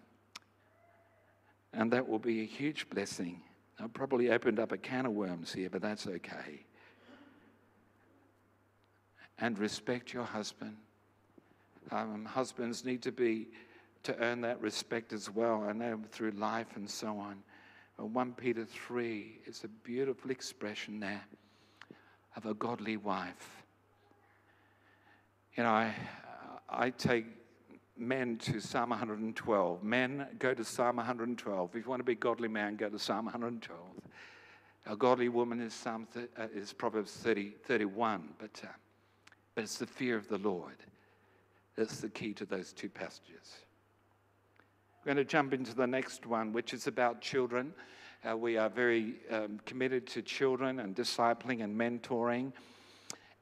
And 1.73 1.91
that 1.91 2.07
will 2.07 2.19
be 2.19 2.41
a 2.41 2.45
huge 2.45 2.89
blessing. 2.89 3.41
I've 3.79 3.93
probably 3.93 4.31
opened 4.31 4.59
up 4.59 4.71
a 4.71 4.77
can 4.77 5.05
of 5.05 5.11
worms 5.11 5.53
here, 5.53 5.69
but 5.69 5.81
that's 5.81 6.07
okay. 6.07 6.65
And 9.37 9.59
respect 9.59 10.13
your 10.13 10.23
husband. 10.23 10.77
Um, 11.91 12.25
husbands 12.25 12.85
need 12.85 13.01
to 13.03 13.11
be 13.11 13.49
to 14.05 14.17
earn 14.19 14.41
that 14.41 14.61
respect 14.61 15.13
as 15.13 15.29
well. 15.29 15.65
I 15.67 15.73
know 15.73 15.99
through 16.11 16.31
life 16.31 16.75
and 16.75 16.89
so 16.89 17.17
on. 17.17 17.43
1 17.97 18.33
Peter 18.33 18.65
3 18.65 19.39
is 19.45 19.63
a 19.63 19.67
beautiful 19.67 20.31
expression 20.31 20.99
there 20.99 21.23
of 22.35 22.45
a 22.45 22.53
godly 22.53 22.97
wife 22.97 23.65
you 25.55 25.63
know, 25.63 25.69
I, 25.69 25.95
I 26.69 26.89
take 26.89 27.25
men 27.97 28.37
to 28.39 28.59
Psalm 28.59 28.89
112. 28.89 29.83
Men, 29.83 30.27
go 30.37 30.53
to 30.53 30.65
Psalm 30.65 30.97
112. 30.97 31.69
If 31.73 31.83
you 31.85 31.89
want 31.89 32.01
to 32.01 32.03
be 32.03 32.11
a 32.11 32.15
godly 32.15 32.49
man, 32.49 32.75
go 32.75 32.89
to 32.89 32.99
Psalm 32.99 33.25
112. 33.25 33.79
A 34.87 34.95
godly 34.95 35.29
woman 35.29 35.61
is, 35.61 35.73
Psalm 35.73 36.07
th- 36.13 36.29
uh, 36.37 36.47
is 36.53 36.73
Proverbs 36.73 37.11
30, 37.13 37.51
31, 37.63 38.29
but, 38.37 38.61
uh, 38.63 38.67
but 39.55 39.63
it's 39.63 39.77
the 39.77 39.87
fear 39.87 40.17
of 40.17 40.27
the 40.27 40.37
Lord 40.39 40.75
that's 41.77 42.01
the 42.01 42.09
key 42.09 42.33
to 42.33 42.45
those 42.45 42.73
two 42.73 42.89
passages. 42.89 43.55
We're 45.05 45.13
going 45.13 45.23
to 45.27 45.31
jump 45.31 45.53
into 45.53 45.75
the 45.75 45.85
next 45.85 46.25
one, 46.25 46.51
which 46.51 46.73
is 46.73 46.87
about 46.87 47.21
children. 47.21 47.75
Uh, 48.27 48.35
we 48.35 48.57
are 48.57 48.69
very 48.69 49.17
um, 49.29 49.59
committed 49.63 50.07
to 50.07 50.23
children 50.23 50.79
and 50.79 50.95
discipling 50.95 51.63
and 51.63 51.79
mentoring. 51.79 52.51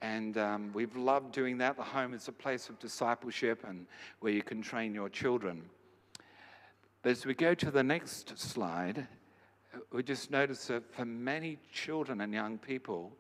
And 0.01 0.37
um, 0.37 0.71
we've 0.73 0.97
loved 0.97 1.31
doing 1.31 1.57
that. 1.59 1.77
The 1.77 1.83
home 1.83 2.13
is 2.13 2.27
a 2.27 2.33
place 2.33 2.67
of 2.67 2.79
discipleship 2.79 3.63
and 3.65 3.85
where 4.19 4.33
you 4.33 4.43
can 4.43 4.61
train 4.61 4.93
your 4.93 5.07
children. 5.07 5.61
But 7.01 7.13
as 7.13 7.25
we 7.25 7.33
go 7.33 7.53
to 7.53 7.71
the 7.71 7.81
next 7.83 8.37
slide, 8.37 9.07
we 9.93 10.03
just 10.03 10.31
notice 10.31 10.67
that 10.67 10.93
for 10.93 11.05
many 11.05 11.59
children 11.71 12.19
and 12.19 12.33
young 12.33 12.57
people, 12.57 13.13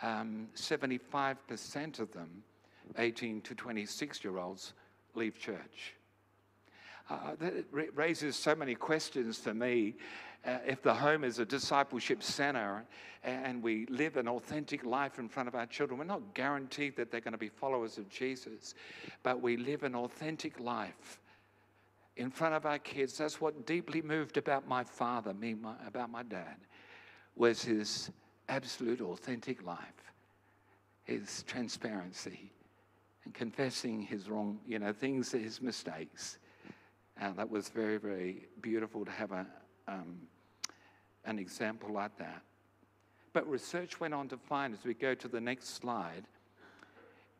um, 0.00 0.46
75% 0.54 1.98
of 1.98 2.12
them, 2.12 2.44
18 2.98 3.40
to 3.40 3.54
26 3.56 4.22
year 4.22 4.38
olds, 4.38 4.74
leave 5.16 5.36
church. 5.36 5.96
Uh, 7.10 7.34
that 7.40 7.64
raises 7.96 8.36
so 8.36 8.54
many 8.54 8.76
questions 8.76 9.36
for 9.36 9.52
me 9.52 9.94
uh, 10.46 10.58
if 10.64 10.80
the 10.80 10.94
home 10.94 11.24
is 11.24 11.40
a 11.40 11.44
discipleship 11.44 12.22
center 12.22 12.84
and 13.24 13.60
we 13.60 13.84
live 13.86 14.16
an 14.16 14.28
authentic 14.28 14.84
life 14.84 15.18
in 15.18 15.28
front 15.28 15.48
of 15.48 15.56
our 15.56 15.66
children, 15.66 15.98
we're 15.98 16.04
not 16.04 16.34
guaranteed 16.34 16.96
that 16.96 17.10
they're 17.10 17.20
going 17.20 17.32
to 17.32 17.38
be 17.38 17.48
followers 17.48 17.98
of 17.98 18.08
Jesus, 18.08 18.74
but 19.24 19.42
we 19.42 19.56
live 19.56 19.82
an 19.82 19.96
authentic 19.96 20.60
life 20.60 21.20
in 22.16 22.30
front 22.30 22.54
of 22.54 22.64
our 22.64 22.78
kids. 22.78 23.18
That's 23.18 23.40
what 23.40 23.66
deeply 23.66 24.02
moved 24.02 24.36
about 24.36 24.68
my 24.68 24.84
father, 24.84 25.34
me, 25.34 25.54
my, 25.54 25.74
about 25.86 26.10
my 26.10 26.22
dad, 26.22 26.56
was 27.34 27.62
his 27.62 28.10
absolute 28.48 29.00
authentic 29.00 29.64
life, 29.64 30.12
his 31.02 31.42
transparency, 31.42 32.52
and 33.24 33.34
confessing 33.34 34.00
his 34.00 34.30
wrong, 34.30 34.60
you 34.64 34.78
know, 34.78 34.92
things, 34.92 35.32
his 35.32 35.60
mistakes. 35.60 36.38
And 37.20 37.36
that 37.36 37.50
was 37.50 37.68
very, 37.68 37.98
very 37.98 38.46
beautiful 38.62 39.04
to 39.04 39.10
have 39.10 39.30
a, 39.30 39.46
um, 39.86 40.22
an 41.26 41.38
example 41.38 41.92
like 41.92 42.16
that. 42.16 42.42
But 43.34 43.48
research 43.48 44.00
went 44.00 44.14
on 44.14 44.28
to 44.28 44.38
find, 44.38 44.72
as 44.72 44.84
we 44.84 44.94
go 44.94 45.14
to 45.14 45.28
the 45.28 45.40
next 45.40 45.76
slide, 45.76 46.24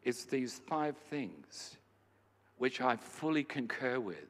it's 0.05 0.25
these 0.25 0.61
five 0.69 0.97
things 1.09 1.77
which 2.59 2.83
I 2.83 2.97
fully 2.97 3.43
concur 3.43 3.99
with 3.99 4.29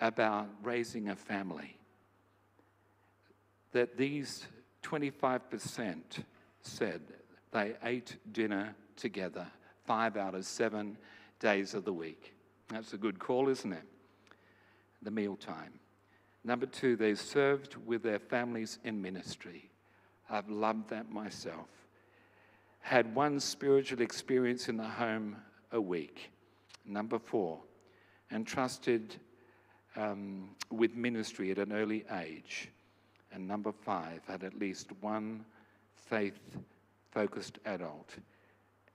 about 0.00 0.48
raising 0.62 1.10
a 1.10 1.16
family. 1.16 1.76
That 3.72 3.98
these 3.98 4.46
25% 4.82 6.00
said 6.62 7.02
they 7.52 7.74
ate 7.84 8.16
dinner 8.32 8.74
together 8.96 9.46
five 9.84 10.16
out 10.16 10.34
of 10.34 10.46
seven 10.46 10.96
days 11.40 11.74
of 11.74 11.84
the 11.84 11.92
week. 11.92 12.34
That's 12.68 12.94
a 12.94 12.96
good 12.96 13.18
call, 13.18 13.50
isn't 13.50 13.72
it? 13.72 13.84
The 15.06 15.12
mealtime. 15.12 15.78
Number 16.42 16.66
two, 16.66 16.96
they 16.96 17.14
served 17.14 17.76
with 17.86 18.02
their 18.02 18.18
families 18.18 18.80
in 18.82 19.00
ministry. 19.00 19.70
I've 20.28 20.50
loved 20.50 20.90
that 20.90 21.12
myself. 21.12 21.68
Had 22.80 23.14
one 23.14 23.38
spiritual 23.38 24.00
experience 24.00 24.68
in 24.68 24.76
the 24.76 24.82
home 24.82 25.36
a 25.70 25.80
week. 25.80 26.32
Number 26.84 27.20
four, 27.20 27.60
entrusted 28.32 29.14
um, 29.94 30.50
with 30.72 30.96
ministry 30.96 31.52
at 31.52 31.58
an 31.58 31.72
early 31.72 32.04
age. 32.10 32.68
And 33.30 33.46
number 33.46 33.70
five, 33.70 34.22
had 34.26 34.42
at 34.42 34.58
least 34.58 34.88
one 35.02 35.44
faith 35.94 36.40
focused 37.12 37.60
adult 37.64 38.16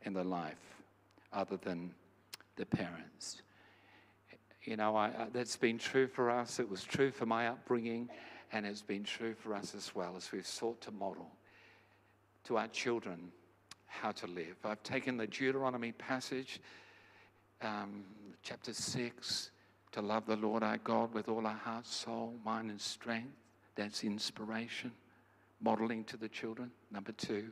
in 0.02 0.12
the 0.12 0.26
life 0.26 0.76
other 1.32 1.56
than 1.56 1.94
the 2.58 2.66
parents. 2.66 3.44
You 4.64 4.78
know, 4.78 4.96
I, 4.96 5.08
I, 5.08 5.28
that's 5.34 5.58
been 5.58 5.78
true 5.78 6.08
for 6.08 6.30
us. 6.30 6.60
It 6.60 6.70
was 6.70 6.84
true 6.84 7.12
for 7.12 7.26
my 7.26 7.48
upbringing, 7.48 8.10
and 8.52 8.66
it's 8.66 8.84
been 8.84 9.04
true 9.04 9.34
for 9.34 9.56
us 9.56 9.74
as 9.74 9.96
well 9.96 10.16
as 10.16 10.32
we've 10.32 10.46
sought 10.46 10.82
to 10.82 10.92
model 10.92 11.32
to 12.44 12.58
our 12.58 12.68
children 12.68 13.32
how 13.88 14.12
to 14.12 14.28
live. 14.28 14.56
I've 14.64 14.84
taken 14.84 15.18
the 15.18 15.28
Deuteronomy 15.28 15.92
passage, 15.92 16.60
um, 17.62 18.04
chapter 18.44 18.74
6, 18.74 19.52
to 19.92 20.02
love 20.02 20.26
the 20.26 20.36
Lord 20.36 20.64
our 20.64 20.78
God 20.78 21.14
with 21.14 21.28
all 21.28 21.46
our 21.46 21.54
heart, 21.54 21.86
soul, 21.86 22.36
mind, 22.46 22.70
and 22.70 22.80
strength. 22.80 23.34
That's 23.76 24.04
inspiration, 24.04 24.92
modeling 25.62 26.04
to 26.06 26.18
the 26.18 26.30
children. 26.30 26.72
Number 26.92 27.12
two, 27.12 27.52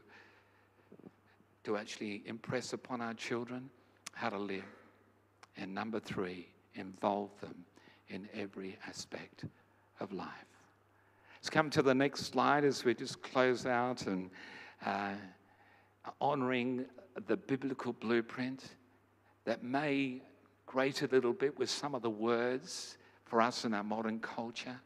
to 1.64 1.78
actually 1.78 2.24
impress 2.26 2.74
upon 2.74 3.02
our 3.02 3.14
children 3.14 3.70
how 4.14 4.30
to 4.30 4.38
live. 4.38 4.64
And 5.58 5.74
number 5.74 6.00
three, 6.00 6.48
involve 6.76 7.30
them 7.42 7.66
in 8.08 8.28
every 8.34 8.78
aspect 8.88 9.46
of 10.00 10.12
life. 10.12 10.28
Let's 11.38 11.50
come 11.50 11.70
to 11.72 11.82
the 11.82 11.96
next 11.96 12.26
slide 12.26 12.66
as 12.66 12.84
we 12.84 12.94
just 12.94 13.22
close 13.22 13.66
out 13.66 14.08
and 14.08 14.30
uh, 14.86 15.14
honoring 16.20 16.86
the 17.28 17.38
biblical 17.38 17.94
blueprint 17.94 18.76
that 19.46 19.64
may 19.64 20.22
grate 20.66 21.02
a 21.02 21.08
little 21.08 21.34
bit 21.34 21.58
with 21.58 21.70
some 21.70 21.96
of 21.96 22.02
the 22.02 22.10
words 22.10 22.98
for 23.26 23.42
us 23.42 23.66
in 23.66 23.74
our 23.74 23.84
modern 23.84 24.20
culture, 24.20 24.80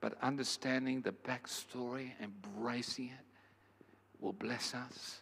but 0.00 0.16
understanding 0.22 1.00
the 1.00 1.12
backstory, 1.12 2.12
embracing 2.22 3.06
it, 3.06 3.26
will 4.20 4.32
bless 4.32 4.74
us 4.74 5.20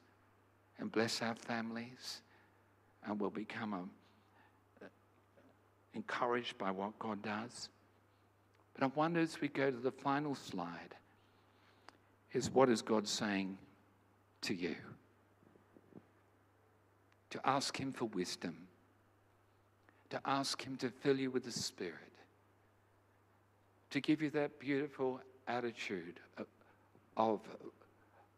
and 0.79 0.91
bless 0.91 1.23
our 1.23 1.35
families, 1.35 2.23
and 3.05 3.21
we'll 3.21 3.31
become 3.31 3.75
um, 3.75 3.91
encouraged 5.95 6.59
by 6.59 6.71
what 6.71 6.99
God 6.99 7.23
does. 7.23 7.69
But 8.75 8.85
I 8.85 8.87
wonder 8.95 9.21
as 9.21 9.41
we 9.41 9.49
go 9.49 9.71
to 9.71 9.77
the 9.77 9.91
final 9.91 10.35
slide, 10.35 10.95
is 12.33 12.51
what 12.51 12.69
is 12.71 12.81
God 12.83 13.07
saying 13.07 13.59
to 14.43 14.55
you? 14.55 14.77
To 17.31 17.41
ask 17.45 17.79
Him 17.79 17.93
for 17.93 18.07
wisdom, 18.07 18.57
to 20.11 20.21
ask 20.25 20.63
Him 20.63 20.77
to 20.77 20.91
fill 20.91 21.19
you 21.19 21.31
with 21.31 21.45
the 21.45 21.53
Spirit, 21.53 21.97
to 23.91 24.01
give 24.01 24.23
you 24.23 24.31
that 24.31 24.59
beautiful 24.59 25.21
attitude 25.47 26.21
of, 27.17 27.41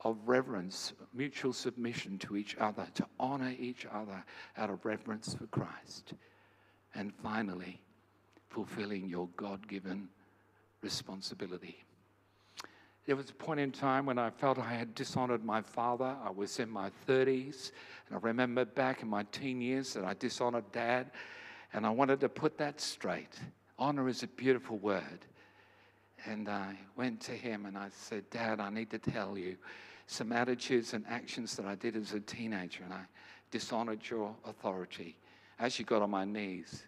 of, 0.03 0.17
reverence, 0.27 0.93
mutual 1.13 1.53
submission 1.53 2.19
to 2.19 2.37
each 2.37 2.57
other, 2.59 2.87
to 2.95 3.07
honor 3.19 3.55
each 3.59 3.87
other 3.93 4.25
out 4.57 4.71
of 4.71 4.85
reverence 4.85 5.35
for 5.35 5.47
Christ. 5.47 6.15
And 6.95 7.13
finally, 7.23 7.81
fulfilling 8.51 9.09
your 9.09 9.29
God 9.37 9.67
given 9.67 10.09
responsibility. 10.83 11.85
There 13.07 13.17
was 13.17 13.29
a 13.29 13.35
point 13.35 13.61
in 13.61 13.71
time 13.71 14.07
when 14.07 14.19
I 14.19 14.31
felt 14.31 14.59
I 14.59 14.73
had 14.73 14.95
dishonored 14.95 15.45
my 15.45 15.61
father. 15.61 16.17
I 16.25 16.31
was 16.31 16.59
in 16.59 16.71
my 16.71 16.91
30s, 17.07 17.73
and 18.09 18.17
I 18.17 18.21
remember 18.21 18.65
back 18.65 19.03
in 19.03 19.09
my 19.09 19.25
teen 19.25 19.61
years 19.61 19.93
that 19.93 20.05
I 20.05 20.15
dishonored 20.15 20.71
dad, 20.73 21.11
and 21.75 21.85
I 21.85 21.91
wanted 21.91 22.21
to 22.21 22.29
put 22.29 22.57
that 22.59 22.81
straight. 22.81 23.39
Honor 23.79 24.09
is 24.09 24.23
a 24.23 24.29
beautiful 24.29 24.79
word. 24.79 25.27
And 26.27 26.49
I 26.49 26.79
went 26.97 27.21
to 27.23 27.33
him 27.33 27.67
and 27.67 27.77
I 27.77 27.89
said, 27.91 28.31
Dad, 28.31 28.59
I 28.59 28.71
need 28.71 28.91
to 28.91 28.99
tell 28.99 29.37
you 29.37 29.57
some 30.07 30.33
attitudes 30.33 30.95
and 30.95 31.05
actions 31.07 31.57
that 31.57 31.67
I 31.67 31.75
did 31.75 31.97
as 31.97 32.13
a 32.13 32.21
teenager, 32.21 32.85
and 32.85 32.95
I 32.95 33.03
dishonored 33.51 34.01
your 34.09 34.35
authority. 34.47 35.19
I 35.59 35.67
actually 35.67 35.85
got 35.87 36.03
on 36.03 36.11
my 36.11 36.25
knees 36.25 36.85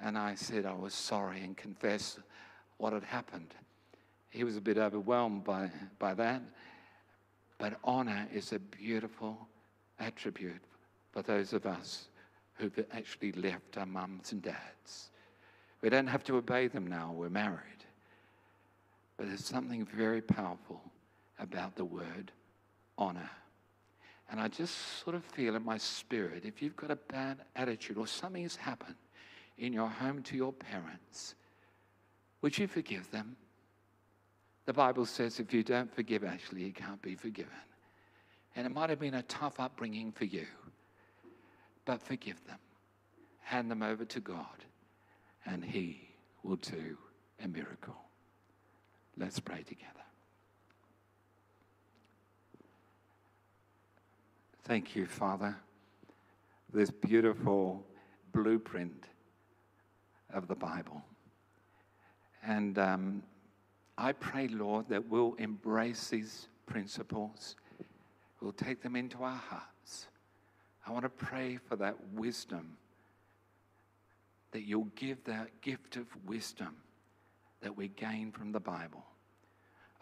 and 0.00 0.18
I 0.18 0.34
said 0.34 0.66
I 0.66 0.74
was 0.74 0.94
sorry 0.94 1.40
and 1.42 1.56
confessed 1.56 2.18
what 2.78 2.92
had 2.92 3.04
happened. 3.04 3.54
He 4.30 4.44
was 4.44 4.56
a 4.56 4.60
bit 4.60 4.76
overwhelmed 4.76 5.44
by, 5.44 5.70
by 5.98 6.14
that. 6.14 6.42
But 7.58 7.78
honor 7.84 8.28
is 8.34 8.52
a 8.52 8.58
beautiful 8.58 9.48
attribute 9.98 10.62
for 11.12 11.22
those 11.22 11.52
of 11.52 11.64
us 11.64 12.08
who've 12.54 12.84
actually 12.92 13.32
left 13.32 13.78
our 13.78 13.86
mums 13.86 14.32
and 14.32 14.42
dads. 14.42 15.10
We 15.80 15.88
don't 15.88 16.06
have 16.06 16.24
to 16.24 16.36
obey 16.36 16.68
them 16.68 16.86
now, 16.86 17.12
we're 17.14 17.28
married. 17.28 17.60
But 19.16 19.28
there's 19.28 19.44
something 19.44 19.86
very 19.86 20.20
powerful 20.20 20.82
about 21.38 21.76
the 21.76 21.84
word 21.84 22.32
honor. 22.98 23.30
And 24.30 24.40
I 24.40 24.48
just 24.48 24.74
sort 25.04 25.14
of 25.14 25.24
feel 25.24 25.54
in 25.54 25.64
my 25.64 25.78
spirit 25.78 26.44
if 26.44 26.60
you've 26.60 26.76
got 26.76 26.90
a 26.90 26.96
bad 26.96 27.38
attitude 27.54 27.96
or 27.96 28.06
something 28.06 28.42
has 28.42 28.56
happened 28.56 28.96
in 29.58 29.72
your 29.72 29.88
home 29.88 30.22
to 30.24 30.36
your 30.36 30.52
parents, 30.52 31.34
would 32.42 32.58
you 32.58 32.66
forgive 32.66 33.10
them? 33.10 33.36
The 34.66 34.72
Bible 34.72 35.06
says 35.06 35.38
if 35.38 35.54
you 35.54 35.62
don't 35.62 35.94
forgive, 35.94 36.24
actually, 36.24 36.64
you 36.64 36.72
can't 36.72 37.00
be 37.00 37.14
forgiven. 37.14 37.52
And 38.56 38.66
it 38.66 38.70
might 38.70 38.90
have 38.90 38.98
been 38.98 39.14
a 39.14 39.22
tough 39.22 39.60
upbringing 39.60 40.12
for 40.12 40.24
you, 40.24 40.46
but 41.84 42.02
forgive 42.02 42.44
them. 42.46 42.58
Hand 43.42 43.70
them 43.70 43.82
over 43.82 44.04
to 44.04 44.20
God, 44.20 44.64
and 45.44 45.64
He 45.64 46.08
will 46.42 46.56
do 46.56 46.98
a 47.42 47.46
miracle. 47.46 47.96
Let's 49.16 49.38
pray 49.38 49.62
together. 49.62 49.95
Thank 54.66 54.96
you, 54.96 55.06
Father, 55.06 55.56
this 56.74 56.90
beautiful 56.90 57.86
blueprint 58.32 59.04
of 60.34 60.48
the 60.48 60.56
Bible. 60.56 61.00
And 62.44 62.76
um, 62.76 63.22
I 63.96 64.10
pray, 64.10 64.48
Lord, 64.48 64.88
that 64.88 65.08
we'll 65.08 65.34
embrace 65.38 66.08
these 66.08 66.48
principles, 66.66 67.54
we'll 68.40 68.50
take 68.50 68.82
them 68.82 68.96
into 68.96 69.22
our 69.22 69.36
hearts. 69.36 70.08
I 70.84 70.90
want 70.90 71.04
to 71.04 71.10
pray 71.10 71.60
for 71.68 71.76
that 71.76 71.94
wisdom, 72.12 72.76
that 74.50 74.62
you'll 74.62 74.90
give 74.96 75.22
that 75.26 75.60
gift 75.60 75.94
of 75.94 76.06
wisdom 76.26 76.74
that 77.60 77.76
we 77.76 77.86
gain 77.86 78.32
from 78.32 78.50
the 78.50 78.58
Bible. 78.58 79.04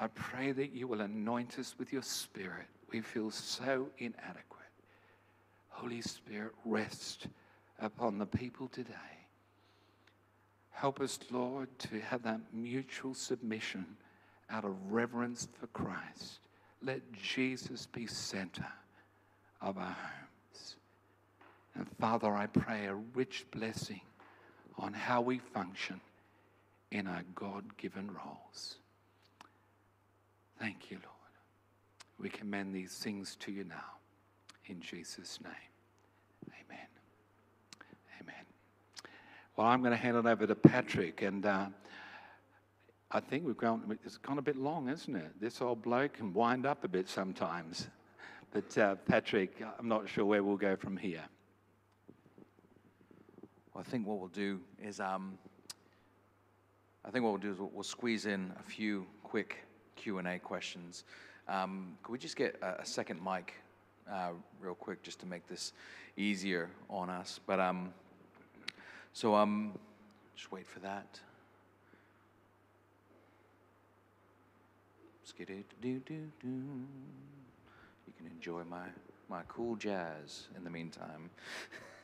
I 0.00 0.06
pray 0.06 0.52
that 0.52 0.72
you 0.72 0.88
will 0.88 1.02
anoint 1.02 1.58
us 1.58 1.74
with 1.78 1.92
your 1.92 2.02
Spirit. 2.02 2.66
We 2.90 3.02
feel 3.02 3.30
so 3.30 3.88
inadequate. 3.98 4.53
Holy 5.74 6.00
Spirit, 6.00 6.52
rest 6.64 7.26
upon 7.80 8.16
the 8.16 8.26
people 8.26 8.68
today. 8.68 8.94
Help 10.70 11.00
us, 11.00 11.18
Lord, 11.30 11.68
to 11.80 12.00
have 12.00 12.22
that 12.22 12.40
mutual 12.52 13.12
submission 13.12 13.84
out 14.50 14.64
of 14.64 14.74
reverence 14.88 15.48
for 15.58 15.66
Christ. 15.68 16.38
Let 16.80 17.00
Jesus 17.12 17.86
be 17.86 18.06
center 18.06 18.66
of 19.60 19.76
our 19.76 19.84
homes. 19.84 20.76
And 21.74 21.88
Father, 21.98 22.32
I 22.32 22.46
pray 22.46 22.86
a 22.86 22.94
rich 22.94 23.44
blessing 23.50 24.00
on 24.78 24.92
how 24.92 25.22
we 25.22 25.38
function 25.38 26.00
in 26.92 27.08
our 27.08 27.24
God 27.34 27.76
given 27.76 28.08
roles. 28.08 28.76
Thank 30.60 30.90
you, 30.90 30.98
Lord. 30.98 31.10
We 32.20 32.28
commend 32.28 32.72
these 32.72 32.92
things 32.92 33.36
to 33.40 33.50
you 33.50 33.64
now. 33.64 33.94
In 34.66 34.80
Jesus' 34.80 35.38
name, 35.42 35.52
amen. 36.48 36.86
Amen. 38.22 38.44
Well, 39.56 39.66
I'm 39.66 39.80
going 39.80 39.90
to 39.90 39.96
hand 39.96 40.16
it 40.16 40.24
over 40.24 40.46
to 40.46 40.54
Patrick. 40.54 41.20
And 41.20 41.44
uh, 41.44 41.66
I 43.10 43.20
think 43.20 43.44
we've 43.44 43.58
gone, 43.58 43.98
it's 44.04 44.16
gone 44.16 44.38
a 44.38 44.42
bit 44.42 44.56
long, 44.56 44.88
isn't 44.88 45.14
it? 45.14 45.38
This 45.38 45.60
old 45.60 45.82
bloke 45.82 46.14
can 46.14 46.32
wind 46.32 46.64
up 46.64 46.82
a 46.82 46.88
bit 46.88 47.10
sometimes. 47.10 47.88
But 48.52 48.78
uh, 48.78 48.94
Patrick, 49.06 49.62
I'm 49.78 49.88
not 49.88 50.08
sure 50.08 50.24
where 50.24 50.42
we'll 50.42 50.56
go 50.56 50.76
from 50.76 50.96
here. 50.96 51.24
Well, 53.74 53.84
I 53.86 53.90
think 53.90 54.06
what 54.06 54.20
we'll 54.20 54.28
do 54.28 54.60
is, 54.82 54.98
um, 54.98 55.36
I 57.04 57.10
think 57.10 57.22
what 57.22 57.32
we'll 57.32 57.40
do 57.40 57.50
is 57.50 57.58
we'll, 57.58 57.82
squeeze 57.82 58.24
in 58.24 58.50
a 58.58 58.62
few 58.62 59.04
quick 59.24 59.58
Q 59.96 60.18
and 60.18 60.28
A 60.28 60.38
questions. 60.38 61.04
Um, 61.48 61.98
could 62.02 62.12
we 62.12 62.18
just 62.18 62.36
get 62.36 62.56
a, 62.62 62.80
a 62.80 62.86
second 62.86 63.22
mic, 63.22 63.52
uh, 64.10 64.30
real 64.60 64.74
quick, 64.74 65.02
just 65.02 65.20
to 65.20 65.26
make 65.26 65.46
this 65.48 65.72
easier 66.16 66.70
on 66.88 67.10
us? 67.10 67.40
But 67.46 67.60
um, 67.60 67.92
so 69.12 69.34
um, 69.34 69.78
just 70.36 70.50
wait 70.52 70.66
for 70.66 70.80
that. 70.80 71.20
You 78.06 78.12
can 78.16 78.26
enjoy 78.26 78.64
my 78.64 78.86
my 79.28 79.42
cool 79.48 79.76
jazz 79.76 80.48
in 80.56 80.64
the 80.64 80.70
meantime. 80.70 81.30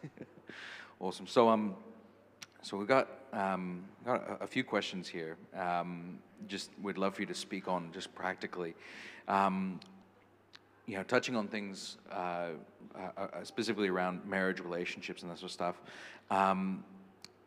awesome. 1.01 1.26
So 1.26 1.48
um, 1.48 1.76
so 2.62 2.76
we've 2.76 2.88
got 2.88 3.09
um, 3.32 3.84
got 4.05 4.22
a, 4.28 4.44
a 4.44 4.46
few 4.46 4.64
questions 4.64 5.09
here. 5.09 5.36
Um, 5.57 6.18
just 6.48 6.70
we'd 6.82 6.98
love 6.98 7.14
for 7.14 7.22
you 7.22 7.26
to 7.26 7.34
speak 7.34 7.68
on 7.68 7.90
just 7.92 8.14
practically. 8.14 8.74
Um, 9.28 9.80
you 10.91 10.97
know, 10.97 11.05
touching 11.05 11.36
on 11.36 11.47
things 11.47 11.99
uh, 12.11 12.49
uh, 12.97 12.99
uh, 13.16 13.45
specifically 13.45 13.88
around 13.88 14.26
marriage, 14.26 14.59
relationships, 14.59 15.22
and 15.22 15.30
that 15.30 15.38
sort 15.38 15.51
of 15.51 15.53
stuff. 15.53 15.80
Um, 16.32 16.82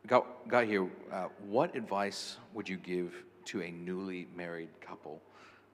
got 0.07 0.25
got 0.47 0.65
here. 0.65 0.87
Uh, 1.11 1.25
what 1.45 1.75
advice 1.75 2.37
would 2.53 2.69
you 2.69 2.77
give 2.77 3.13
to 3.45 3.61
a 3.61 3.69
newly 3.69 4.27
married 4.33 4.69
couple? 4.79 5.21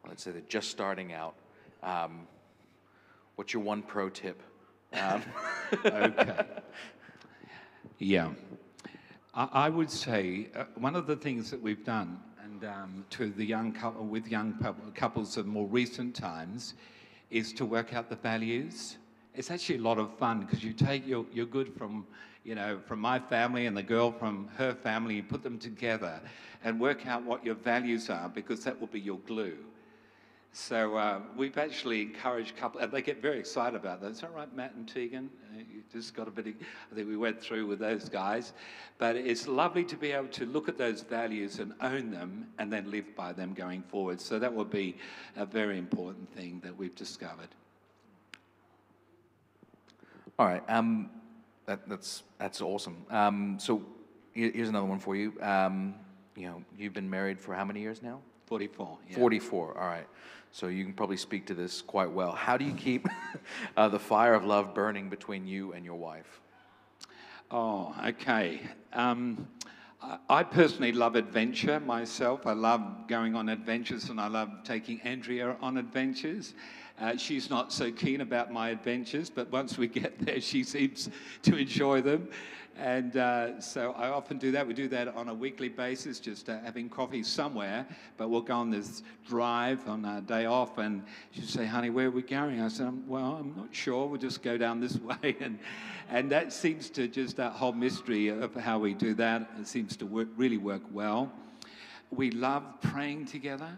Let's 0.07 0.23
say 0.23 0.31
they're 0.31 0.41
just 0.49 0.71
starting 0.71 1.13
out. 1.13 1.35
Um, 1.83 2.27
what's 3.35 3.53
your 3.53 3.61
one 3.61 3.83
pro 3.83 4.09
tip? 4.09 4.41
Um, 4.93 5.21
okay. 5.85 6.45
Yeah. 7.99 8.31
I, 9.35 9.47
I 9.53 9.69
would 9.69 9.91
say 9.91 10.49
uh, 10.55 10.63
one 10.73 10.95
of 10.95 11.05
the 11.05 11.15
things 11.15 11.51
that 11.51 11.61
we've 11.61 11.85
done, 11.85 12.19
and 12.43 12.63
um, 12.65 13.05
to 13.11 13.29
the 13.29 13.45
young 13.45 13.73
couple, 13.73 14.07
with 14.07 14.27
young 14.27 14.55
couples 14.95 15.37
of 15.37 15.45
more 15.45 15.67
recent 15.67 16.15
times, 16.15 16.73
is 17.29 17.53
to 17.53 17.65
work 17.65 17.93
out 17.93 18.09
the 18.09 18.15
values. 18.15 18.97
It's 19.35 19.51
actually 19.51 19.77
a 19.77 19.81
lot 19.81 19.99
of 19.99 20.17
fun 20.17 20.41
because 20.41 20.63
you 20.63 20.73
take 20.73 21.07
your, 21.07 21.25
your 21.31 21.45
good 21.45 21.73
from, 21.73 22.05
you 22.43 22.55
know, 22.55 22.79
from 22.85 22.99
my 22.99 23.19
family 23.19 23.67
and 23.67 23.77
the 23.77 23.83
girl 23.83 24.11
from 24.11 24.49
her 24.57 24.73
family, 24.73 25.15
you 25.15 25.23
put 25.23 25.43
them 25.43 25.59
together 25.59 26.19
and 26.63 26.79
work 26.79 27.05
out 27.07 27.23
what 27.23 27.45
your 27.45 27.55
values 27.55 28.09
are 28.09 28.29
because 28.29 28.63
that 28.63 28.79
will 28.79 28.87
be 28.87 28.99
your 28.99 29.19
glue. 29.19 29.57
So 30.51 30.97
uh, 30.97 31.21
we've 31.37 31.57
actually 31.57 32.01
encouraged 32.01 32.57
couples, 32.57 32.83
and 32.83 32.91
they 32.91 33.01
get 33.01 33.21
very 33.21 33.37
excited 33.37 33.75
about 33.75 34.01
that. 34.01 34.11
Is 34.11 34.21
that 34.21 34.33
right, 34.33 34.53
Matt 34.55 34.73
and 34.73 34.87
Tegan? 34.87 35.29
Uh, 35.53 35.59
you 35.59 35.83
just 35.91 36.15
got 36.15 36.27
a 36.27 36.31
bit. 36.31 36.47
Of, 36.47 36.53
I 36.91 36.95
think 36.95 37.07
we 37.07 37.17
went 37.17 37.39
through 37.39 37.67
with 37.67 37.79
those 37.79 38.09
guys, 38.09 38.53
but 38.97 39.15
it's 39.15 39.47
lovely 39.47 39.83
to 39.85 39.95
be 39.95 40.11
able 40.11 40.27
to 40.29 40.45
look 40.45 40.67
at 40.67 40.77
those 40.77 41.01
values 41.01 41.59
and 41.59 41.73
own 41.81 42.09
them, 42.09 42.47
and 42.57 42.73
then 42.73 42.89
live 42.89 43.15
by 43.15 43.31
them 43.31 43.53
going 43.53 43.83
forward. 43.83 44.19
So 44.19 44.39
that 44.39 44.53
will 44.53 44.65
be 44.65 44.97
a 45.35 45.45
very 45.45 45.77
important 45.77 46.33
thing 46.33 46.61
that 46.63 46.75
we've 46.75 46.95
discovered. 46.95 47.49
All 50.39 50.47
right. 50.47 50.63
Um, 50.67 51.11
that, 51.67 51.87
that's 51.87 52.23
that's 52.39 52.61
awesome. 52.61 53.05
Um, 53.11 53.57
so 53.59 53.83
here's 54.33 54.69
another 54.69 54.87
one 54.87 54.99
for 54.99 55.15
you. 55.15 55.33
Um, 55.41 55.93
you 56.35 56.47
know, 56.47 56.63
you've 56.77 56.93
been 56.93 57.09
married 57.09 57.39
for 57.39 57.53
how 57.53 57.65
many 57.65 57.81
years 57.81 58.01
now? 58.01 58.21
44. 58.49 58.97
Yeah. 59.09 59.15
44. 59.15 59.77
All 59.77 59.87
right. 59.87 60.07
So 60.51 60.67
you 60.67 60.83
can 60.83 60.93
probably 60.93 61.17
speak 61.17 61.45
to 61.47 61.53
this 61.53 61.81
quite 61.81 62.11
well. 62.11 62.31
How 62.31 62.57
do 62.57 62.65
you 62.65 62.73
keep 62.73 63.07
uh, 63.77 63.89
the 63.89 63.99
fire 63.99 64.33
of 64.33 64.43
love 64.45 64.73
burning 64.73 65.09
between 65.09 65.47
you 65.47 65.73
and 65.73 65.85
your 65.85 65.95
wife? 65.95 66.41
Oh, 67.51 67.95
okay. 68.05 68.61
Um, 68.93 69.47
I- 70.29 70.43
personally 70.43 70.91
love 70.91 71.15
adventure 71.15 71.79
myself. 71.79 72.47
I 72.47 72.53
love 72.53 73.07
going 73.07 73.35
on 73.35 73.49
adventures 73.49 74.09
and 74.09 74.19
I 74.19 74.27
love 74.27 74.49
taking 74.63 75.01
Andrea 75.01 75.57
on 75.61 75.77
adventures. 75.77 76.53
Uh, 76.99 77.15
she's 77.17 77.49
not 77.49 77.71
so 77.71 77.91
keen 77.91 78.21
about 78.21 78.51
my 78.51 78.69
adventures, 78.69 79.29
but 79.29 79.51
once 79.51 79.77
we 79.77 79.87
get 79.87 80.19
there, 80.19 80.41
she 80.41 80.63
seems 80.63 81.09
to 81.43 81.57
enjoy 81.57 82.01
them. 82.01 82.29
And 82.79 83.17
uh, 83.17 83.59
so 83.59 83.91
I 83.91 84.07
often 84.07 84.37
do 84.37 84.51
that. 84.53 84.65
We 84.65 84.73
do 84.73 84.87
that 84.87 85.09
on 85.09 85.27
a 85.27 85.33
weekly 85.33 85.67
basis, 85.67 86.17
just 86.17 86.47
uh, 86.47 86.59
having 86.63 86.87
coffee 86.87 87.23
somewhere. 87.23 87.85
But 88.15 88.29
we'll 88.29 88.39
go 88.39 88.55
on 88.55 88.69
this 88.69 89.03
drive 89.27 89.85
on 89.89 90.05
our 90.05 90.21
day 90.21 90.45
off, 90.45 90.77
and 90.77 91.03
she'll 91.31 91.45
say, 91.45 91.65
"Honey, 91.65 91.89
where 91.89 92.07
are 92.07 92.11
we 92.11 92.21
going?" 92.21 92.61
I 92.61 92.69
said, 92.69 92.87
"Um, 92.87 93.03
"Well, 93.05 93.37
I'm 93.41 93.53
not 93.57 93.75
sure. 93.75 94.07
We'll 94.07 94.21
just 94.21 94.41
go 94.41 94.57
down 94.57 94.79
this 94.79 94.97
way." 95.23 95.35
And 95.41 95.59
and 96.09 96.31
that 96.31 96.53
seems 96.53 96.89
to 96.91 97.09
just 97.09 97.35
that 97.35 97.51
whole 97.51 97.73
mystery 97.73 98.29
of 98.29 98.55
how 98.55 98.79
we 98.79 98.93
do 98.93 99.13
that. 99.15 99.49
It 99.59 99.67
seems 99.67 99.97
to 99.97 100.05
work 100.05 100.29
really 100.37 100.57
work 100.57 100.83
well. 100.93 101.29
We 102.11 102.31
love 102.31 102.63
praying 102.81 103.25
together. 103.25 103.77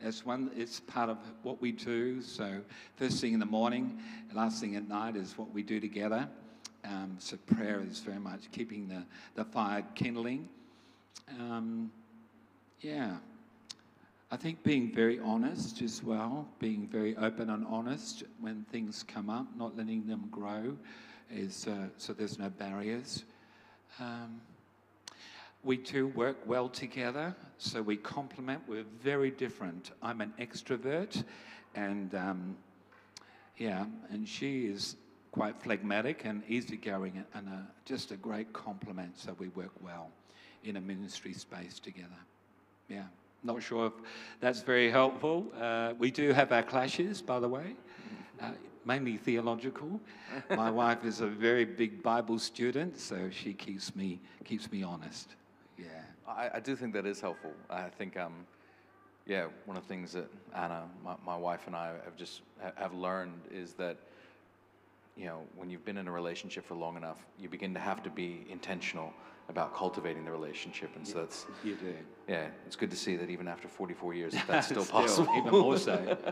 That's 0.00 0.24
one. 0.24 0.52
It's 0.56 0.78
part 0.78 1.10
of 1.10 1.18
what 1.42 1.60
we 1.60 1.72
do. 1.72 2.22
So 2.22 2.60
first 2.94 3.20
thing 3.20 3.32
in 3.32 3.40
the 3.40 3.46
morning, 3.46 4.00
last 4.32 4.60
thing 4.60 4.76
at 4.76 4.86
night 4.88 5.16
is 5.16 5.36
what 5.36 5.52
we 5.52 5.64
do 5.64 5.80
together. 5.80 6.28
Um, 6.86 7.16
so 7.18 7.36
prayer 7.36 7.82
is 7.88 7.98
very 8.00 8.18
much 8.18 8.50
keeping 8.52 8.88
the, 8.88 9.02
the 9.34 9.44
fire 9.44 9.84
kindling. 9.94 10.48
Um, 11.40 11.90
yeah. 12.80 13.16
I 14.30 14.36
think 14.36 14.62
being 14.62 14.92
very 14.92 15.20
honest 15.20 15.82
as 15.82 16.02
well, 16.02 16.48
being 16.58 16.88
very 16.88 17.16
open 17.16 17.50
and 17.50 17.64
honest 17.66 18.24
when 18.40 18.64
things 18.70 19.04
come 19.06 19.30
up, 19.30 19.46
not 19.56 19.76
letting 19.76 20.06
them 20.06 20.28
grow, 20.30 20.76
is 21.30 21.66
uh, 21.66 21.88
so 21.96 22.12
there's 22.12 22.38
no 22.38 22.50
barriers. 22.50 23.24
Um, 24.00 24.40
we 25.62 25.76
do 25.76 26.08
work 26.08 26.38
well 26.46 26.68
together, 26.68 27.34
so 27.58 27.82
we 27.82 27.96
complement. 27.96 28.62
We're 28.68 28.84
very 29.02 29.30
different. 29.30 29.92
I'm 30.02 30.20
an 30.20 30.32
extrovert, 30.40 31.24
and 31.74 32.14
um, 32.14 32.56
yeah, 33.56 33.86
and 34.10 34.28
she 34.28 34.66
is 34.66 34.96
quite 35.36 35.60
phlegmatic 35.62 36.24
and 36.24 36.42
easygoing, 36.48 37.22
and 37.34 37.48
a, 37.48 37.66
just 37.84 38.10
a 38.10 38.16
great 38.16 38.50
complement. 38.54 39.18
So 39.18 39.36
we 39.38 39.48
work 39.48 39.72
well 39.82 40.10
in 40.64 40.76
a 40.76 40.80
ministry 40.80 41.34
space 41.34 41.78
together. 41.78 42.20
Yeah, 42.88 43.02
not 43.44 43.62
sure 43.62 43.88
if 43.88 43.92
that's 44.40 44.62
very 44.62 44.90
helpful. 44.90 45.46
Uh, 45.60 45.92
we 45.98 46.10
do 46.10 46.32
have 46.32 46.52
our 46.52 46.62
clashes, 46.62 47.20
by 47.20 47.38
the 47.38 47.48
way, 47.48 47.76
uh, 48.40 48.52
mainly 48.86 49.18
theological. 49.18 50.00
My 50.48 50.70
wife 50.82 51.04
is 51.04 51.20
a 51.20 51.26
very 51.26 51.66
big 51.66 52.02
Bible 52.02 52.38
student, 52.38 52.98
so 52.98 53.28
she 53.30 53.52
keeps 53.52 53.94
me 53.94 54.20
keeps 54.44 54.72
me 54.72 54.82
honest. 54.82 55.34
Yeah. 55.76 55.84
I, 56.26 56.50
I 56.54 56.60
do 56.60 56.74
think 56.74 56.94
that 56.94 57.04
is 57.04 57.20
helpful. 57.20 57.52
I 57.68 57.88
think, 57.98 58.16
um, 58.16 58.46
yeah, 59.26 59.48
one 59.66 59.76
of 59.76 59.82
the 59.82 59.88
things 59.88 60.12
that 60.12 60.30
Anna, 60.54 60.84
my, 61.04 61.14
my 61.24 61.36
wife, 61.36 61.66
and 61.66 61.76
I 61.76 61.92
have 62.04 62.16
just 62.16 62.40
ha- 62.62 62.72
have 62.76 62.94
learned 62.94 63.40
is 63.50 63.74
that, 63.74 63.96
you 65.16 65.26
know, 65.26 65.40
when 65.56 65.70
you've 65.70 65.84
been 65.84 65.96
in 65.96 66.08
a 66.08 66.12
relationship 66.12 66.64
for 66.66 66.74
long 66.74 66.96
enough, 66.96 67.24
you 67.38 67.48
begin 67.48 67.72
to 67.74 67.80
have 67.80 68.02
to 68.02 68.10
be 68.10 68.46
intentional 68.50 69.12
about 69.48 69.74
cultivating 69.74 70.24
the 70.24 70.30
relationship, 70.30 70.90
and 70.96 71.06
so 71.06 71.20
that's 71.20 71.46
You 71.64 71.76
do. 71.76 71.94
yeah, 72.28 72.48
it's 72.66 72.74
good 72.76 72.90
to 72.90 72.96
see 72.96 73.16
that 73.16 73.30
even 73.30 73.46
after 73.48 73.68
44 73.68 74.12
years, 74.14 74.32
that 74.34 74.46
that's 74.48 74.66
still 74.66 74.82
Still, 74.84 75.00
possible. 75.02 75.34
even 75.38 75.50
more 75.52 75.78
so. 75.78 76.16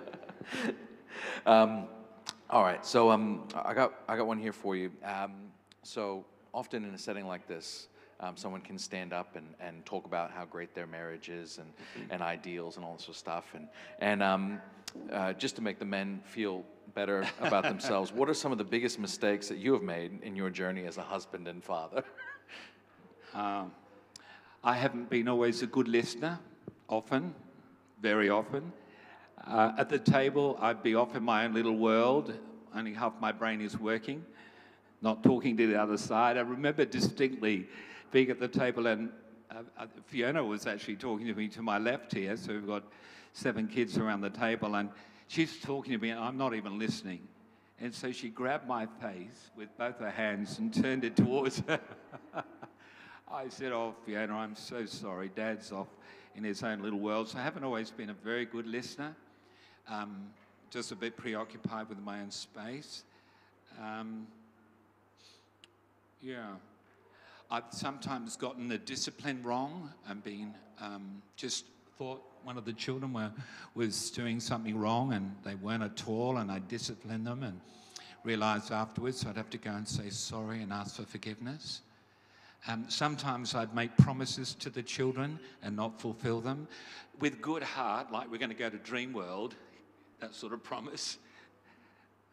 Um, 1.46 1.84
all 2.50 2.62
right, 2.62 2.84
so 2.84 3.10
um, 3.10 3.46
I 3.54 3.72
got 3.74 3.94
I 4.08 4.16
got 4.16 4.26
one 4.26 4.38
here 4.38 4.52
for 4.52 4.76
you. 4.76 4.90
Um, 5.04 5.32
so 5.82 6.24
often 6.52 6.84
in 6.84 6.92
a 6.94 6.98
setting 6.98 7.26
like 7.26 7.46
this, 7.46 7.88
um, 8.20 8.36
someone 8.36 8.60
can 8.60 8.78
stand 8.78 9.12
up 9.12 9.36
and, 9.36 9.54
and 9.60 9.84
talk 9.86 10.06
about 10.06 10.30
how 10.30 10.44
great 10.44 10.74
their 10.74 10.86
marriage 10.86 11.28
is 11.28 11.58
and, 11.58 11.72
and 12.10 12.22
ideals 12.22 12.76
and 12.76 12.84
all 12.84 12.94
this 12.94 13.04
sort 13.04 13.14
of 13.14 13.18
stuff, 13.18 13.54
and 13.54 13.68
and 14.00 14.22
um, 14.22 14.60
uh, 15.12 15.32
just 15.34 15.56
to 15.56 15.62
make 15.62 15.78
the 15.78 15.84
men 15.84 16.20
feel 16.24 16.64
better 16.94 17.26
about 17.40 17.64
themselves. 17.72 18.12
what 18.12 18.28
are 18.28 18.34
some 18.34 18.52
of 18.52 18.58
the 18.58 18.64
biggest 18.64 18.98
mistakes 18.98 19.48
that 19.48 19.58
you 19.58 19.72
have 19.72 19.82
made 19.82 20.20
in 20.22 20.36
your 20.36 20.50
journey 20.50 20.84
as 20.84 20.98
a 20.98 21.02
husband 21.02 21.48
and 21.48 21.62
father? 21.62 22.02
Um, 23.34 23.72
I 24.62 24.76
haven't 24.76 25.10
been 25.10 25.26
always 25.26 25.62
a 25.62 25.66
good 25.66 25.88
listener, 25.88 26.38
often, 26.88 27.34
very 28.00 28.30
often. 28.30 28.72
Uh, 29.44 29.72
at 29.76 29.88
the 29.88 29.98
table, 29.98 30.56
I'd 30.60 30.84
be 30.84 30.94
off 30.94 31.16
in 31.16 31.24
my 31.24 31.44
own 31.44 31.52
little 31.52 31.76
world, 31.76 32.32
only 32.74 32.94
half 32.94 33.12
my 33.20 33.32
brain 33.32 33.60
is 33.60 33.76
working, 33.76 34.24
not 35.02 35.24
talking 35.24 35.56
to 35.56 35.66
the 35.66 35.82
other 35.82 35.98
side. 35.98 36.38
I 36.38 36.42
remember 36.42 36.84
distinctly 36.84 37.66
being 38.12 38.30
at 38.30 38.38
the 38.38 38.46
table, 38.46 38.86
and 38.86 39.10
uh, 39.50 39.62
uh, 39.78 39.86
Fiona 40.06 40.44
was 40.44 40.68
actually 40.68 40.96
talking 40.96 41.26
to 41.26 41.34
me 41.34 41.48
to 41.48 41.62
my 41.62 41.78
left 41.78 42.14
here, 42.14 42.36
so 42.36 42.52
we've 42.52 42.66
got 42.66 42.84
seven 43.32 43.66
kids 43.66 43.98
around 43.98 44.20
the 44.20 44.30
table, 44.30 44.76
and 44.76 44.90
she's 45.28 45.58
talking 45.60 45.92
to 45.92 45.98
me, 45.98 46.10
and 46.10 46.20
I'm 46.20 46.36
not 46.36 46.54
even 46.54 46.78
listening. 46.78 47.26
And 47.80 47.94
so 47.94 48.12
she 48.12 48.28
grabbed 48.28 48.68
my 48.68 48.86
face 48.86 49.50
with 49.56 49.76
both 49.76 49.98
her 49.98 50.10
hands 50.10 50.58
and 50.58 50.72
turned 50.72 51.04
it 51.04 51.16
towards 51.16 51.60
her. 51.66 51.80
I 53.30 53.48
said, 53.48 53.72
Oh, 53.72 53.94
Fiona, 54.06 54.36
I'm 54.36 54.54
so 54.54 54.86
sorry. 54.86 55.30
Dad's 55.34 55.72
off 55.72 55.88
in 56.36 56.44
his 56.44 56.62
own 56.62 56.82
little 56.82 57.00
world. 57.00 57.28
So 57.28 57.38
I 57.38 57.42
haven't 57.42 57.64
always 57.64 57.90
been 57.90 58.10
a 58.10 58.14
very 58.14 58.44
good 58.44 58.66
listener, 58.66 59.14
um, 59.88 60.28
just 60.70 60.92
a 60.92 60.96
bit 60.96 61.16
preoccupied 61.16 61.88
with 61.88 61.98
my 61.98 62.20
own 62.20 62.30
space. 62.30 63.04
Um, 63.82 64.26
yeah. 66.22 66.52
I've 67.50 67.64
sometimes 67.70 68.36
gotten 68.36 68.68
the 68.68 68.78
discipline 68.78 69.42
wrong 69.42 69.92
and 70.08 70.22
been 70.24 70.54
um, 70.80 71.22
just 71.36 71.66
thought 71.98 72.22
one 72.44 72.58
of 72.58 72.64
the 72.64 72.72
children 72.72 73.12
were, 73.12 73.32
was 73.74 74.10
doing 74.10 74.40
something 74.40 74.78
wrong 74.78 75.12
and 75.12 75.34
they 75.44 75.54
weren't 75.54 75.82
at 75.82 76.06
all, 76.08 76.38
and 76.38 76.50
I 76.50 76.58
disciplined 76.60 77.26
them 77.26 77.42
and 77.42 77.60
realized 78.22 78.72
afterwards 78.72 79.24
I'd 79.26 79.36
have 79.36 79.50
to 79.50 79.58
go 79.58 79.70
and 79.70 79.86
say 79.86 80.10
sorry 80.10 80.62
and 80.62 80.72
ask 80.72 80.96
for 80.96 81.04
forgiveness. 81.04 81.82
Um, 82.66 82.86
sometimes 82.88 83.54
I'd 83.54 83.74
make 83.74 83.94
promises 83.98 84.54
to 84.54 84.70
the 84.70 84.82
children 84.82 85.38
and 85.62 85.76
not 85.76 86.00
fulfill 86.00 86.40
them 86.40 86.66
with 87.20 87.40
good 87.40 87.62
heart, 87.62 88.10
like 88.10 88.30
we're 88.30 88.38
going 88.38 88.50
to 88.50 88.56
go 88.56 88.70
to 88.70 88.78
Dream 88.78 89.12
World, 89.12 89.54
that 90.20 90.34
sort 90.34 90.52
of 90.52 90.62
promise, 90.62 91.18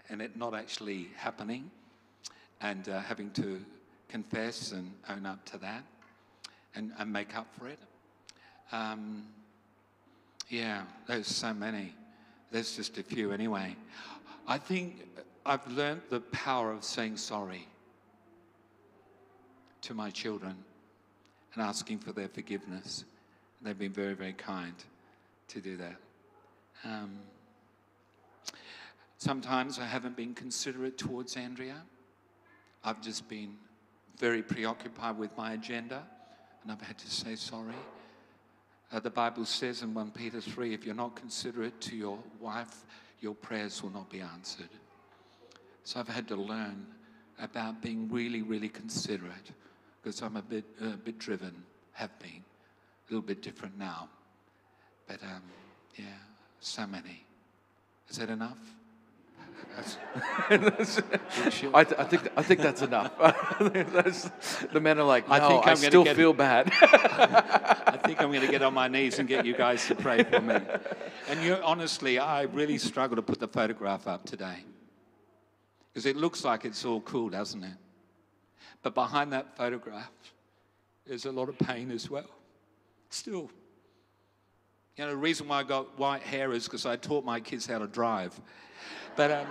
and 0.09 0.22
it 0.22 0.36
not 0.36 0.53
actually 0.55 1.09
happening, 1.16 1.70
and 2.62 2.88
uh, 2.89 2.99
having 3.01 3.32
to 3.32 3.64
confess 4.07 4.72
and 4.72 4.91
own 5.09 5.26
up 5.26 5.43
to 5.45 5.57
that 5.59 5.84
and, 6.76 6.91
and 6.97 7.12
make 7.12 7.36
up 7.36 7.47
for 7.57 7.68
it. 7.68 7.80
Um, 8.72 9.26
yeah, 10.52 10.84
there's 11.08 11.28
so 11.28 11.54
many. 11.54 11.93
There's 12.52 12.76
just 12.76 12.97
a 12.97 13.04
few 13.04 13.32
anyway. 13.32 13.76
I 14.45 14.58
think 14.58 15.08
I've 15.45 15.66
learned 15.72 16.02
the 16.10 16.20
power 16.20 16.74
of 16.74 16.84
saying 16.84 17.18
sorry 17.18 17.68
to 19.84 19.93
my 19.93 20.10
children 20.10 20.56
and 21.54 21.64
asking 21.64 21.99
for 21.99 22.12
their 22.12 22.28
forgiveness. 22.28 23.06
They've 23.62 23.78
been 23.78 23.93
very, 23.93 24.14
very 24.14 24.34
kind 24.34 24.76
to 25.47 25.62
do 25.62 25.78
that. 25.78 25.95
Um, 26.84 27.12
sometimes 29.18 29.80
I 29.80 29.86
haven't 29.86 30.18
been 30.18 30.34
considerate 30.34 30.97
towards 30.97 31.38
Andrea. 31.38 31.82
I've 32.84 33.02
just 33.02 33.30
been 33.30 33.56
very 34.18 34.43
preoccupied 34.43 35.18
with 35.18 35.36
my 35.38 35.54
agenda 35.54 36.04
and 36.62 36.72
I've 36.72 36.82
had 36.82 36.97
to 36.97 37.10
say 37.10 37.36
sorry. 37.36 37.74
Uh, 38.91 38.99
the 38.99 39.09
Bible 39.09 39.45
says 39.45 39.83
in 39.83 39.93
1 39.93 40.11
Peter 40.11 40.41
3 40.41 40.73
if 40.73 40.85
you're 40.85 40.93
not 40.95 41.15
considerate 41.15 41.79
to 41.81 41.95
your 41.95 42.19
wife, 42.39 42.83
your 43.21 43.33
prayers 43.33 43.81
will 43.81 43.91
not 43.91 44.09
be 44.09 44.19
answered. 44.19 44.69
So 45.83 45.99
I've 45.99 46.09
had 46.09 46.27
to 46.27 46.35
learn 46.35 46.85
about 47.39 47.81
being 47.81 48.09
really, 48.11 48.41
really 48.41 48.69
considerate 48.69 49.51
because 50.01 50.21
I'm 50.21 50.35
a 50.35 50.41
bit, 50.41 50.65
a 50.81 50.97
bit 50.97 51.19
driven, 51.19 51.63
have 51.93 52.17
been, 52.19 52.43
a 53.09 53.13
little 53.13 53.25
bit 53.25 53.41
different 53.41 53.77
now. 53.77 54.09
But 55.07 55.23
um, 55.23 55.43
yeah, 55.97 56.05
so 56.59 56.85
many. 56.85 57.23
Is 58.09 58.17
that 58.17 58.29
enough? 58.29 58.59
I, 60.49 60.58
th- 60.58 61.99
I 61.99 62.04
think 62.04 62.30
I 62.36 62.43
think 62.43 62.60
that's 62.62 62.82
enough. 62.82 63.12
The 64.72 64.80
men 64.80 64.99
are 64.99 65.04
like, 65.04 65.28
no, 65.28 65.34
I 65.34 65.38
I, 65.38 65.47
think 65.47 65.60
I'm 65.62 65.76
gonna 65.76 65.78
still 65.78 66.04
get- 66.04 66.16
feel 66.16 66.34
bad. 66.34 66.72
I 66.82 67.97
think 68.04 68.22
I'm 68.22 68.30
going 68.30 68.41
to 68.41 68.47
get 68.52 68.62
on 68.62 68.74
my 68.74 68.88
knees 68.88 69.20
and 69.20 69.28
get 69.28 69.45
you 69.45 69.56
guys 69.56 69.86
to 69.88 69.95
pray 69.95 70.24
for 70.24 70.41
me. 70.41 70.58
And 71.30 71.41
you, 71.41 71.56
honestly, 71.64 72.20
I 72.20 72.43
really 72.43 72.78
struggle 72.78 73.16
to 73.16 73.22
put 73.22 73.39
the 73.39 73.47
photograph 73.47 74.08
up 74.08 74.26
today. 74.26 74.66
Because 75.93 76.06
it 76.06 76.16
looks 76.16 76.43
like 76.43 76.66
it's 76.66 76.84
all 76.86 77.02
cool, 77.02 77.30
doesn't 77.30 77.64
it? 77.64 77.78
But 78.82 78.95
behind 78.95 79.32
that 79.34 79.56
photograph, 79.56 80.12
there's 81.06 81.26
a 81.26 81.32
lot 81.32 81.49
of 81.49 81.58
pain 81.60 81.91
as 81.91 82.10
well. 82.10 82.30
Still. 83.10 83.49
You 84.97 85.06
know, 85.06 85.12
the 85.12 85.18
reason 85.18 85.47
why 85.47 85.60
I 85.60 85.64
got 85.64 85.97
white 85.97 86.22
hair 86.22 86.52
is 86.52 86.66
because 86.66 86.86
I 86.86 86.95
taught 86.95 87.24
my 87.24 87.39
kids 87.39 87.66
how 87.66 87.80
to 87.80 87.88
drive. 87.88 88.39
But, 89.16 89.32
um, 89.32 89.47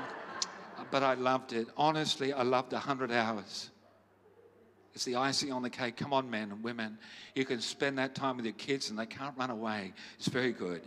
but 0.90 1.02
I 1.02 1.14
loved 1.14 1.52
it. 1.52 1.68
Honestly, 1.76 2.32
I 2.32 2.42
loved 2.42 2.72
100 2.72 3.12
hours. 3.12 3.70
It's 4.94 5.04
the 5.04 5.16
icing 5.16 5.52
on 5.52 5.62
the 5.62 5.70
cake. 5.70 5.96
Come 5.96 6.12
on, 6.12 6.28
men 6.28 6.50
and 6.50 6.62
women. 6.62 6.98
You 7.34 7.44
can 7.44 7.60
spend 7.60 7.98
that 7.98 8.14
time 8.14 8.36
with 8.36 8.44
your 8.44 8.54
kids 8.54 8.90
and 8.90 8.98
they 8.98 9.06
can't 9.06 9.36
run 9.36 9.50
away. 9.50 9.92
It's 10.18 10.28
very 10.28 10.52
good. 10.52 10.82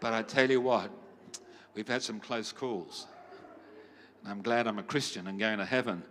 But 0.00 0.12
I 0.12 0.22
tell 0.22 0.50
you 0.50 0.60
what, 0.60 0.90
we've 1.74 1.88
had 1.88 2.02
some 2.02 2.20
close 2.20 2.52
calls. 2.52 3.06
And 4.22 4.30
I'm 4.30 4.42
glad 4.42 4.66
I'm 4.66 4.78
a 4.78 4.82
Christian 4.82 5.26
and 5.26 5.38
going 5.38 5.58
to 5.58 5.64
heaven. 5.64 6.02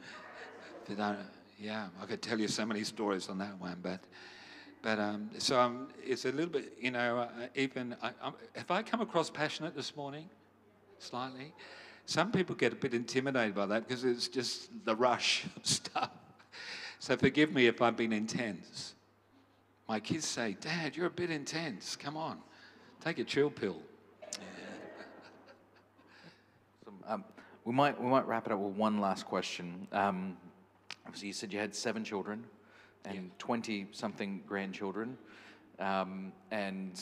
But 0.88 0.99
I, 0.99 1.16
yeah, 1.60 1.88
I 2.01 2.06
could 2.06 2.22
tell 2.22 2.39
you 2.39 2.47
so 2.47 2.66
many 2.66 2.84
stories 2.84 3.30
on 3.30 3.38
that 3.38 3.58
one. 3.60 3.78
But, 3.82 4.01
but 4.82 4.99
um, 4.99 5.30
so 5.38 5.60
um, 5.60 5.88
it's 6.04 6.26
a 6.26 6.32
little 6.32 6.51
bit, 6.51 6.78
you 6.80 6.91
know, 6.91 7.20
uh, 7.20 7.47
even, 7.56 7.95
I, 8.01 8.12
I'm, 8.22 8.34
have 8.56 8.72
I 8.72 8.84
come 8.84 8.99
across 8.99 9.30
passionate 9.30 9.76
this 9.76 9.95
morning? 9.95 10.30
Slightly. 11.04 11.54
Some 12.06 12.32
people 12.32 12.56
get 12.56 12.72
a 12.72 12.78
bit 12.78 12.93
intimidated 12.93 13.54
by 13.54 13.66
that 13.66 13.86
because 13.86 14.06
it's 14.06 14.30
just 14.30 14.70
the 14.86 14.95
rush 14.95 15.45
of 15.58 15.66
stuff. 15.68 16.12
So 16.99 17.18
forgive 17.18 17.51
me 17.51 17.68
if 17.68 17.82
I've 17.82 17.97
been 17.97 18.14
intense. 18.14 18.95
My 19.89 19.99
kids 19.99 20.26
say, 20.26 20.56
Dad, 20.62 20.95
you're 20.95 21.08
a 21.08 21.12
bit 21.12 21.30
intense. 21.30 21.97
Come 21.97 22.16
on, 22.16 22.38
take 23.04 23.20
a 23.20 23.24
chill 23.24 23.49
pill. 23.49 23.78
Um, 27.06 27.26
we 27.66 27.74
might 27.74 27.99
we 28.01 28.08
might 28.08 28.26
wrap 28.26 28.45
it 28.45 28.54
up 28.54 28.60
with 28.60 28.78
one 28.78 29.01
last 29.01 29.26
question. 29.26 29.89
Um, 29.91 30.38
obviously, 31.06 31.28
you 31.28 31.34
said 31.34 31.51
you 31.51 31.60
had 31.60 31.76
seven 31.76 32.06
children 32.06 32.45
and 33.04 33.30
twenty 33.39 33.88
something 33.91 34.41
grandchildren, 34.47 35.18
um, 35.80 36.32
and 36.49 36.97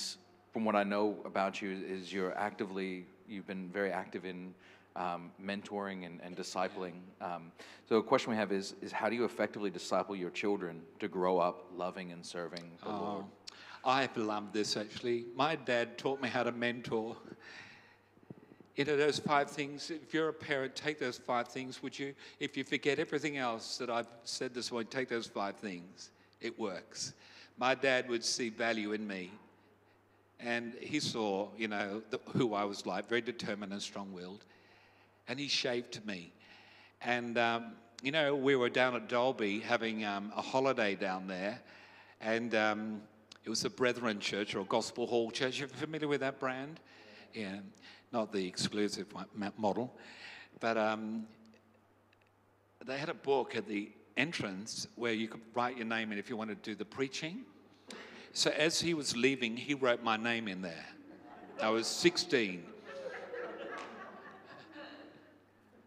from 0.52 0.66
what 0.66 0.76
I 0.76 0.84
know 0.84 1.18
about 1.24 1.62
you 1.62 1.70
is 1.88 2.12
you're 2.12 2.36
actively 2.36 3.06
you've 3.32 3.48
been 3.48 3.70
very 3.70 3.92
active 3.92 4.26
in 4.26 4.54
um, 4.96 5.32
mentoring 5.42 6.06
and, 6.06 6.20
and 6.22 6.36
discipling. 6.36 6.96
Um, 7.22 7.52
so 7.88 7.96
a 7.96 8.04
question 8.04 8.32
we 8.32 8.38
have 8.38 8.52
is 8.52 8.76
is 8.82 8.92
how 8.92 9.10
do 9.10 9.16
you 9.16 9.26
effectively 9.26 9.70
disciple 9.70 10.16
your 10.16 10.30
children 10.30 10.82
to 11.00 11.08
grow 11.08 11.40
up 11.40 11.68
loving 11.76 12.12
and 12.12 12.26
serving 12.26 12.72
the 12.84 12.90
Lord? 12.90 13.24
Oh, 13.24 13.90
I've 13.90 14.16
loved 14.18 14.54
this 14.54 14.78
actually. 14.78 15.26
My 15.36 15.56
dad 15.56 15.98
taught 15.98 16.22
me 16.22 16.30
how 16.30 16.44
to 16.44 16.52
mentor. 16.52 17.16
You 18.76 18.86
know, 18.86 18.96
those 18.96 19.20
five 19.20 19.50
things, 19.50 19.92
if 19.92 20.14
you're 20.14 20.30
a 20.30 20.34
parent, 20.34 20.76
take 20.76 20.98
those 20.98 21.18
five 21.18 21.50
things, 21.50 21.84
would 21.84 21.98
you? 21.98 22.14
If 22.40 22.56
you 22.56 22.64
forget 22.64 23.00
everything 23.00 23.38
else 23.38 23.78
that 23.78 23.90
I've 23.90 24.08
said 24.24 24.54
this 24.54 24.72
morning, 24.72 24.88
take 24.90 25.10
those 25.10 25.28
five 25.28 25.58
things. 25.58 26.12
It 26.40 26.58
works. 26.58 27.14
My 27.58 27.76
dad 27.76 28.10
would 28.10 28.24
see 28.24 28.50
value 28.50 28.94
in 28.94 29.06
me. 29.06 29.32
And 30.44 30.74
he 30.80 31.00
saw, 31.00 31.50
you 31.58 31.68
know, 31.68 32.02
the, 32.10 32.20
who 32.30 32.54
I 32.54 32.64
was 32.64 32.86
like, 32.86 33.08
very 33.08 33.22
determined 33.22 33.72
and 33.74 33.82
strong 33.82 34.12
willed. 34.12 34.44
And 35.28 35.40
he 35.40 35.48
shaped 35.48 36.06
me. 36.06 36.34
And, 37.02 37.38
um, 37.38 37.74
you 38.02 38.12
know, 38.12 38.36
we 38.36 38.56
were 38.56 38.70
down 38.70 38.96
at 38.96 39.08
Dalby 39.08 39.60
having 39.60 40.04
um, 40.04 40.32
a 40.36 40.42
holiday 40.42 40.96
down 40.96 41.28
there. 41.28 41.60
And 42.20 42.56
um, 42.56 43.02
it 43.46 43.50
was 43.50 43.64
a 43.66 43.70
Brethren 43.70 44.20
Church 44.20 44.56
or 44.56 44.60
a 44.62 44.66
Gospel 44.66 45.08
Hall 45.08 45.32
Church. 45.32 45.60
You're 45.60 45.68
familiar 45.68 46.08
with 46.08 46.22
that 46.22 46.40
brand? 46.40 46.80
Yeah 47.34 47.60
not 48.12 48.32
the 48.32 48.46
exclusive 48.46 49.08
model, 49.58 49.94
but 50.60 50.78
um, 50.78 51.26
they 52.86 52.98
had 52.98 53.10
a 53.10 53.14
book 53.14 53.56
at 53.56 53.68
the 53.68 53.90
entrance 54.18 54.88
where 54.96 55.14
you 55.14 55.28
could 55.28 55.42
write 55.54 55.78
your 55.78 55.86
name 55.86 56.12
in 56.12 56.18
if 56.18 56.30
you 56.30 56.36
wanted 56.36 56.62
to 56.62 56.72
do 56.72 56.76
the 56.76 56.86
preaching. 56.86 57.40
So 58.34 58.52
as 58.52 58.80
he 58.80 58.94
was 58.94 59.16
leaving, 59.16 59.58
he 59.58 59.74
wrote 59.74 60.04
my 60.04 60.18
name 60.18 60.48
in 60.48 60.62
there. 60.62 60.86
I 61.62 61.70
was 61.70 61.88
16. 61.88 62.64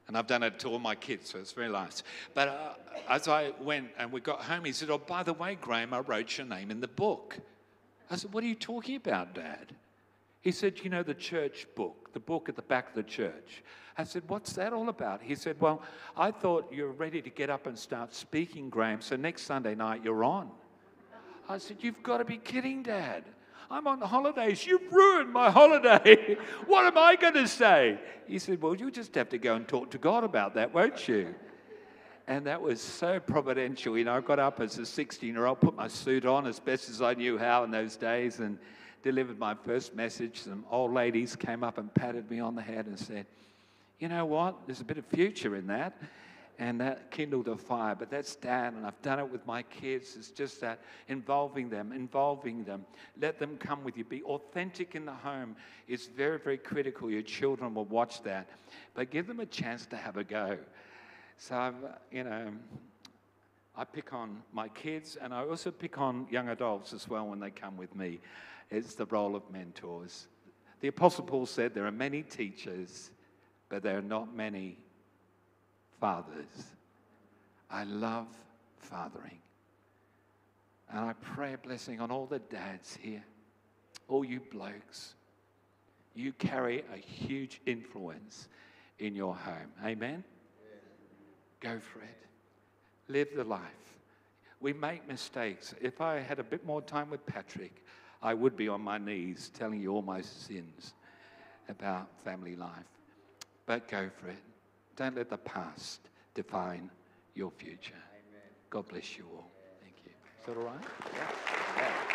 And 0.06 0.18
I've 0.18 0.26
done 0.26 0.42
it 0.42 0.58
to 0.60 0.68
all 0.68 0.78
my 0.78 0.94
kids, 0.94 1.30
so 1.30 1.38
it's 1.38 1.52
very 1.52 1.70
nice. 1.70 2.02
But 2.34 2.48
uh, 2.48 2.74
as 3.08 3.26
I 3.26 3.52
went 3.60 3.88
and 3.98 4.12
we 4.12 4.20
got 4.20 4.42
home, 4.42 4.64
he 4.64 4.72
said, 4.72 4.90
Oh, 4.90 4.98
by 4.98 5.22
the 5.22 5.32
way, 5.32 5.56
Graham, 5.58 5.94
I 5.94 6.00
wrote 6.00 6.36
your 6.36 6.46
name 6.46 6.70
in 6.70 6.80
the 6.80 6.88
book. 6.88 7.38
I 8.10 8.16
said, 8.16 8.32
What 8.32 8.44
are 8.44 8.46
you 8.46 8.54
talking 8.54 8.96
about, 8.96 9.34
Dad? 9.34 9.74
He 10.42 10.52
said, 10.52 10.78
You 10.84 10.90
know, 10.90 11.02
the 11.02 11.14
church 11.14 11.66
book, 11.74 12.12
the 12.12 12.20
book 12.20 12.50
at 12.50 12.56
the 12.56 12.62
back 12.62 12.90
of 12.90 12.94
the 12.94 13.02
church. 13.02 13.62
I 13.96 14.04
said, 14.04 14.22
What's 14.26 14.52
that 14.52 14.74
all 14.74 14.90
about? 14.90 15.22
He 15.22 15.34
said, 15.34 15.56
Well, 15.58 15.82
I 16.16 16.30
thought 16.30 16.70
you're 16.70 16.92
ready 16.92 17.22
to 17.22 17.30
get 17.30 17.48
up 17.48 17.66
and 17.66 17.78
start 17.78 18.14
speaking, 18.14 18.68
Graham, 18.68 19.00
so 19.00 19.16
next 19.16 19.42
Sunday 19.42 19.74
night 19.74 20.02
you're 20.04 20.22
on. 20.22 20.50
I 21.48 21.58
said, 21.58 21.78
You've 21.80 22.02
got 22.02 22.18
to 22.18 22.24
be 22.24 22.38
kidding, 22.38 22.82
Dad. 22.82 23.24
I'm 23.70 23.86
on 23.86 24.00
holidays. 24.00 24.66
You've 24.66 24.92
ruined 24.92 25.32
my 25.32 25.50
holiday. 25.50 26.36
what 26.66 26.84
am 26.84 26.98
I 26.98 27.16
going 27.16 27.34
to 27.34 27.48
say? 27.48 27.98
He 28.26 28.38
said, 28.38 28.62
Well, 28.62 28.74
you 28.74 28.90
just 28.90 29.14
have 29.14 29.28
to 29.30 29.38
go 29.38 29.54
and 29.54 29.66
talk 29.66 29.90
to 29.90 29.98
God 29.98 30.24
about 30.24 30.54
that, 30.54 30.72
won't 30.72 31.08
you? 31.08 31.34
And 32.26 32.46
that 32.46 32.60
was 32.60 32.80
so 32.80 33.20
providential. 33.20 33.98
You 33.98 34.04
know, 34.04 34.14
I 34.14 34.20
got 34.20 34.38
up 34.38 34.60
as 34.60 34.78
a 34.78 34.86
16 34.86 35.34
year 35.34 35.46
old, 35.46 35.60
put 35.60 35.76
my 35.76 35.88
suit 35.88 36.24
on 36.24 36.46
as 36.46 36.58
best 36.58 36.88
as 36.88 37.02
I 37.02 37.14
knew 37.14 37.36
how 37.36 37.64
in 37.64 37.70
those 37.70 37.96
days, 37.96 38.40
and 38.40 38.58
delivered 39.02 39.38
my 39.38 39.54
first 39.54 39.94
message, 39.94 40.40
some 40.40 40.64
old 40.70 40.92
ladies 40.92 41.36
came 41.36 41.62
up 41.62 41.76
and 41.76 41.92
patted 41.92 42.30
me 42.30 42.40
on 42.40 42.54
the 42.54 42.62
head 42.62 42.86
and 42.86 42.98
said, 42.98 43.26
You 43.98 44.08
know 44.08 44.24
what? 44.24 44.66
There's 44.66 44.80
a 44.80 44.84
bit 44.84 44.98
of 44.98 45.04
future 45.06 45.56
in 45.56 45.66
that. 45.66 46.00
And 46.58 46.80
that 46.80 47.10
kindled 47.10 47.48
a 47.48 47.56
fire. 47.56 47.96
But 47.96 48.10
that's 48.10 48.36
dad, 48.36 48.74
and 48.74 48.86
I've 48.86 49.00
done 49.02 49.18
it 49.18 49.28
with 49.28 49.44
my 49.44 49.62
kids. 49.62 50.14
It's 50.16 50.30
just 50.30 50.60
that 50.60 50.80
involving 51.08 51.68
them, 51.68 51.90
involving 51.92 52.62
them. 52.62 52.86
Let 53.20 53.40
them 53.40 53.56
come 53.58 53.82
with 53.82 53.96
you. 53.96 54.04
Be 54.04 54.22
authentic 54.22 54.94
in 54.94 55.04
the 55.04 55.12
home 55.12 55.56
is 55.88 56.06
very, 56.06 56.38
very 56.38 56.58
critical. 56.58 57.10
Your 57.10 57.22
children 57.22 57.74
will 57.74 57.86
watch 57.86 58.22
that. 58.22 58.48
But 58.94 59.10
give 59.10 59.26
them 59.26 59.40
a 59.40 59.46
chance 59.46 59.86
to 59.86 59.96
have 59.96 60.16
a 60.16 60.22
go. 60.22 60.58
So, 61.38 61.56
I've, 61.56 61.74
you 62.12 62.22
know, 62.22 62.52
I 63.76 63.82
pick 63.82 64.12
on 64.12 64.40
my 64.52 64.68
kids, 64.68 65.16
and 65.20 65.34
I 65.34 65.40
also 65.44 65.72
pick 65.72 65.98
on 65.98 66.28
young 66.30 66.48
adults 66.50 66.92
as 66.92 67.08
well 67.08 67.26
when 67.26 67.40
they 67.40 67.50
come 67.50 67.76
with 67.76 67.96
me. 67.96 68.20
It's 68.70 68.94
the 68.94 69.06
role 69.06 69.34
of 69.34 69.42
mentors. 69.50 70.28
The 70.80 70.88
Apostle 70.88 71.24
Paul 71.24 71.46
said 71.46 71.74
there 71.74 71.86
are 71.86 71.92
many 71.92 72.22
teachers, 72.22 73.10
but 73.68 73.82
there 73.82 73.98
are 73.98 74.02
not 74.02 74.34
many 74.36 74.78
fathers. 76.00 76.72
I 77.70 77.84
love 77.84 78.28
fathering. 78.78 79.38
And 80.90 81.00
I 81.00 81.12
pray 81.14 81.54
a 81.54 81.58
blessing 81.58 82.00
on 82.00 82.10
all 82.10 82.26
the 82.26 82.38
dads 82.38 82.96
here, 83.00 83.24
all 84.08 84.24
you 84.24 84.40
blokes. 84.40 85.14
You 86.14 86.32
carry 86.34 86.84
a 86.92 86.96
huge 86.96 87.60
influence 87.66 88.48
in 88.98 89.14
your 89.14 89.34
home. 89.34 89.72
Amen? 89.84 90.22
Go 91.60 91.80
for 91.80 92.00
it. 92.00 92.26
Live 93.08 93.28
the 93.34 93.44
life. 93.44 93.60
We 94.60 94.72
make 94.72 95.08
mistakes. 95.08 95.74
If 95.80 96.00
I 96.00 96.20
had 96.20 96.38
a 96.38 96.44
bit 96.44 96.64
more 96.64 96.80
time 96.80 97.10
with 97.10 97.26
Patrick, 97.26 97.84
I 98.22 98.32
would 98.32 98.56
be 98.56 98.68
on 98.68 98.80
my 98.80 98.98
knees 98.98 99.50
telling 99.52 99.80
you 99.80 99.92
all 99.92 100.02
my 100.02 100.20
sins 100.20 100.94
about 101.68 102.08
family 102.22 102.56
life. 102.56 102.70
But 103.66 103.88
go 103.88 104.08
for 104.20 104.28
it. 104.28 104.42
Don't 104.96 105.16
let 105.16 105.28
the 105.28 105.38
past 105.38 106.00
define 106.34 106.90
your 107.34 107.50
future. 107.50 107.94
Amen. 107.94 108.42
God 108.70 108.88
bless 108.88 109.18
you 109.18 109.24
all. 109.34 109.50
Thank 109.80 109.96
you. 110.04 110.12
Is 110.40 110.46
that 110.46 110.56
all 110.56 110.64
right? 110.64 110.84
Yeah. 111.76 112.13